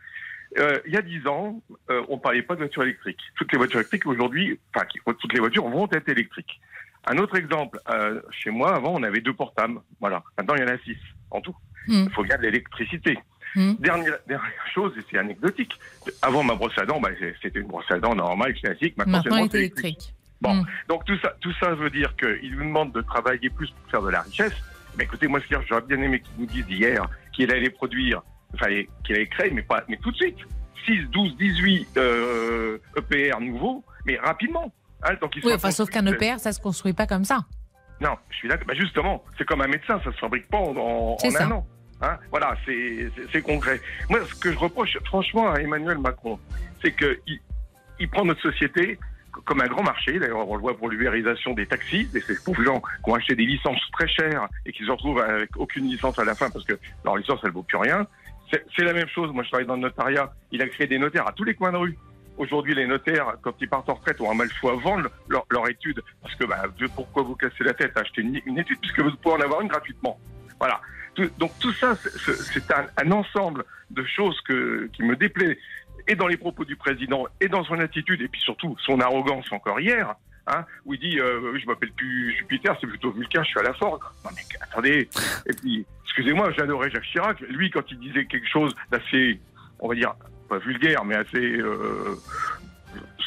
[0.58, 3.20] Euh, il y a 10 ans, euh, on ne parlait pas de voitures électriques.
[3.36, 4.86] Toutes les voitures électriques aujourd'hui, enfin,
[5.20, 6.60] toutes les voitures vont être électriques.
[7.08, 9.80] Un autre exemple, euh, chez moi, avant, on avait deux portables.
[10.00, 10.24] Voilà.
[10.38, 10.98] Maintenant, il y en a six
[11.30, 11.56] en tout.
[11.88, 13.18] Il faut bien de l'électricité.
[13.56, 15.80] Dernière, dernière chose, et c'est anecdotique.
[16.22, 17.10] Avant, ma brosse à dents, bah,
[17.42, 18.98] c'était une brosse à dents normale, classique.
[18.98, 19.56] Maintenant, c'est électrique.
[19.56, 20.14] électrique.
[20.42, 23.90] Bon, donc tout ça, tout ça veut dire qu'il nous demande de travailler plus pour
[23.90, 24.54] faire de la richesse.
[24.98, 28.22] Mais écoutez, moi, veux dire, j'aurais bien aimé qu'il nous dise hier qu'il allait produire,
[28.54, 28.68] enfin,
[29.04, 30.38] qu'il allait créer, mais pas, mais tout de suite.
[30.86, 34.72] 6, 12, 18 euh, EPR nouveaux, mais rapidement.
[35.04, 36.06] Hein, qu'ils Oui, enfin, sauf qu'un.
[36.06, 37.46] EPR, ça se construit pas comme ça.
[38.02, 38.68] Non, je suis d'accord.
[38.68, 41.46] Bah justement, c'est comme un médecin, ça se fabrique pas en, ça.
[41.46, 41.68] un an.
[42.02, 43.80] Hein voilà, c'est concret.
[44.10, 46.38] Moi, ce que je reproche franchement à Emmanuel Macron,
[46.82, 47.40] c'est qu'il
[48.00, 49.00] il prend notre société
[49.46, 50.20] comme un grand marché.
[50.20, 53.36] D'ailleurs, on le voit pour l'ubérisation des taxis, et ces pauvres gens qui ont acheté
[53.36, 56.66] des licences très chères et qui se retrouvent avec aucune licence à la fin parce
[56.66, 58.08] que leur licence, elle vaut plus rien.
[58.76, 59.32] C'est la même chose.
[59.34, 60.34] Moi, je travaille dans le notariat.
[60.52, 61.98] Il a créé des notaires à tous les coins de rue.
[62.38, 65.70] Aujourd'hui, les notaires, quand ils partent en retraite, ont un mal fou à vendre leur,
[65.70, 66.02] étude.
[66.22, 66.64] Parce que, bah,
[66.96, 67.96] pourquoi vous casser la tête?
[67.96, 70.20] À acheter une, étude puisque vous pouvez en avoir une gratuitement
[70.60, 70.82] Voilà.
[71.38, 75.58] Donc tout ça, c'est- un, ensemble de choses qui me déplaît,
[76.08, 79.52] et dans les propos du président, et dans son attitude, et puis surtout son arrogance
[79.52, 80.16] encore hier,
[80.48, 83.64] hein, où il dit euh, je m'appelle plus Jupiter, c'est plutôt Vulcain, je suis à
[83.64, 84.00] la Ford.
[84.24, 85.10] Non mais attendez,
[85.46, 85.86] et puis
[86.18, 87.40] excusez-moi, j'adorais Jacques Chirac.
[87.42, 89.40] Lui, quand il disait quelque chose d'assez,
[89.80, 90.14] on va dire,
[90.50, 92.16] pas vulgaire, mais assez euh,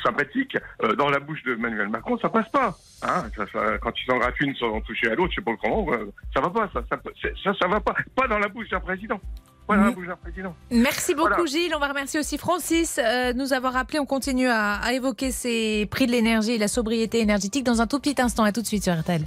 [0.03, 2.77] sympathique, euh, dans la bouche de Emmanuel Macron, ça passe pas.
[3.03, 5.45] Hein, ça, ça- quand il s'en gratte une sans en toucher à l'autre, je sais
[5.45, 6.99] pas comment, euh, ça va pas, ça, ça,
[7.45, 7.95] ça, ça va pas.
[8.17, 9.21] Pas dans la bouche d'un président.
[9.67, 10.57] Pas dans la bouche d'un président.
[10.71, 11.45] Merci beaucoup Voilà.
[11.45, 11.75] Gilles.
[11.77, 13.99] On va remercier aussi Francis euh, de nous avoir appelé.
[13.99, 17.87] On continue à, à évoquer ces prix de l'énergie et la sobriété énergétique dans un
[17.87, 18.45] tout petit instant.
[18.45, 19.23] À tout de suite sur RTL.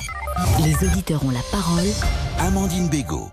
[0.65, 1.85] Les auditeurs ont la parole.
[2.39, 3.27] Amandine Bégaud.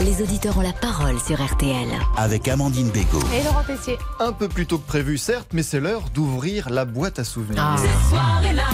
[0.00, 1.86] Les auditeurs ont la parole sur RTL.
[2.16, 3.22] Avec Amandine Bégaud.
[3.32, 3.98] Et Laurent Tessier.
[4.18, 7.62] Un peu plus tôt que prévu, certes, mais c'est l'heure d'ouvrir la boîte à souvenirs.
[7.64, 7.76] Ah.
[8.08, 8.64] soirée-là.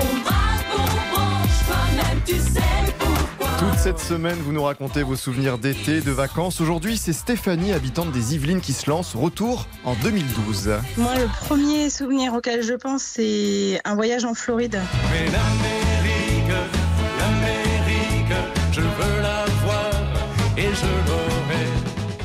[0.00, 3.56] On braque, on branche, toi-même tu sais pourquoi.
[3.58, 6.60] Toute cette semaine, vous nous racontez vos souvenirs d'été, de vacances.
[6.60, 9.14] Aujourd'hui, c'est Stéphanie, habitante des Yvelines, qui se lance.
[9.14, 10.72] Retour en 2012.
[10.98, 14.78] Moi, le premier souvenir auquel je pense, c'est un voyage en Floride.
[15.10, 15.30] Mais
[20.74, 21.30] je l'aurai.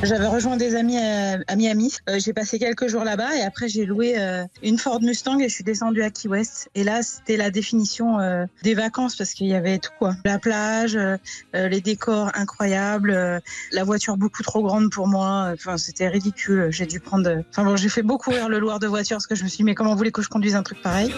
[0.02, 1.90] J'avais rejoint des amis à, à Miami.
[2.10, 5.48] Euh, j'ai passé quelques jours là-bas et après j'ai loué euh, une Ford Mustang et
[5.48, 6.68] je suis descendue à Key West.
[6.74, 10.14] Et là, c'était la définition euh, des vacances parce qu'il y avait tout quoi.
[10.26, 11.16] La plage, euh,
[11.56, 13.40] euh, les décors incroyables, euh,
[13.72, 15.50] la voiture beaucoup trop grande pour moi.
[15.54, 16.68] Enfin, c'était ridicule.
[16.70, 17.28] J'ai dû prendre.
[17.30, 19.48] euh, Enfin bon, j'ai fait beaucoup rire le loueur de voiture parce que je me
[19.48, 21.12] suis dit mais comment vous voulez que je conduise un truc pareil?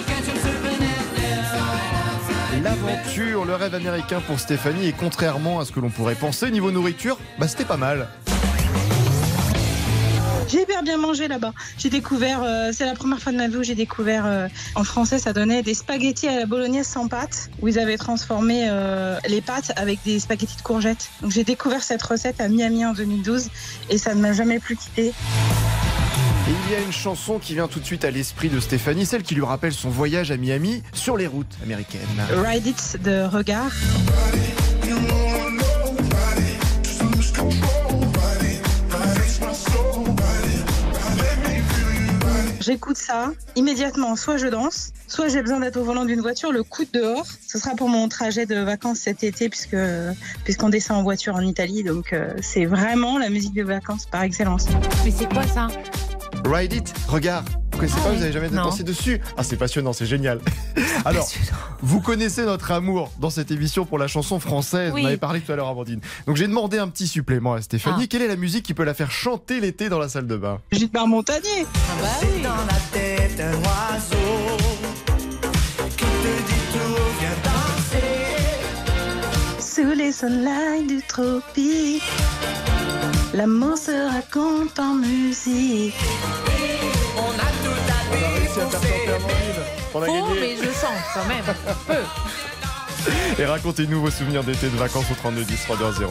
[3.18, 7.18] Le rêve américain pour Stéphanie, et contrairement à ce que l'on pourrait penser, niveau nourriture,
[7.36, 8.06] bah c'était pas mal.
[10.46, 11.52] J'ai hyper bien mangé là-bas.
[11.78, 14.46] J'ai découvert, euh, c'est la première fois de ma vie où j'ai découvert, euh,
[14.76, 18.68] en français, ça donnait des spaghettis à la bolognaise sans pâte, où ils avaient transformé
[18.68, 21.10] euh, les pâtes avec des spaghettis de courgettes.
[21.20, 23.48] Donc j'ai découvert cette recette à Miami en 2012
[23.90, 25.12] et ça ne m'a jamais plus quitté.
[26.48, 29.04] Et il y a une chanson qui vient tout de suite à l'esprit de Stéphanie,
[29.04, 32.00] celle qui lui rappelle son voyage à Miami sur les routes américaines.
[32.42, 33.70] Ride It de regard.
[42.60, 46.62] J'écoute ça immédiatement, soit je danse, soit j'ai besoin d'être au volant d'une voiture, le
[46.62, 47.26] coup de dehors.
[47.46, 49.76] Ce sera pour mon trajet de vacances cet été puisque
[50.44, 54.22] puisqu'on descend en voiture en Italie, donc euh, c'est vraiment la musique de vacances par
[54.22, 54.66] excellence.
[55.04, 55.68] Mais c'est quoi ça?
[56.44, 57.48] Ride It, regarde.
[57.72, 60.40] Vous connaissez pas, vous avez jamais dansé dessus Ah, c'est passionnant, c'est génial.
[61.04, 61.28] Alors,
[61.80, 64.90] vous connaissez notre amour dans cette émission pour la chanson française.
[64.92, 65.02] Oui.
[65.04, 66.00] On avait parlé tout à l'heure, Amandine.
[66.26, 68.02] Donc, j'ai demandé un petit supplément à Stéphanie.
[68.04, 68.06] Ah.
[68.10, 70.58] Quelle est la musique qui peut la faire chanter l'été dans la salle de bain?
[70.72, 71.66] Gilbert Montagnier.
[72.20, 74.56] C'est dans la tête un oiseau
[75.96, 78.26] qui te dit tout, viens danser.
[79.60, 82.02] Sous les sunlights du tropique,
[83.34, 85.94] l'amour se raconte en musique.
[87.16, 89.62] On a tout à On a réussi à faire chanter Amandine.
[89.94, 90.40] On a Faux, gagné.
[90.40, 91.44] mais je sens quand même.
[91.86, 93.42] Peu.
[93.42, 96.06] Et racontez-nous vos souvenirs d'été de vacances au 32 10 320.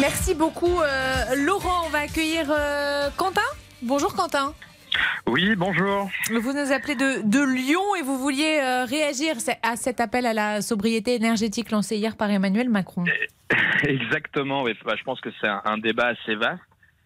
[0.00, 1.84] Merci beaucoup, euh, Laurent.
[1.86, 3.40] On va accueillir euh, Quentin.
[3.82, 4.52] Bonjour Quentin.
[5.26, 6.10] Oui, bonjour.
[6.30, 10.32] Vous nous appelez de, de Lyon et vous vouliez euh, réagir à cet appel à
[10.32, 13.04] la sobriété énergétique lancé hier par Emmanuel Macron.
[13.82, 14.62] Exactement.
[14.62, 14.72] oui.
[14.84, 16.62] Bah, je pense que c'est un, un débat assez vaste.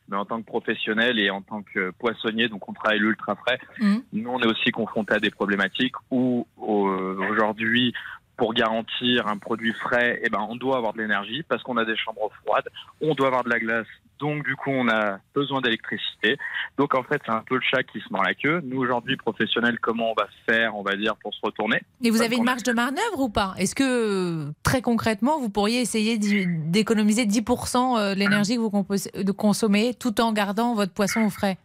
[0.08, 3.58] Mais en tant que professionnel et en tant que poissonnier, donc on travaille l'ultra frais,
[3.78, 4.02] Mhm.
[4.12, 7.94] nous on est aussi confrontés à des problématiques où aujourd'hui,
[8.36, 11.84] pour garantir un produit frais, eh ben, on doit avoir de l'énergie parce qu'on a
[11.84, 12.68] des chambres froides,
[13.00, 13.86] on doit avoir de la glace,
[14.22, 16.38] donc du coup on a besoin d'électricité.
[16.78, 18.60] Donc en fait c'est un peu le chat qui se mord la queue.
[18.64, 22.22] Nous aujourd'hui professionnels, comment on va faire, on va dire, pour se retourner Et vous
[22.22, 23.54] avez une marge de manœuvre ou pas?
[23.58, 29.32] Est-ce que très concrètement, vous pourriez essayer d'économiser 10% euh, de l'énergie que vous de
[29.32, 31.58] consommer tout en gardant votre poisson au frais?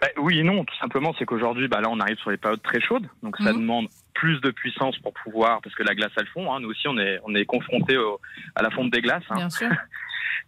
[0.00, 2.62] Bah, oui et non, tout simplement, c'est qu'aujourd'hui, bah, là, on arrive sur les périodes
[2.62, 3.60] très chaudes, donc ça Mhm.
[3.60, 6.52] demande plus de puissance pour pouvoir, parce que la glace, elle fond.
[6.52, 7.44] Hein, nous aussi, on est, on est
[7.96, 8.20] au-
[8.54, 9.22] à la fonte des glaces.
[9.30, 9.36] hein.
[9.36, 9.68] Bien sûr.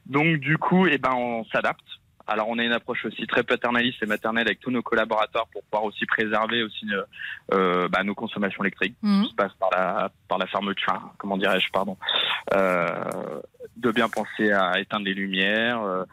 [0.06, 1.84] Donc, du coup, eh ben, on s'adapte.
[2.30, 5.62] Alors, on a une approche aussi très paternaliste et maternelle avec tous nos collaborateurs pour
[5.62, 7.02] pouvoir aussi préserver aussi euh,
[7.54, 8.96] euh, bah, nos consommations électriques.
[9.02, 9.24] Mhm.
[9.24, 11.96] Qui se passe par la, par la fermeture, comment dirais-je, pardon,
[12.54, 13.40] euh,
[13.78, 16.04] de bien penser à éteindre les lumières, euh,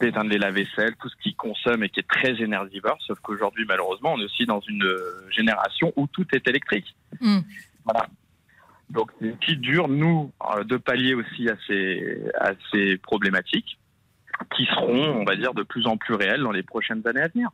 [0.00, 2.96] d'éteindre les lave-vaisselle, tout ce qui consomme et qui est très énergivore.
[3.06, 4.90] Sauf qu'aujourd'hui, malheureusement, on est aussi dans une
[5.30, 6.96] génération où tout est électrique.
[7.20, 7.40] Mm.
[7.84, 8.06] Voilà.
[8.90, 9.10] Donc,
[9.40, 13.78] qui dure, nous, euh, de pallier aussi à ces, à ces problématiques
[14.56, 17.28] qui seront, on va dire, de plus en plus réelles dans les prochaines années à
[17.28, 17.50] venir.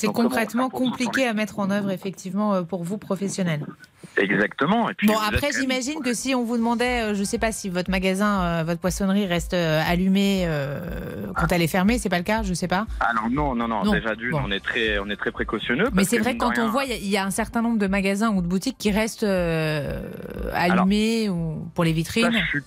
[0.00, 3.66] C'est concrètement compliqué à mettre en œuvre, effectivement, euh, pour vous, professionnels.
[4.16, 4.88] Exactement.
[4.90, 7.52] Et puis, Bon, après, même- j'imagine que si on vous demandait, euh, je sais pas
[7.52, 12.18] si votre magasin, euh, votre poissonnerie reste allumée euh, quand elle est fermée, c'est pas
[12.18, 12.86] le cas, je sais pas.
[13.00, 13.92] Ah non, non, non, non, Non.
[13.92, 14.42] déjà d'une, Bon.
[14.46, 15.88] on est très, on est très précautionneux.
[15.92, 17.62] Mais c'est vrai que quand on voit, il y a- il y, a un certain
[17.62, 20.00] nombre de magasins ou de boutiques qui restent euh,
[20.54, 22.32] allumés ou pour les vitrines.
[22.32, 22.60] Ça, je suis,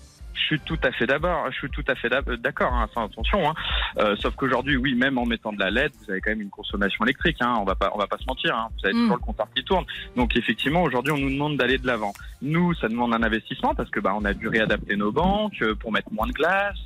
[0.44, 2.74] je suis tout à fait d'abord, je suis tout à fait d'ab- d'accord.
[2.74, 3.50] Hein, sans attention.
[3.50, 3.54] Hein.
[4.00, 6.50] Euh, sauf qu'aujourd'hui, oui, même en mettant de la LED, vous avez quand même une
[6.50, 7.38] consommation électrique.
[7.42, 8.56] Hein, on va pas, on va pas se mentir.
[8.56, 9.00] Hein, vous avez Mm.
[9.00, 9.86] toujours le compteur qui tourne.
[10.16, 12.14] Donc effectivement, aujourd'hui, on nous demande d'aller de l'avant.
[12.42, 15.76] Nous, ça demande un investissement parce que bah, on a dû réadapter nos banques euh,
[15.76, 16.78] pour mettre moins de glace.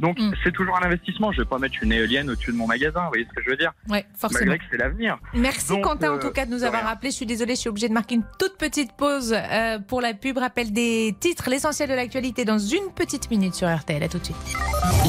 [0.00, 0.32] Donc Mm.
[0.42, 1.30] c'est toujours un investissement.
[1.32, 3.02] Je vais pas mettre une éolienne au-dessus de mon magasin.
[3.04, 3.72] Vous voyez ce que je veux dire?
[3.88, 4.50] Ouais, forcément.
[4.50, 5.18] Malgré que c'est l'avenir.
[5.34, 7.10] Merci Donc, Quentin en euh, tout cas de nous avoir rappelé.
[7.10, 10.12] Je suis désolée, je suis obligée de marquer une toute petite pause euh, pour la
[10.14, 10.38] pub.
[10.38, 14.02] Rappel des titres, l'essentiel de l'actualité dans une petite minute sur RTL.
[14.02, 14.36] À tout de suite.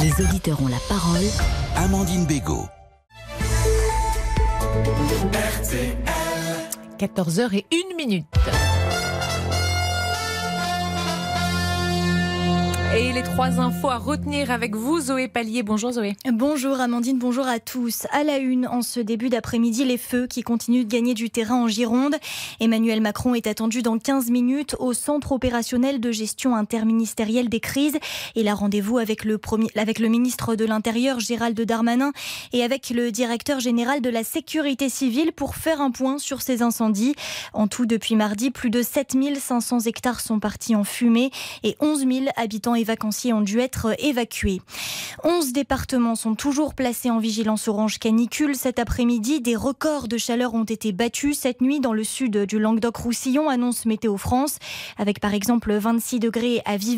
[0.01, 1.25] Les auditeurs ont la parole.
[1.75, 2.65] Amandine Bégaud.
[6.99, 8.25] 14h et 1 minute.
[12.99, 15.61] Et les trois infos à retenir avec vous, Zoé Pallier.
[15.61, 16.15] Bonjour Zoé.
[16.33, 18.07] Bonjour Amandine, bonjour à tous.
[18.11, 21.57] À la une, en ce début d'après-midi, les feux qui continuent de gagner du terrain
[21.57, 22.15] en Gironde.
[22.59, 27.99] Emmanuel Macron est attendu dans 15 minutes au centre opérationnel de gestion interministérielle des crises.
[28.33, 29.39] Il a rendez-vous avec le,
[29.75, 32.13] avec le ministre de l'Intérieur, Gérald Darmanin,
[32.51, 36.63] et avec le directeur général de la sécurité civile pour faire un point sur ces
[36.63, 37.13] incendies.
[37.53, 41.29] En tout, depuis mardi, plus de 7500 hectares sont partis en fumée
[41.61, 44.61] et 11 000 habitants évacués vacanciers ont dû être évacués.
[45.23, 48.55] 11 départements sont toujours placés en vigilance orange canicule.
[48.55, 52.59] Cet après-midi, des records de chaleur ont été battus cette nuit dans le sud du
[52.59, 54.57] Languedoc-Roussillon, annonce Météo France,
[54.97, 56.97] avec par exemple 26 degrés à Vives.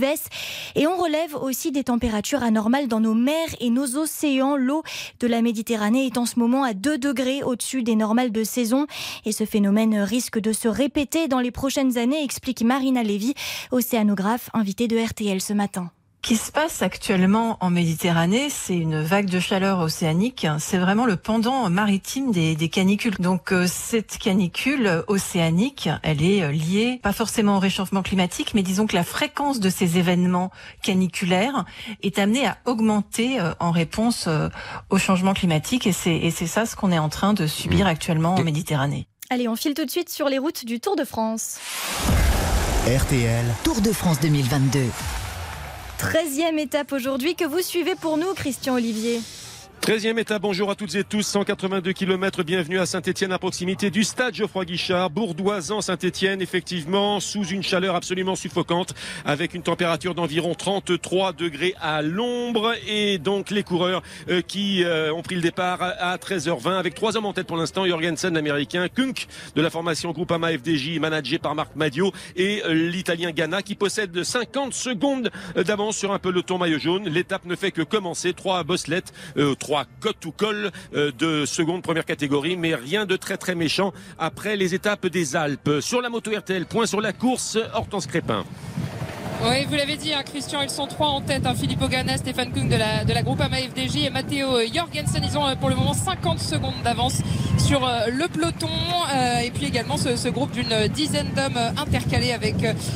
[0.76, 4.56] Et on relève aussi des températures anormales dans nos mers et nos océans.
[4.56, 4.84] L'eau
[5.20, 8.86] de la Méditerranée est en ce moment à 2 degrés au-dessus des normales de saison.
[9.26, 13.34] Et ce phénomène risque de se répéter dans les prochaines années, explique Marina Lévy,
[13.72, 15.79] océanographe invitée de RTL ce matin.
[16.22, 20.46] Ce qui se passe actuellement en Méditerranée, c'est une vague de chaleur océanique.
[20.60, 23.16] C'est vraiment le pendant maritime des, des canicules.
[23.20, 28.64] Donc euh, cette canicule océanique, elle est euh, liée pas forcément au réchauffement climatique, mais
[28.64, 30.52] disons que la fréquence de ces événements
[30.84, 31.64] caniculaires
[32.04, 34.28] est amenée à augmenter euh, en réponse
[34.90, 35.88] au changement climatique.
[35.88, 39.08] Et c'est et c'est ça ce qu'on est en train de subir actuellement en Méditerranée.
[39.32, 41.60] Allez, on file tout de suite sur les routes du Tour de France.
[42.86, 43.46] RTL.
[43.64, 44.82] Tour de France 2022.
[46.00, 49.20] 13e étape aujourd'hui que vous suivez pour nous, Christian Olivier.
[49.82, 54.04] 13e étape, bonjour à toutes et tous, 182 km, bienvenue à Saint-Etienne à proximité du
[54.04, 58.94] stade Geoffroy Guichard, Bourdoisan Saint-Etienne, effectivement, sous une chaleur absolument suffocante,
[59.26, 65.14] avec une température d'environ 33 degrés à l'ombre, et donc les coureurs euh, qui euh,
[65.14, 68.88] ont pris le départ à 13h20, avec trois hommes en tête pour l'instant, Jorgensen l'américain,
[68.94, 73.76] Kunk de la formation Groupama FDJ, managé par Marc Madio, et euh, l'italien Ghana qui
[73.76, 77.08] possède 50 secondes d'avance sur un peloton maillot jaune.
[77.08, 79.14] L'étape ne fait que commencer, trois bosselettes,
[79.58, 79.69] trois
[80.00, 84.56] côte ou col euh, de seconde première catégorie, mais rien de très très méchant après
[84.56, 85.80] les étapes des Alpes.
[85.82, 88.46] Sur la moto RTL, point sur la course, Hortense Crépin.
[89.42, 91.46] Oui, vous l'avez dit, hein, Christian, ils sont trois en tête.
[91.46, 95.24] Hein, Philippe Ogana, Stéphane Kung de la, de la groupe AMA FDJ et Matteo Jorgensen.
[95.24, 97.20] Ils ont euh, pour le moment 50 secondes d'avance
[97.58, 98.68] sur euh, le peloton.
[99.16, 102.56] Euh, et puis également ce, ce groupe d'une dizaine d'hommes intercalés avec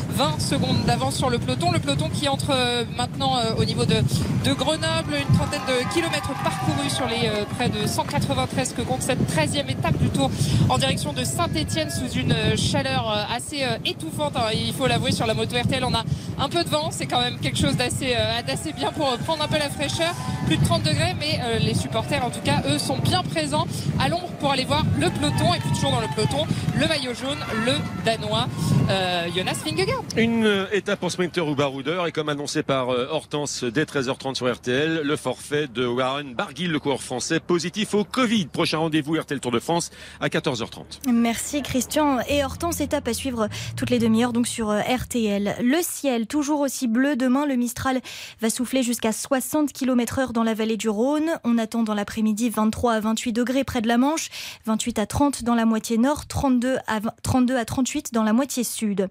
[0.10, 1.72] 20 secondes d'avance sur le peloton.
[1.72, 2.54] Le peloton qui entre
[2.98, 3.96] maintenant au niveau de,
[4.44, 5.16] de Grenoble.
[5.18, 9.98] Une trentaine de kilomètres parcourus sur les près de 193 que compte cette 13e étape
[9.98, 10.30] du tour
[10.68, 14.34] en direction de Saint-Etienne sous une chaleur assez étouffante.
[14.54, 16.04] Il faut l'avouer, sur la moto RTL, on a
[16.40, 19.44] un peu de vent, c'est quand même quelque chose d'assez euh, d'assez bien pour prendre
[19.44, 20.14] un peu la fraîcheur.
[20.46, 23.66] Plus de 30 degrés, mais euh, les supporters, en tout cas, eux, sont bien présents
[24.00, 25.54] à l'ombre pour aller voir le peloton.
[25.54, 26.46] Et puis toujours dans le peloton,
[26.78, 27.74] le maillot jaune, le
[28.04, 28.48] danois
[28.90, 30.04] euh, Jonas Vingegaard.
[30.18, 34.36] Une euh, étape en sprinter ou baroudeur et comme annoncé par euh, Hortense dès 13h30
[34.36, 38.48] sur RTL, le forfait de Warren Barguil, le coureur français, positif au Covid.
[38.48, 41.10] Prochain rendez-vous RTL Tour de France à 14h30.
[41.12, 45.56] Merci Christian et Hortense, étape à suivre toutes les demi-heures donc sur RTL.
[45.62, 48.02] Le ciel toujours aussi bleu demain, le Mistral
[48.42, 51.30] va souffler jusqu'à 60 km heure dans la vallée du Rhône.
[51.44, 54.30] On attend dans l'après-midi 23 à 28 degrés près de la Manche,
[54.66, 58.64] 28 à 30 dans la moitié nord, 32 à, 32 à 38 dans la moitié
[58.64, 59.10] sud.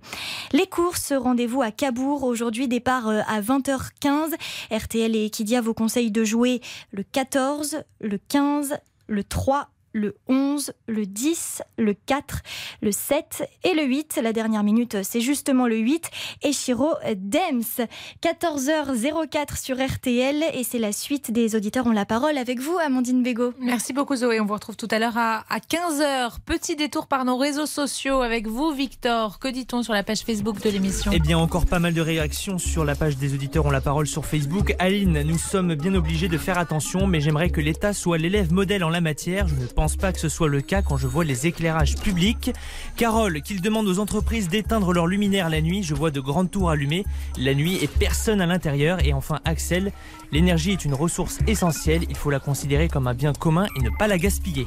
[0.52, 2.24] Les courses, rendez-vous à Cabourg.
[2.24, 4.34] Aujourd'hui, départ euh, à 20h15.
[4.70, 6.60] RTL et Equidia vous conseillent de jouer
[6.92, 8.76] le 14, le 15,
[9.08, 12.40] le 3 le 11, le 10, le 4,
[12.80, 14.20] le 7 et le 8.
[14.22, 16.10] La dernière minute, c'est justement le 8.
[16.42, 17.86] Et Chiro Dems.
[18.22, 23.22] 14h04 sur RTL et c'est la suite des auditeurs ont la parole avec vous, Amandine
[23.22, 23.52] Bégaud.
[23.60, 24.40] Merci beaucoup Zoé.
[24.40, 26.38] On vous retrouve tout à l'heure à, 15h.
[26.44, 29.38] Petit détour par nos réseaux sociaux avec vous, Victor.
[29.38, 31.10] Que dit-on sur la page Facebook de l'émission?
[31.14, 34.06] Eh bien, encore pas mal de réactions sur la page des auditeurs ont la parole
[34.06, 34.74] sur Facebook.
[34.78, 38.84] Aline, nous sommes bien obligés de faire attention, mais j'aimerais que l'État soit l'élève modèle
[38.84, 39.48] en la matière.
[39.48, 42.52] Je ne pense pas que ce soit le cas quand je vois les éclairages publics.
[42.96, 45.82] Carole, qu'il demande aux entreprises d'éteindre leurs luminaires la nuit.
[45.82, 47.04] Je vois de grandes tours allumées
[47.36, 49.04] la nuit et personne à l'intérieur.
[49.04, 49.92] Et enfin, Axel,
[50.30, 52.04] l'énergie est une ressource essentielle.
[52.08, 54.66] Il faut la considérer comme un bien commun et ne pas la gaspiller.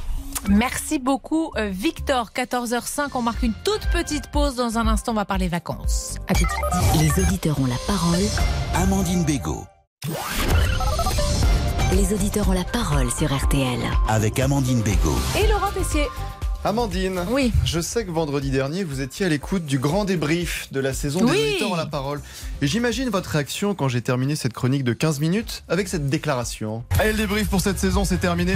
[0.50, 2.32] Merci beaucoup, euh, Victor.
[2.36, 4.56] 14h05, on marque une toute petite pause.
[4.56, 6.18] Dans un instant, on va parler vacances.
[6.28, 7.02] À tout de suite.
[7.02, 8.22] Les auditeurs ont la parole.
[8.76, 9.66] Amandine Bégaud.
[11.96, 13.80] Les auditeurs ont la parole sur RTL.
[14.08, 15.18] Avec Amandine Bégaud.
[15.42, 16.06] Et Laurent Tessier.
[16.64, 17.54] Amandine, oui.
[17.64, 21.20] je sais que vendredi dernier, vous étiez à l'écoute du grand débrief de la saison
[21.20, 21.48] des Oui.
[21.52, 22.22] auditeurs ont la parole.
[22.62, 26.84] Et j'imagine votre réaction quand j'ai terminé cette chronique de 15 minutes avec cette déclaration.
[27.00, 28.56] Allez, le débrief pour cette saison, c'est terminé.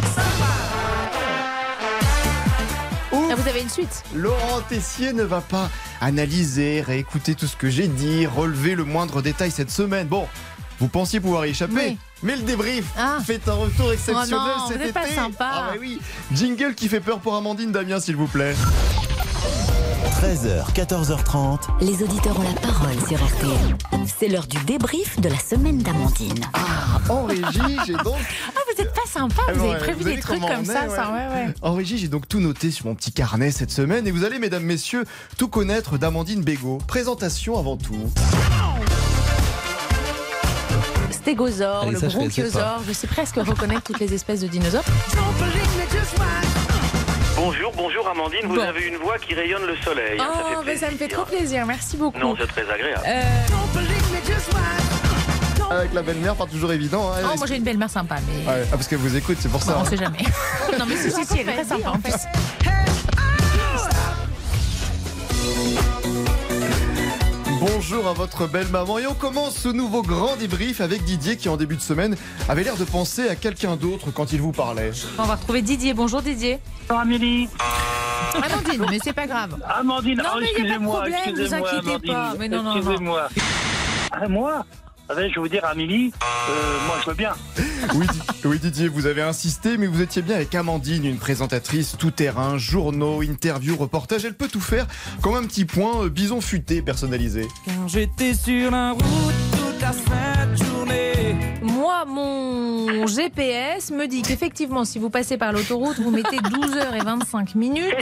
[3.31, 5.69] Ah, vous avez une suite Laurent Tessier ne va pas
[6.01, 10.07] analyser, réécouter tout ce que j'ai dit, relever le moindre détail cette semaine.
[10.07, 10.25] Bon,
[10.79, 11.97] vous pensiez pouvoir y échapper Oui.
[12.23, 13.17] mais le débrief Ah.
[13.25, 15.15] fait un retour exceptionnel Oh non, cet pas été.
[15.15, 15.49] sympa.
[15.51, 15.99] Ah bah oui,
[16.33, 18.55] jingle qui fait peur pour Amandine Damien s'il vous plaît.
[20.21, 21.59] 13h, 14h30.
[21.81, 23.77] Les auditeurs ont la parole sur RTL.
[24.19, 26.43] C'est l'heure du débrief de la semaine d'Amandine.
[26.53, 28.17] Ah, en régie, j'ai donc
[28.55, 30.85] Ah, vous êtes pas sympa, Ah vous bon, avez prévu vous des trucs comme ça,
[30.87, 31.53] est, ça, ouais, ouais.
[31.61, 34.39] En régie, j'ai donc tout noté sur mon petit carnet cette semaine et vous allez,
[34.39, 35.05] mesdames, messieurs,
[35.37, 36.79] tout connaître d'Amandine Bégaud.
[36.87, 37.95] Présentation avant tout.
[41.19, 42.81] Stégosaure, Allez, le ça, bronchiosaure.
[42.87, 44.83] Je sais presque reconnaître toutes les espèces de dinosaures.
[47.35, 48.61] Bonjour, bonjour Amandine, vous Bon.
[48.61, 50.19] avez une voix qui rayonne le soleil.
[50.19, 51.65] hein, ça Oh, fait mais ça me fait trop plaisir.
[51.65, 52.19] Merci beaucoup.
[52.19, 53.03] Non, c'est très agréable.
[53.07, 53.21] Euh,
[55.71, 57.11] Avec la belle-mère, pas toujours évident.
[57.13, 57.21] hein.
[57.33, 59.61] Oh, moi j'ai une belle-mère sympa, mais Ouais, ah, parce qu'elle vous écoute, c'est pour
[59.61, 59.73] ça.
[59.73, 59.89] Bon, on hein.
[59.89, 60.17] sait jamais.
[60.79, 62.13] non, mais si, si, si, elle est très sympa en plus.
[67.59, 71.49] Bonjour à votre belle maman et on commence ce nouveau grand débrief avec Didier qui
[71.49, 72.15] en début de semaine
[72.47, 74.91] avait l'air de penser à quelqu'un d'autre quand il vous parlait.
[75.17, 75.93] On va retrouver Didier.
[75.93, 76.59] Bonjour Didier.
[76.87, 77.49] Bonjour Amélie.
[78.35, 79.57] Amandine, mais c'est pas grave.
[79.67, 82.13] Amandine, Non, oh, mais y a pas de excusez-moi, problème, vous excusez-moi, inquiétez Amandine.
[82.13, 82.33] pas.
[82.39, 82.77] Mais non, non, non.
[82.77, 83.29] Excusez-moi.
[84.11, 84.65] Ah, moi?
[84.65, 87.33] Ah Je vais vous dire, Amélie, euh, moi je veux bien.
[87.95, 91.95] Oui, Di- oui, Didier, vous avez insisté, mais vous étiez bien avec Amandine, une présentatrice
[91.97, 94.25] tout-terrain, journaux, interviews, reportages.
[94.25, 94.85] Elle peut tout faire,
[95.21, 97.47] comme un petit point euh, bison futé personnalisé.
[97.65, 99.03] Car j'étais sur la route
[99.53, 101.35] toute la journée.
[101.63, 107.95] Moi, mon GPS me dit qu'effectivement, si vous passez par l'autoroute, vous mettez 12h25 minutes,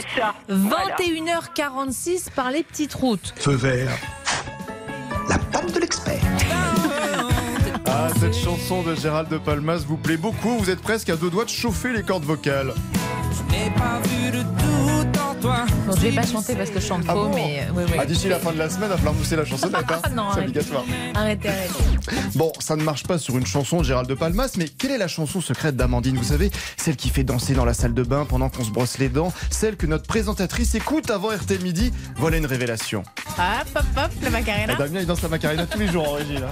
[0.50, 3.32] 21h46 par les petites routes.
[3.38, 3.88] Feu vert.
[5.28, 6.20] La patte de l'expert.
[8.30, 10.58] Cette chanson de Gérald de Palmas vous plaît beaucoup.
[10.58, 12.74] Vous êtes presque à deux doigts de chauffer les cordes vocales.
[13.32, 15.64] Je n'ai pas vu de doute en toi.
[15.86, 17.84] Bon, je vais pas chanter parce que je chante Ah faux, bon mais euh, oui,
[17.86, 17.96] oui.
[17.98, 19.82] Ah, D'ici la fin de la semaine, il va falloir pousser la chansonnette.
[19.90, 20.02] Hein.
[20.14, 20.84] Non, C'est obligatoire.
[21.14, 21.72] Arrêtez, arrêtez.
[22.34, 24.98] Bon, ça ne marche pas sur une chanson de Gérald de Palmas, mais quelle est
[24.98, 28.26] la chanson secrète d'Amandine Vous savez, celle qui fait danser dans la salle de bain
[28.28, 31.94] pendant qu'on se brosse les dents, celle que notre présentatrice écoute avant RT Midi.
[32.16, 33.02] Voilà une révélation.
[33.38, 34.74] Hop, hop, hop, le macarena.
[34.76, 36.34] Ah, Damien, il danse la Macarena tous les jours en régie.
[36.34, 36.48] Là.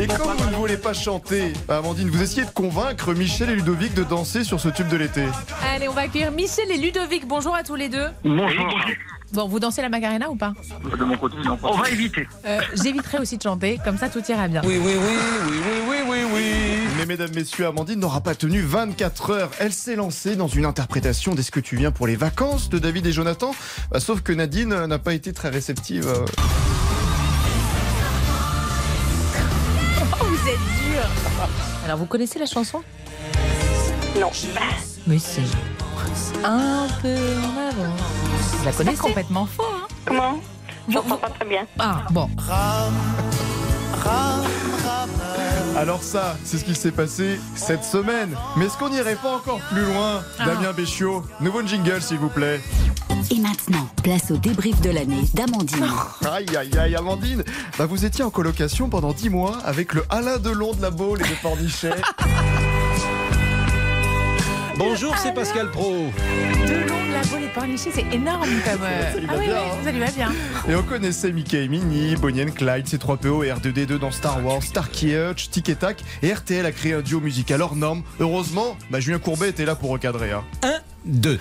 [0.00, 3.94] Et comme vous ne voulez pas chanter, Amandine, vous essayez de convaincre Michel et Ludovic
[3.94, 5.24] de danser sur ce tube de l'été.
[5.74, 7.26] Allez, on va accueillir Michel et Ludovic.
[7.26, 8.06] Bonjour à tous les deux.
[8.24, 8.80] Bonjour.
[9.32, 10.52] Bon, vous dansez la macarena ou pas?
[10.98, 11.58] De mon côté, non.
[11.62, 12.28] On va éviter.
[12.46, 14.60] Euh, J'éviterai aussi de chanter, comme ça tout ira bien.
[14.64, 15.16] Oui, oui, oui,
[15.48, 15.56] oui,
[15.88, 16.42] oui, oui, oui, oui.
[16.98, 19.50] Mais mesdames, messieurs, Amandine n'aura pas tenu 24 heures.
[19.58, 23.06] Elle s'est lancée dans une interprétation d'Est-ce que tu viens pour les vacances de David
[23.06, 23.54] et Jonathan.
[23.90, 26.06] Bah, sauf que Nadine n'a pas été très réceptive.
[26.06, 26.24] euh.
[30.42, 31.02] Vous êtes dur.
[31.84, 32.82] Alors, vous connaissez la chanson?
[34.18, 34.30] Non.
[35.06, 35.40] Mais si.
[36.44, 37.94] Un peu en avant.
[38.58, 38.98] Vous la connaissez?
[38.98, 40.40] Complètement faux, hein Comment?
[40.88, 41.66] Je comprends pas très bien.
[41.78, 42.28] Ah, bon.
[45.76, 48.36] Alors ça, c'est ce qui s'est passé cette semaine.
[48.56, 50.22] Mais est-ce qu'on n'irait pas encore plus loin?
[50.38, 50.46] Ah.
[50.46, 52.60] Damien Béchiot, nouveau jingle s'il vous plaît.
[53.30, 55.86] Et maintenant, place au débrief de l'année d'Amandine.
[56.30, 57.44] Aïe aïe aïe Amandine,
[57.78, 61.20] bah, vous étiez en colocation pendant 10 mois avec le Alain Delon de la Baule
[61.20, 61.90] et de Pornichet.
[64.78, 65.92] Bonjour, c'est Pascal Pro.
[65.92, 68.82] De long de la et porniché, c'est énorme comme.
[68.82, 69.84] euh, Ça lui va ah oui, bien, oui, hein.
[69.84, 70.32] ça lui va bien.
[70.68, 74.62] Et on connaissait Mickey et Minnie, Bonnie and Clyde, C3PO et R2D2 dans Star Wars,
[74.62, 78.02] Starkey Hutch, Tic et Tac, et RTL a créé un duo musical hors norme.
[78.18, 80.32] Heureusement, bah, Julien Courbet était là pour recadrer.
[80.32, 80.42] Hein.
[80.62, 80.72] 1,
[81.04, 81.38] 2.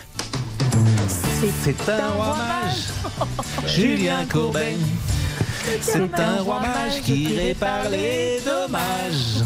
[1.42, 2.90] C'est un roi mage,
[3.66, 4.76] Julien Courbet.
[5.82, 9.44] C'est un roi mage qui répare les dommages.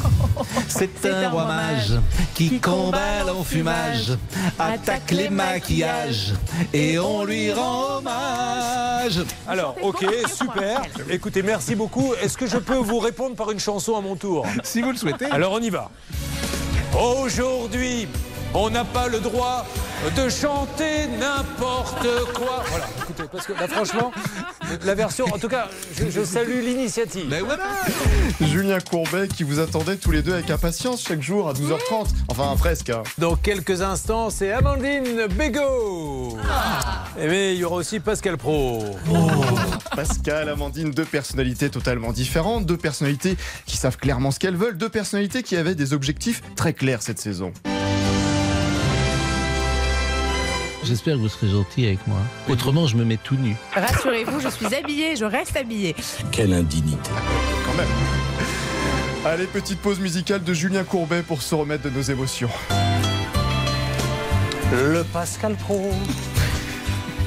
[0.68, 1.94] C'est un roi mage
[2.34, 4.12] qui combat l'enfumage,
[4.60, 6.34] attaque les maquillages
[6.74, 9.24] et on lui rend hommage.
[9.48, 10.82] Alors, ok, super.
[11.10, 12.14] Écoutez, merci beaucoup.
[12.22, 14.46] Est-ce que je peux vous répondre par une chanson à mon tour?
[14.64, 15.28] Si vous le souhaitez.
[15.32, 15.90] Alors, on y va.
[17.00, 18.10] Aujourd'hui,
[18.56, 19.66] on n'a pas le droit
[20.16, 22.64] de chanter n'importe quoi.
[22.70, 24.12] Voilà, écoutez, parce que là, franchement,
[24.84, 27.26] la version, en tout cas, je, je salue l'initiative.
[27.30, 27.64] Mais voilà
[28.42, 32.08] Julien Courbet qui vous attendait tous les deux avec impatience chaque jour à 12h30.
[32.28, 32.90] Enfin, presque.
[32.90, 33.04] hein.
[33.18, 36.38] Dans quelques instants, c'est Amandine Bégaud.
[37.20, 38.84] Et mais il y aura aussi Pascal Pro.
[39.96, 44.90] Pascal, Amandine, deux personnalités totalement différentes, deux personnalités qui savent clairement ce qu'elles veulent, deux
[44.90, 47.54] personnalités qui avaient des objectifs très clairs cette saison.
[50.86, 52.20] J'espère que vous serez gentil avec moi.
[52.48, 53.56] Autrement, je me mets tout nu.
[53.74, 55.96] Rassurez-vous, je suis habillée, je reste habillée.
[56.32, 57.10] Quelle indignité.
[57.66, 57.88] Quand même.
[59.26, 62.50] Allez, petite pause musicale de Julien Courbet pour se remettre de nos émotions.
[64.72, 65.92] Le Pascal Pro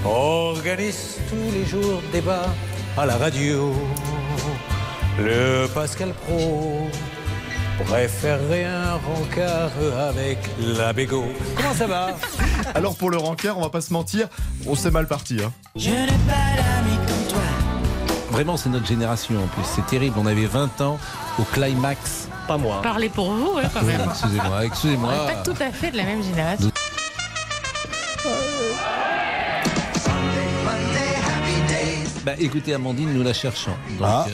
[0.05, 2.47] organise tous les jours débat
[2.97, 3.73] à la radio.
[5.19, 6.89] Le Pascal Pro
[7.85, 9.71] préférerait un rencard
[10.09, 11.25] avec la Bégo.
[11.57, 12.09] Comment ça va
[12.75, 14.29] Alors pour le rencard, on va pas se mentir,
[14.67, 15.39] on s'est mal parti.
[15.45, 15.53] Hein.
[15.77, 17.41] Je n'ai pas d'amis comme toi.
[18.31, 19.63] Vraiment, c'est notre génération en plus.
[19.65, 20.17] C'est terrible.
[20.19, 20.99] On avait 20 ans
[21.39, 22.29] au climax.
[22.47, 22.81] Pas moi.
[22.83, 24.01] Parlez pour vous, hein, quand même.
[24.09, 25.11] Excusez-moi, excusez-moi.
[25.23, 26.71] On n'est pas tout à fait de la même génération.
[32.25, 33.71] Bah écoutez, Amandine, nous la cherchons.
[33.99, 34.27] Donc, Ah.
[34.29, 34.33] euh,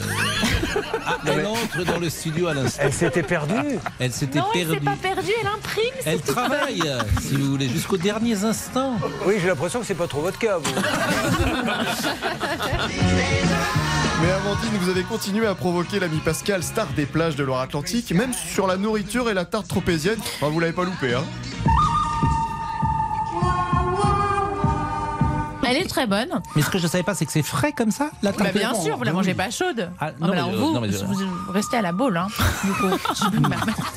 [1.27, 2.81] Ah, elle entre dans le studio à l'instant.
[2.83, 3.53] Elle s'était perdue.
[3.99, 4.85] Elle s'était Non, elle s'est perdue.
[4.85, 5.83] pas perdue, elle imprime.
[6.01, 6.33] c'est Elle tout.
[6.33, 6.83] travaille,
[7.21, 8.95] si vous voulez, jusqu'aux derniers instants.
[9.25, 10.71] Oui, j'ai l'impression que c'est pas trop votre cas, vous.
[14.21, 18.31] Mais Amandine, vous avez continué à provoquer l'ami Pascal, star des plages de Loire-Atlantique, même
[18.33, 20.17] sur la nourriture et la tarte tropézienne.
[20.35, 21.23] Enfin, vous l'avez pas loupé, hein
[25.67, 26.41] Elle est très bonne.
[26.55, 28.73] Mais ce que je savais pas, c'est que c'est frais comme ça, la Bah, bien
[28.73, 29.89] sûr, vous la mangez pas chaude.
[29.99, 31.91] Ah, Ah, non, bah alors mais, euh, vous, non, mais je- vous restez à la
[31.91, 32.17] boule.
[32.17, 32.27] Hein,
[32.63, 32.87] du coup.
[33.33, 33.93] Me permettre.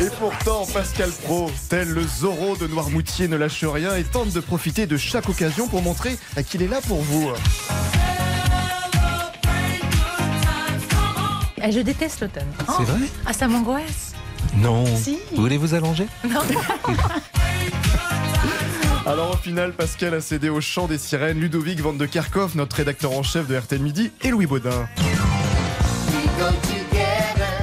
[0.00, 4.40] Et pourtant, Pascal Pro, tel le Zorro de Noirmoutier, ne lâche rien et tente de
[4.40, 6.18] profiter de chaque occasion pour montrer
[6.48, 7.30] qu'il est là pour vous.
[11.62, 12.46] Eh, je déteste l'automne.
[12.76, 14.12] C'est vrai Ah, ça m'angoisse.
[14.56, 14.84] Non.
[14.96, 15.18] Si.
[15.34, 16.06] Vous voulez vous allonger?
[16.28, 16.40] Non.
[19.06, 22.76] Alors au final, Pascal a cédé au chant des sirènes, Ludovic Van de Kerkhoff, notre
[22.76, 24.88] rédacteur en chef de RTL Midi, et Louis Baudin.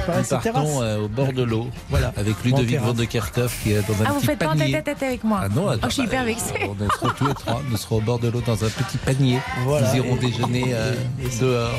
[0.06, 2.78] Nous partons euh, au bord de l'eau, voilà, avec Ludovic.
[2.80, 4.72] Van de Kerkhoff qui est dans un Ah, vous petit faites pas en panier.
[4.72, 5.40] tête à tête avec moi.
[5.42, 6.70] Ah non, oh, attends, je suis hyper bah, vexée.
[6.80, 9.38] On sera tous les trois, nous serons au bord de l'eau dans un petit panier.
[9.64, 9.88] Voilà.
[9.90, 10.94] Nous irons déjeuner euh,
[11.40, 11.70] dehors.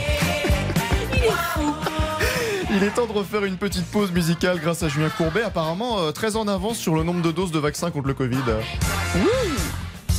[2.72, 6.12] Il est temps de refaire une petite pause musicale grâce à Julien Courbet, apparemment euh,
[6.12, 8.38] très en avance sur le nombre de doses de vaccins contre le Covid.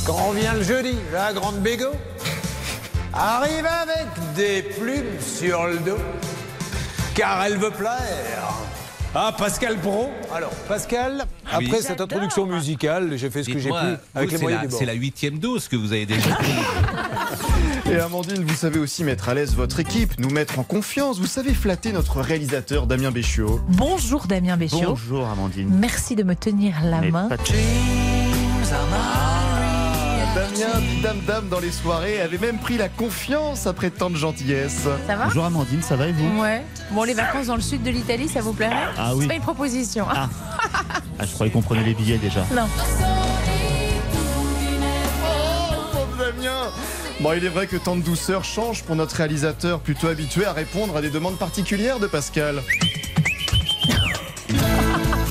[0.07, 1.87] Quand on vient le jeudi, la grande bégo
[3.13, 5.97] arrive avec des plumes sur le dos,
[7.13, 8.53] car elle veut plaire.
[9.13, 11.25] Ah, Pascal Pro Alors, Pascal,
[11.57, 11.65] Oui.
[11.67, 14.61] après cette introduction musicale, j'ai fait ce que j'ai pu vous, avec les c'est moyens
[14.61, 14.79] la- du bord.
[14.79, 16.53] C'est la huitième dose que vous avez déjà prise.
[17.91, 21.19] Et Amandine, vous savez aussi mettre à l'aise votre équipe, nous mettre en confiance.
[21.19, 23.59] Vous savez flatter notre réalisateur Damien Béchiot.
[23.69, 24.79] Bonjour Damien Béchiot.
[24.89, 25.69] Bonjour Amandine.
[25.79, 27.29] Merci de me tenir la main.
[30.57, 34.87] Dit dame dame dans les soirées, avait même pris la confiance après tant de gentillesse.
[35.05, 36.63] Ça va Bonjour Amandine, ça va et vous Ouais.
[36.89, 39.21] Bon, les vacances dans le sud de l'Italie, ça vous plairait Ah oui.
[39.21, 40.07] C'est pas une proposition.
[40.09, 40.29] Ah,
[41.21, 42.39] je croyais qu'on prenait les billets déjà.
[42.55, 42.65] Non.
[45.91, 46.71] Pauvre Damien
[47.19, 50.53] Bon, il est vrai que tant de douceur change pour notre réalisateur plutôt habitué à
[50.53, 52.63] répondre à des demandes particulières de Pascal.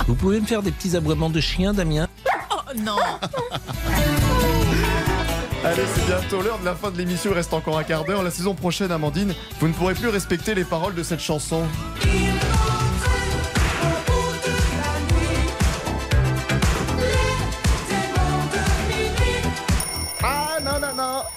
[0.06, 2.06] Vous pouvez me faire des petits aboiements de chien, Damien?
[2.68, 2.96] Oh non
[5.66, 8.22] Allez, c'est bientôt l'heure de la fin de l'émission, il reste encore un quart d'heure.
[8.22, 11.64] La saison prochaine, Amandine, vous ne pourrez plus respecter les paroles de cette chanson.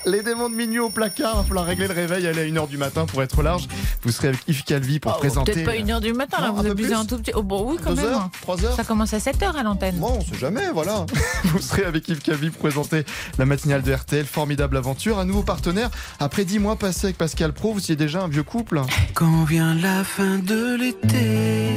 [0.06, 2.68] Les démons de minuit au placard, il va falloir régler le réveil, aller à 1h
[2.70, 3.68] du matin pour être large.
[4.04, 5.52] Vous serez avec Yves Calvi pour Oh, présenter...
[5.52, 6.96] Peut-être pas une heure du matin, là, Non, vous un peu abusez plus.
[6.98, 7.32] un tout petit.
[7.36, 8.14] Oh, bon, oui, quand Deux même.
[8.14, 9.98] heures Trois heures Ça commence à 7 heures à l'antenne.
[9.98, 11.06] Bon, on sait jamais, voilà.
[11.46, 13.04] Vous serez avec Yves Calvi pour présenter
[13.38, 15.90] la matinale de RTL, formidable aventure, un nouveau partenaire.
[16.20, 18.82] Après dix mois passés avec Pascal Pro, vous étiez déjà un vieux couple.
[19.14, 21.70] Quand vient la fin de l'été,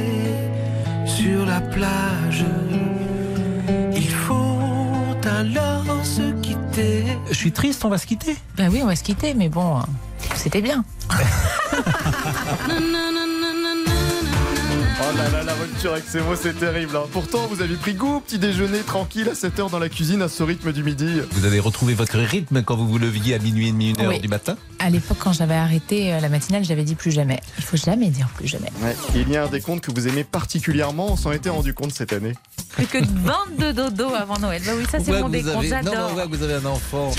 [1.05, 2.45] sur la plage,
[3.95, 4.33] il faut
[5.25, 6.57] alors se quitter.
[6.75, 8.35] Je suis triste, on va se quitter.
[8.57, 9.79] Bah oui, on va se quitter, mais bon,
[10.35, 10.83] c'était bien.
[15.05, 16.95] Oh là là, la rupture avec ces mots, c'est terrible.
[16.95, 17.03] hein.
[17.11, 20.29] Pourtant, vous avez pris goût, au petit déjeuner tranquille à 7h dans la cuisine à
[20.29, 21.19] ce rythme du midi.
[21.31, 24.09] Vous avez retrouvé votre rythme quand vous vous leviez à minuit et demi, une heure
[24.09, 24.19] Oui.
[24.19, 24.55] du matin
[24.85, 27.39] À l'époque, quand j'avais arrêté euh, la matinale, j'avais dit plus jamais.
[27.57, 28.69] Il faut jamais dire plus jamais.
[28.81, 28.93] Ouais.
[29.15, 32.11] Il y a un décompte que vous aimez particulièrement, on s'en était rendu compte cette
[32.11, 32.33] année.
[32.69, 34.61] Plus que 22 dodo avant Noël.
[34.65, 36.27] Bah oui, ça c'est mon décompte, avez- j'adore.
[36.29, 37.11] vous avez un enfant.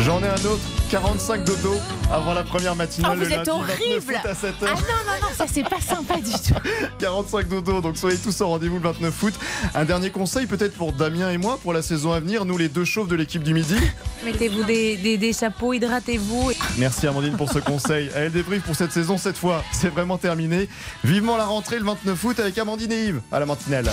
[0.00, 1.74] J'en ai un autre, 45 dodo
[2.10, 4.52] avant la première matinale Oh, vous le êtes lundi 29 horrible août à 7h.
[4.62, 6.54] Ah non, non, non, ça c'est pas sympa du tout.
[7.00, 9.34] 45 dodo, donc soyez tous au rendez-vous le 29 août.
[9.74, 12.68] Un dernier conseil peut-être pour Damien et moi pour la saison à venir, nous les
[12.68, 13.76] deux chauves de l'équipe du midi.
[14.24, 16.52] Mettez-vous des, chapeaux, hydratez-vous.
[16.78, 18.10] Merci Amandine pour ce conseil.
[18.14, 20.68] Allez, le débrief pour cette saison cette fois, c'est vraiment terminé.
[21.04, 23.90] Vivement la rentrée le 29 août avec Amandine et Yves à la matinale.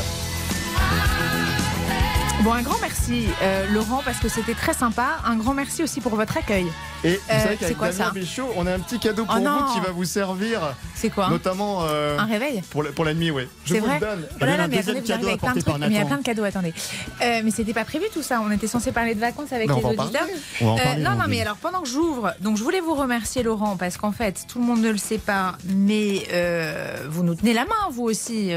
[2.44, 5.20] Bon, un grand merci, euh, Laurent, parce que c'était très sympa.
[5.26, 6.66] Un grand merci aussi pour votre accueil.
[7.04, 9.26] Et vous Euh, savez c'est qu'avec quoi Damien ça Béchiot, on a un petit cadeau
[9.26, 9.66] pour Oh non.
[9.68, 10.60] vous qui va vous servir.
[10.96, 13.44] C'est quoi Notamment euh, Un réveil pour, la, pour la nuit, oui.
[13.66, 14.26] Je vous vrai le donne.
[14.42, 15.78] Oh là là, mais attendez, vous arrivez avec plein de trucs.
[15.80, 16.74] Mais il y a plein de cadeaux, attendez.
[17.22, 18.42] Euh, mais c'était pas prévu tout ça.
[18.44, 20.28] On était censé parler de vacances avec Mais on les auditeurs.
[20.62, 24.12] non, non, mais alors pendant que j'ouvre, donc je voulais vous remercier Laurent parce qu'en
[24.12, 26.26] fait tout le monde ne le sait pas, mais
[27.10, 28.52] vous nous tenez la main vous aussi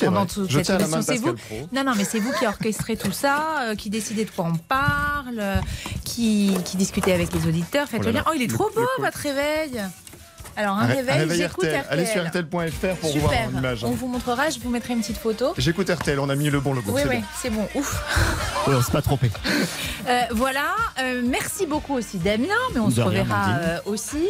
[0.00, 1.02] pendant toute cette émission.
[1.02, 1.34] C'est vous.
[1.72, 4.56] Non, non, mais c'est vous qui orchestrez tout ça, euh, qui décidez de quoi on
[4.56, 5.56] parle, euh,
[6.04, 7.88] qui, qui discutez avec les auditeurs.
[7.88, 8.24] Faites Oh le là lien.
[8.24, 9.80] là, Oh, il est le- trop beau votre réveil.
[10.56, 11.84] Alors, un, ré- réveil, j'écoute RTL.
[11.88, 12.44] Allez sur RTL.
[12.44, 13.28] RTL.fr pour Super.
[13.28, 13.84] voir l'image.
[13.84, 15.54] On vous montrera, je vous mettrai une petite photo.
[15.56, 16.90] J'écoute RTL, on a mis le bon logo.
[16.92, 17.24] Oui, c'est oui, bien.
[17.40, 17.66] c'est bon.
[17.74, 18.66] Ouf.
[18.66, 19.30] Ouais, on s'est pas trompé.
[20.08, 20.74] Euh, voilà.
[21.00, 24.26] Euh, merci beaucoup aussi, Damien, mais on De se reverra euh, aussi.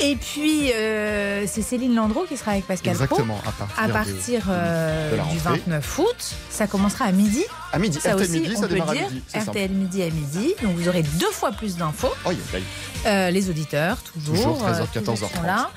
[0.00, 3.02] Et puis, euh, c'est Céline Landreau qui sera avec Pascal Pro.
[3.04, 5.38] Exactement, à partir, À de- partir euh, de du rentrée.
[5.66, 7.44] 29 août, ça commencera à midi.
[7.72, 9.22] À midi, Ça RTL aussi, midi, on ça peut démarre à dire midi.
[9.26, 9.48] simple.
[9.50, 10.54] RTL midi à midi.
[10.62, 12.12] Donc vous aurez deux fois plus d'infos.
[12.24, 12.60] Oh, yeah, yeah.
[13.06, 14.34] Euh, les auditeurs, toujours.
[14.36, 15.36] Toujours, 13h, euh, toujours 14h30.
[15.36, 15.70] sont là.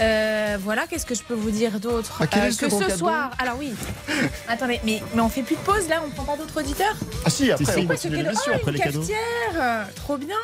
[0.00, 3.30] Euh, voilà, qu'est-ce que je peux vous dire d'autre Ah, Euh, Que ce soir.
[3.38, 3.72] Alors oui.
[4.48, 6.94] Attendez, mais, mais on fait plus de pause là On prend pas d'autres auditeurs
[7.24, 8.42] Ah si, après, Si, on ce continue l'émission.
[8.52, 9.00] Oh, après une les cadeaux.
[9.00, 10.36] cafetière euh, Trop bien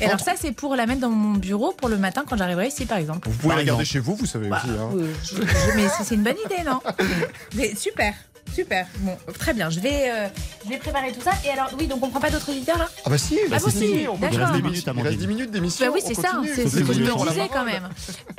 [0.00, 2.68] Et alors ça, c'est pour la mettre dans mon bureau pour le matin quand j'arriverai
[2.68, 3.28] ici, par exemple.
[3.28, 4.72] Vous pouvez Par la garder chez vous, vous savez Bah, aussi.
[4.78, 4.88] hein.
[4.92, 6.80] oui, je- je- mais c'est c'est une bonne idée, non?
[7.56, 8.14] Mais Super,
[8.54, 8.86] super.
[8.98, 9.70] Bon, très bien.
[9.70, 10.28] Je vais, euh,
[10.64, 11.32] je vais préparer tout ça.
[11.44, 12.88] Et alors, oui, donc on prend pas d'autres auditeurs là?
[13.04, 14.38] Ah bah si, Ah, vous aussi, on peut d'accord.
[14.48, 15.18] faire Il reste 10 dix minutes, il reste Amandine.
[15.18, 15.86] 10 minutes d'émission.
[15.86, 17.88] Bah oui, on c'est ça, c'est ce que je disais quand même.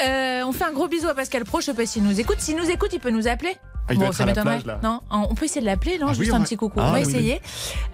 [0.02, 2.40] Euh, on fait un gros bisou à Pascal Pro, je sais pas s'il nous écoute.
[2.40, 3.56] S'il nous écoute, il peut nous appeler.
[3.90, 4.62] Ah, bon, ça m'étonnerait.
[4.84, 6.80] Non, on peut essayer de l'appeler, non Ah Juste oui, un on petit coucou.
[6.80, 7.12] Ah on va oui, oui.
[7.12, 7.42] essayer.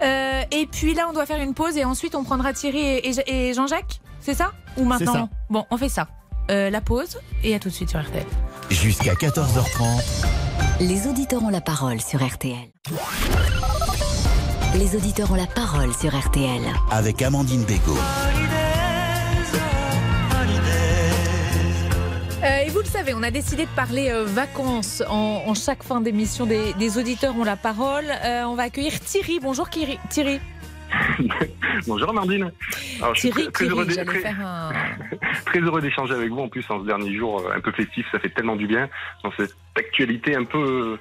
[0.02, 3.08] Euh, et puis là, on doit faire une pause et ensuite on prendra Thierry et,
[3.10, 4.00] et- et Jean-Jacques.
[4.20, 5.28] C'est ça Ou maintenant ça.
[5.50, 6.08] Bon, on fait ça.
[6.50, 8.24] Euh, la pause et à tout de suite sur RTL.
[8.70, 10.02] Jusqu'à 14h30,
[10.80, 12.56] Les auditeurs ont la parole sur RTL.
[14.76, 16.62] Les auditeurs ont la parole sur RTL.
[16.90, 17.96] avec Amandine Bégaud.
[22.44, 25.82] Euh, et vous le savez, on a décidé de parler euh, vacances en, en chaque
[25.82, 28.06] fin d'émission des, des auditeurs ont la parole.
[28.24, 29.40] Euh, on va accueillir Thierry.
[29.40, 30.40] Bonjour Thierry.
[31.86, 32.50] Bonjour Amandine.
[33.00, 33.86] Alors, je suis Thierry, très, heureux
[35.78, 35.80] un...
[35.80, 38.30] d'échanger avec vous en plus en ce dernier jour euh, un peu festif, ça fait
[38.30, 38.88] tellement du bien
[39.22, 40.98] dans cette actualité un peu euh,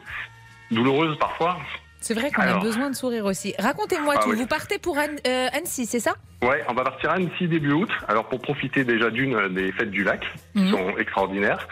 [0.72, 1.58] douloureuse parfois.
[2.00, 3.54] C'est vrai qu'on a besoin de sourire aussi.
[3.58, 4.30] Racontez-moi Ah tout.
[4.30, 4.36] oui.
[4.38, 6.14] Vous partez pour Anne- euh, Annecy, c'est ça?
[6.44, 7.90] Ouais, on va partir à Annecy début août.
[8.08, 10.22] Alors pour profiter déjà d'une des fêtes du lac,
[10.54, 10.72] qui Mhm.
[10.72, 11.68] sont extraordinaires.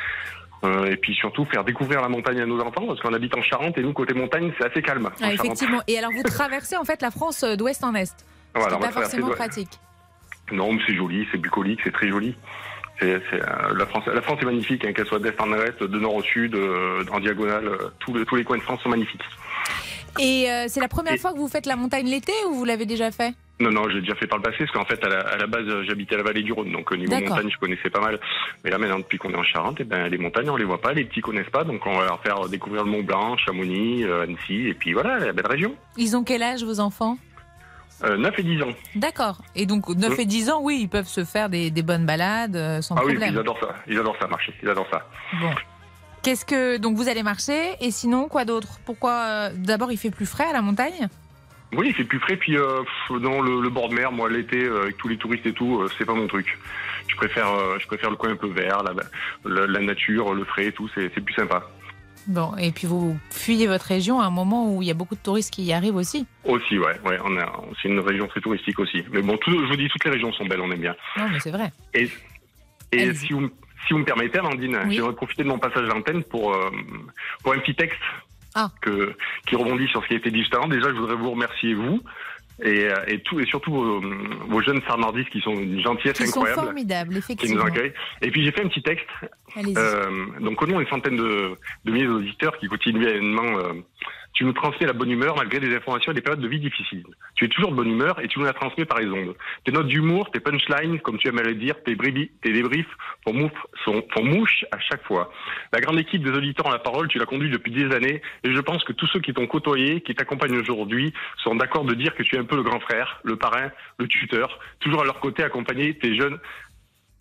[0.66, 3.42] Euh, et puis surtout faire découvrir la montagne à nos enfants, parce qu'on habite en
[3.44, 5.10] Charente et nous côté montagne c'est assez calme.
[5.22, 5.32] Ah.
[5.34, 5.82] Effectivement.
[5.88, 8.14] Et alors vous traversez en fait la France euh, d'ouest en est.
[8.56, 9.80] Voilà, c'est pas forcément pratique.
[10.52, 12.36] Non, mais c'est joli, c'est bucolique, c'est très joli.
[13.04, 13.20] Euh,
[13.76, 16.24] la, France, la France est magnifique, hein, qu'elle soit d'est en ouest, de nord au
[16.24, 19.24] sud, euh, en diagonale, tous, les, tous les coins de France sont magnifiques.
[20.20, 22.86] Et c'est la première Et- fois que vous faites la montagne l'été ou vous l'avez
[22.86, 23.34] déjà fait?
[23.60, 25.48] Non, non, j'ai déjà fait par le passé, parce qu'en fait, à la, à la
[25.48, 28.02] base, euh, j'habitais à la vallée du Rhône, donc au niveau montagne, je connaissais pas
[28.02, 28.20] mal.
[28.64, 30.82] Mais là, maintenant, depuis qu'on est en Charente, eh ben, les montagnes, on les voit
[30.82, 34.04] pas, les petits connaissent pas, donc on va leur faire découvrir le Mont Blanc, Chamonix,
[34.04, 35.74] euh, Annecy, et puis voilà, la belle région.
[35.96, 37.18] Ils ont quel âge vos enfants?
[38.04, 38.74] Euh, 9 et 10 ans.
[38.96, 39.38] D'accord.
[39.56, 40.16] Et donc 9 Euh.
[40.22, 43.04] et 10 ans, oui, ils peuvent se faire des, des bonnes balades euh, sans ah
[43.06, 43.34] oui, problème.
[43.36, 45.08] ils adorent ça, ils adorent ça marcher, ils adorent ça.
[45.40, 45.52] Bon.
[46.22, 48.80] Qu'est-ce que donc vous allez marcher et sinon quoi d'autre?
[48.86, 51.08] Pourquoi euh, d'abord il fait plus frais à la montagne?
[51.76, 54.64] Oui, il fait plus frais, puis euh, dans le, le bord de mer, moi, l'été,
[54.64, 56.58] euh, avec tous les touristes et tout, euh, c'est pas mon truc.
[57.08, 58.94] Je préfère, euh, je préfère le coin un peu vert, la,
[59.46, 61.70] la, la nature, le frais et tout, c'est c'est plus sympa.
[62.28, 65.14] Bon, et puis vous fuyez votre région à un moment où il y a beaucoup
[65.14, 66.26] de touristes qui y arrivent aussi.
[66.44, 67.52] Aussi, ouais, ouais, on a,
[67.82, 69.04] c'est une région très touristique aussi.
[69.12, 70.96] Mais bon, tout, je vous dis, toutes les régions sont belles, on aime bien.
[71.18, 71.72] Non, mais c'est vrai.
[71.94, 72.10] Et,
[73.14, 73.48] si vous,
[73.86, 74.96] si vous me permettez, Amandine, Oui.
[74.96, 76.72] j'aimerais profiter de mon passage à l'antenne pour, euh,
[77.44, 78.00] pour un petit texte
[78.56, 78.72] Ah.
[78.82, 79.14] que,
[79.48, 80.68] qui rebondit sur ce qui a été dit juste avant.
[80.68, 82.02] Déjà, je voudrais vous remercier, vous,
[82.64, 84.02] et, euh, et, tout, et surtout vos,
[84.48, 86.62] vos jeunes sarnardistes qui sont d'une gentillesse sont incroyable.
[86.62, 87.66] formidables, Qui nous effectivement.
[87.66, 87.94] accueillent.
[88.22, 89.06] Et puis j'ai fait un petit texte
[89.58, 91.52] euh, donc au nom des centaines de,
[91.84, 93.74] de milliers d'auditeurs qui quotidiennement euh,
[94.36, 97.06] tu nous transmets la bonne humeur malgré des informations et des périodes de vie difficiles.
[97.36, 99.34] Tu es toujours de bonne humeur et tu nous la transmets par les ondes.
[99.64, 102.86] Tes notes d'humour, tes punchlines, comme tu aimes à le dire, tes, bribi- tes débriefs
[103.24, 103.50] font,
[103.86, 105.32] sont, mouche à chaque fois.
[105.72, 108.54] La grande équipe des auditeurs en la parole, tu l'as conduit depuis des années et
[108.54, 112.14] je pense que tous ceux qui t'ont côtoyé, qui t'accompagnent aujourd'hui, sont d'accord de dire
[112.14, 115.22] que tu es un peu le grand frère, le parrain, le tuteur, toujours à leur
[115.22, 116.38] côté accompagner tes jeunes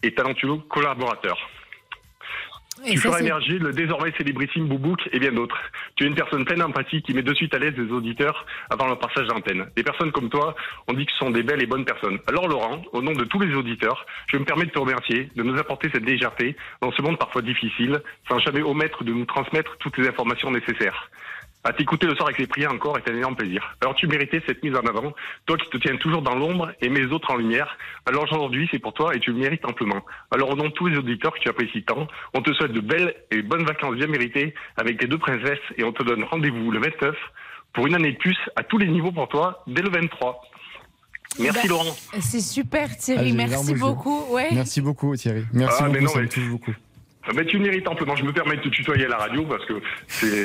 [0.03, 1.39] et talentueux collaborateurs.
[2.83, 5.57] Et Tu feras émerger le désormais célébrissime Boubouk et bien d'autres.
[5.97, 8.87] Tu es une personne pleine d'empathie qui met de suite à l'aise les auditeurs avant
[8.87, 9.67] leur passage d'antenne.
[9.77, 10.57] Des personnes comme toi,
[10.89, 12.19] on dit que ce sont des belles et bonnes personnes.
[12.27, 15.43] Alors Laurent, au nom de tous les auditeurs, je me permets de te remercier de
[15.43, 19.77] nous apporter cette légèreté dans ce monde parfois difficile, sans jamais omettre de nous transmettre
[19.79, 21.11] toutes les informations nécessaires.
[21.67, 23.75] À t'écouter le soir avec les prières encore est un énorme plaisir.
[23.81, 25.15] Alors tu méritais cette mise en avant,
[25.47, 27.79] toi qui te tiens toujours dans l'ombre et mes autres en lumière.
[28.05, 30.03] Alors aujourd'hui c'est pour toi et tu le mérites amplement.
[30.31, 32.81] Alors au nom de tous les auditeurs que tu apprécies tant, on te souhaite de
[32.81, 36.71] belles et bonnes vacances bien méritées avec tes deux princesses et on te donne rendez-vous
[36.71, 37.17] le 29
[37.73, 40.43] pour une année de plus à tous les niveaux pour toi dès le 23.
[41.41, 41.97] Merci Bah, Laurent.
[42.21, 44.23] C'est super Ah, Thierry, les merci beaucoup.
[44.35, 44.49] Ouais.
[44.53, 45.45] Merci beaucoup Thierry.
[45.55, 46.75] Merci Ah, mais beaucoup, non, ça me mais- touche beaucoup.
[47.27, 48.17] Ah, Mais tu mérites amplement.
[48.17, 49.75] Je me permets de te tutoyer à la radio parce que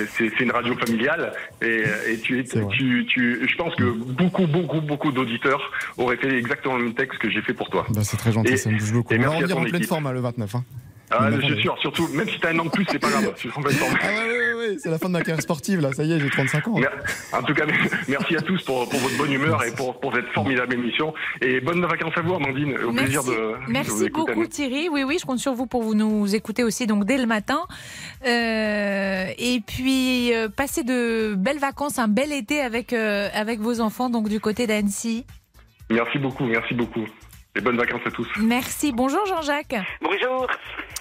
[0.05, 5.11] c'est une radio familiale et, et tu, tu, tu, je pense que beaucoup, beaucoup, beaucoup
[5.11, 7.85] d'auditeurs auraient fait exactement le même texte que j'ai fait pour toi.
[7.89, 9.13] Bah, c'est très gentil, Et- ça me touche beaucoup.
[9.13, 9.89] et On va merci revenir ton en pleine équipe.
[9.89, 10.55] forme hein, le 29.
[10.55, 10.63] hein.
[11.11, 13.31] Ah, je suis sûr, surtout, même si t'as un an de plus, c'est pas grave.
[13.35, 13.87] Je suis complètement.
[14.01, 16.19] Ah ouais, ouais, ouais, c'est la fin de ma carrière sportive là, ça y est,
[16.19, 16.77] j'ai 35 ans.
[16.79, 16.91] Mer-
[17.33, 17.65] En tout cas,
[18.07, 21.13] merci à tous pour, pour votre bonne humeur et pour, pour cette formidable émission.
[21.41, 22.77] Et bonnes vacances à vous, Amandine.
[22.85, 24.33] Au plaisir de, de vous Merci écouter.
[24.33, 24.89] beaucoup Thierry.
[24.89, 27.61] Oui, oui, je compte sur vous pour vous nous écouter aussi donc dès le matin.
[28.27, 33.79] Euh, et puis euh, passez de belles vacances, un bel été avec euh, avec vos
[33.81, 35.25] enfants donc du côté d'Annecy.
[35.89, 37.05] Merci beaucoup, merci beaucoup.
[37.55, 38.27] Et bonnes vacances à tous.
[38.39, 38.91] Merci.
[38.91, 39.75] Bonjour Jean-Jacques.
[40.01, 40.47] Bonjour.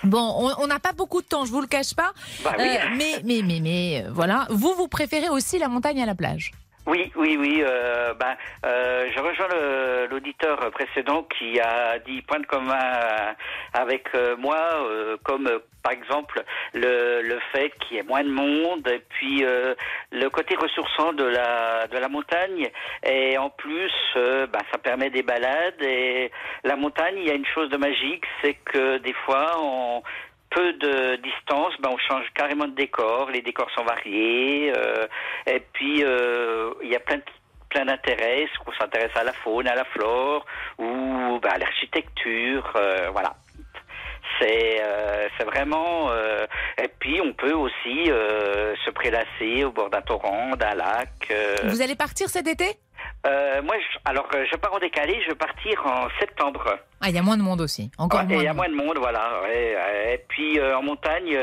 [0.04, 2.12] Bon, on- n'a pas beaucoup de temps, je vous le cache pas.
[2.44, 2.64] Bah oui.
[2.68, 6.52] Euh, mais mais mais mais voilà, vous vous préférez aussi la montagne à la plage?
[6.88, 7.62] Oui, oui, oui.
[7.62, 8.34] Euh, ben,
[8.64, 13.32] euh, je rejoins l'auditeur précédent qui a dit point de commun euh,
[13.74, 15.50] avec euh, moi, euh, comme
[15.82, 16.42] par exemple
[16.72, 19.74] le, le fait qu'il y ait moins de monde, et puis euh,
[20.12, 22.70] le côté ressourçant de la de la montagne,
[23.04, 25.82] et en plus, ben, ça permet des balades.
[25.82, 26.30] Et
[26.64, 30.02] la montagne, il y a une chose de magique, c'est que des fois, on
[30.50, 33.30] peu de distance, ben on change carrément de décor.
[33.30, 34.72] Les décors sont variés.
[34.76, 35.06] euh,
[35.46, 37.22] et puis, euh, il y a plein de
[37.68, 40.46] plein d'intérêts, qu'on s'intéresse à la faune, à la flore,
[40.78, 43.34] ou ben, à l'architecture, euh, voilà.
[44.40, 46.10] C'est euh, c'est vraiment...
[46.10, 46.46] euh,
[46.82, 51.08] et puis, on peut aussi euh, se prélasser au bord d'un torrent, d'un lac.
[51.30, 51.54] euh.
[51.64, 52.66] Vous allez partir cet été?
[53.26, 56.78] Euh, moi, je, alors, euh, je pars en décalé, je vais partir en septembre.
[57.00, 57.90] Ah, il y a moins de monde aussi.
[57.98, 58.36] Encore Ouais, moins.
[58.42, 59.40] il y a moins de monde, voilà.
[59.52, 61.34] Et puis euh, en montagne,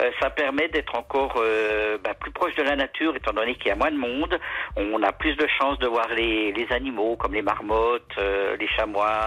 [0.00, 3.68] euh, ça permet d'être encore euh, bah, plus proche de la nature, étant donné qu'il
[3.68, 4.38] y a moins de monde.
[4.76, 8.68] On a plus de chances de voir les, les animaux, comme les marmottes, euh, les
[8.68, 9.20] chamois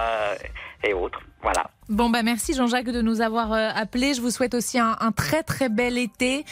[0.83, 1.21] et autres.
[1.41, 1.63] Voilà.
[1.89, 4.13] Bon, bah merci Jean-Jacques de nous avoir euh, appelés.
[4.13, 6.43] Je vous souhaite aussi un, très très bel été.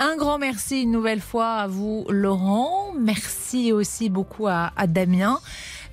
[0.00, 2.92] Un grand merci une nouvelle fois à vous, Laurent.
[2.98, 5.38] Merci aussi beaucoup à Damien.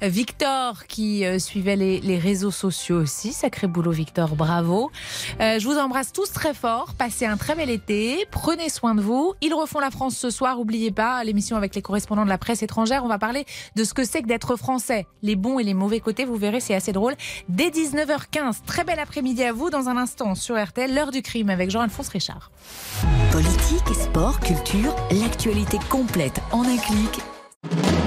[0.03, 3.33] Euh, Victor qui euh, suivait les, réseaux sociaux aussi.
[3.33, 4.91] Sacré boulot Victor, bravo.
[5.39, 6.93] Euh, je vous embrasse tous très fort.
[6.97, 8.25] Passez un très bel été.
[8.31, 9.33] Prenez soin de vous.
[9.41, 10.59] Ils refont la France ce soir.
[10.59, 13.03] Oubliez pas l'émission avec les correspondants de la presse étrangère.
[13.03, 13.45] On va parler
[13.75, 15.05] de ce que c'est que d'être français.
[15.21, 16.25] Les bons et les mauvais côtés.
[16.25, 17.15] Vous verrez, c'est assez drôle.
[17.49, 18.63] Dès 19h15.
[18.65, 19.69] Très bel après-midi à vous.
[19.69, 22.51] Dans un instant sur RTL, l'heure du crime avec Jean-Alphonse Richard.
[23.31, 27.96] Politique, sport, culture, l'actualité complète en un clic.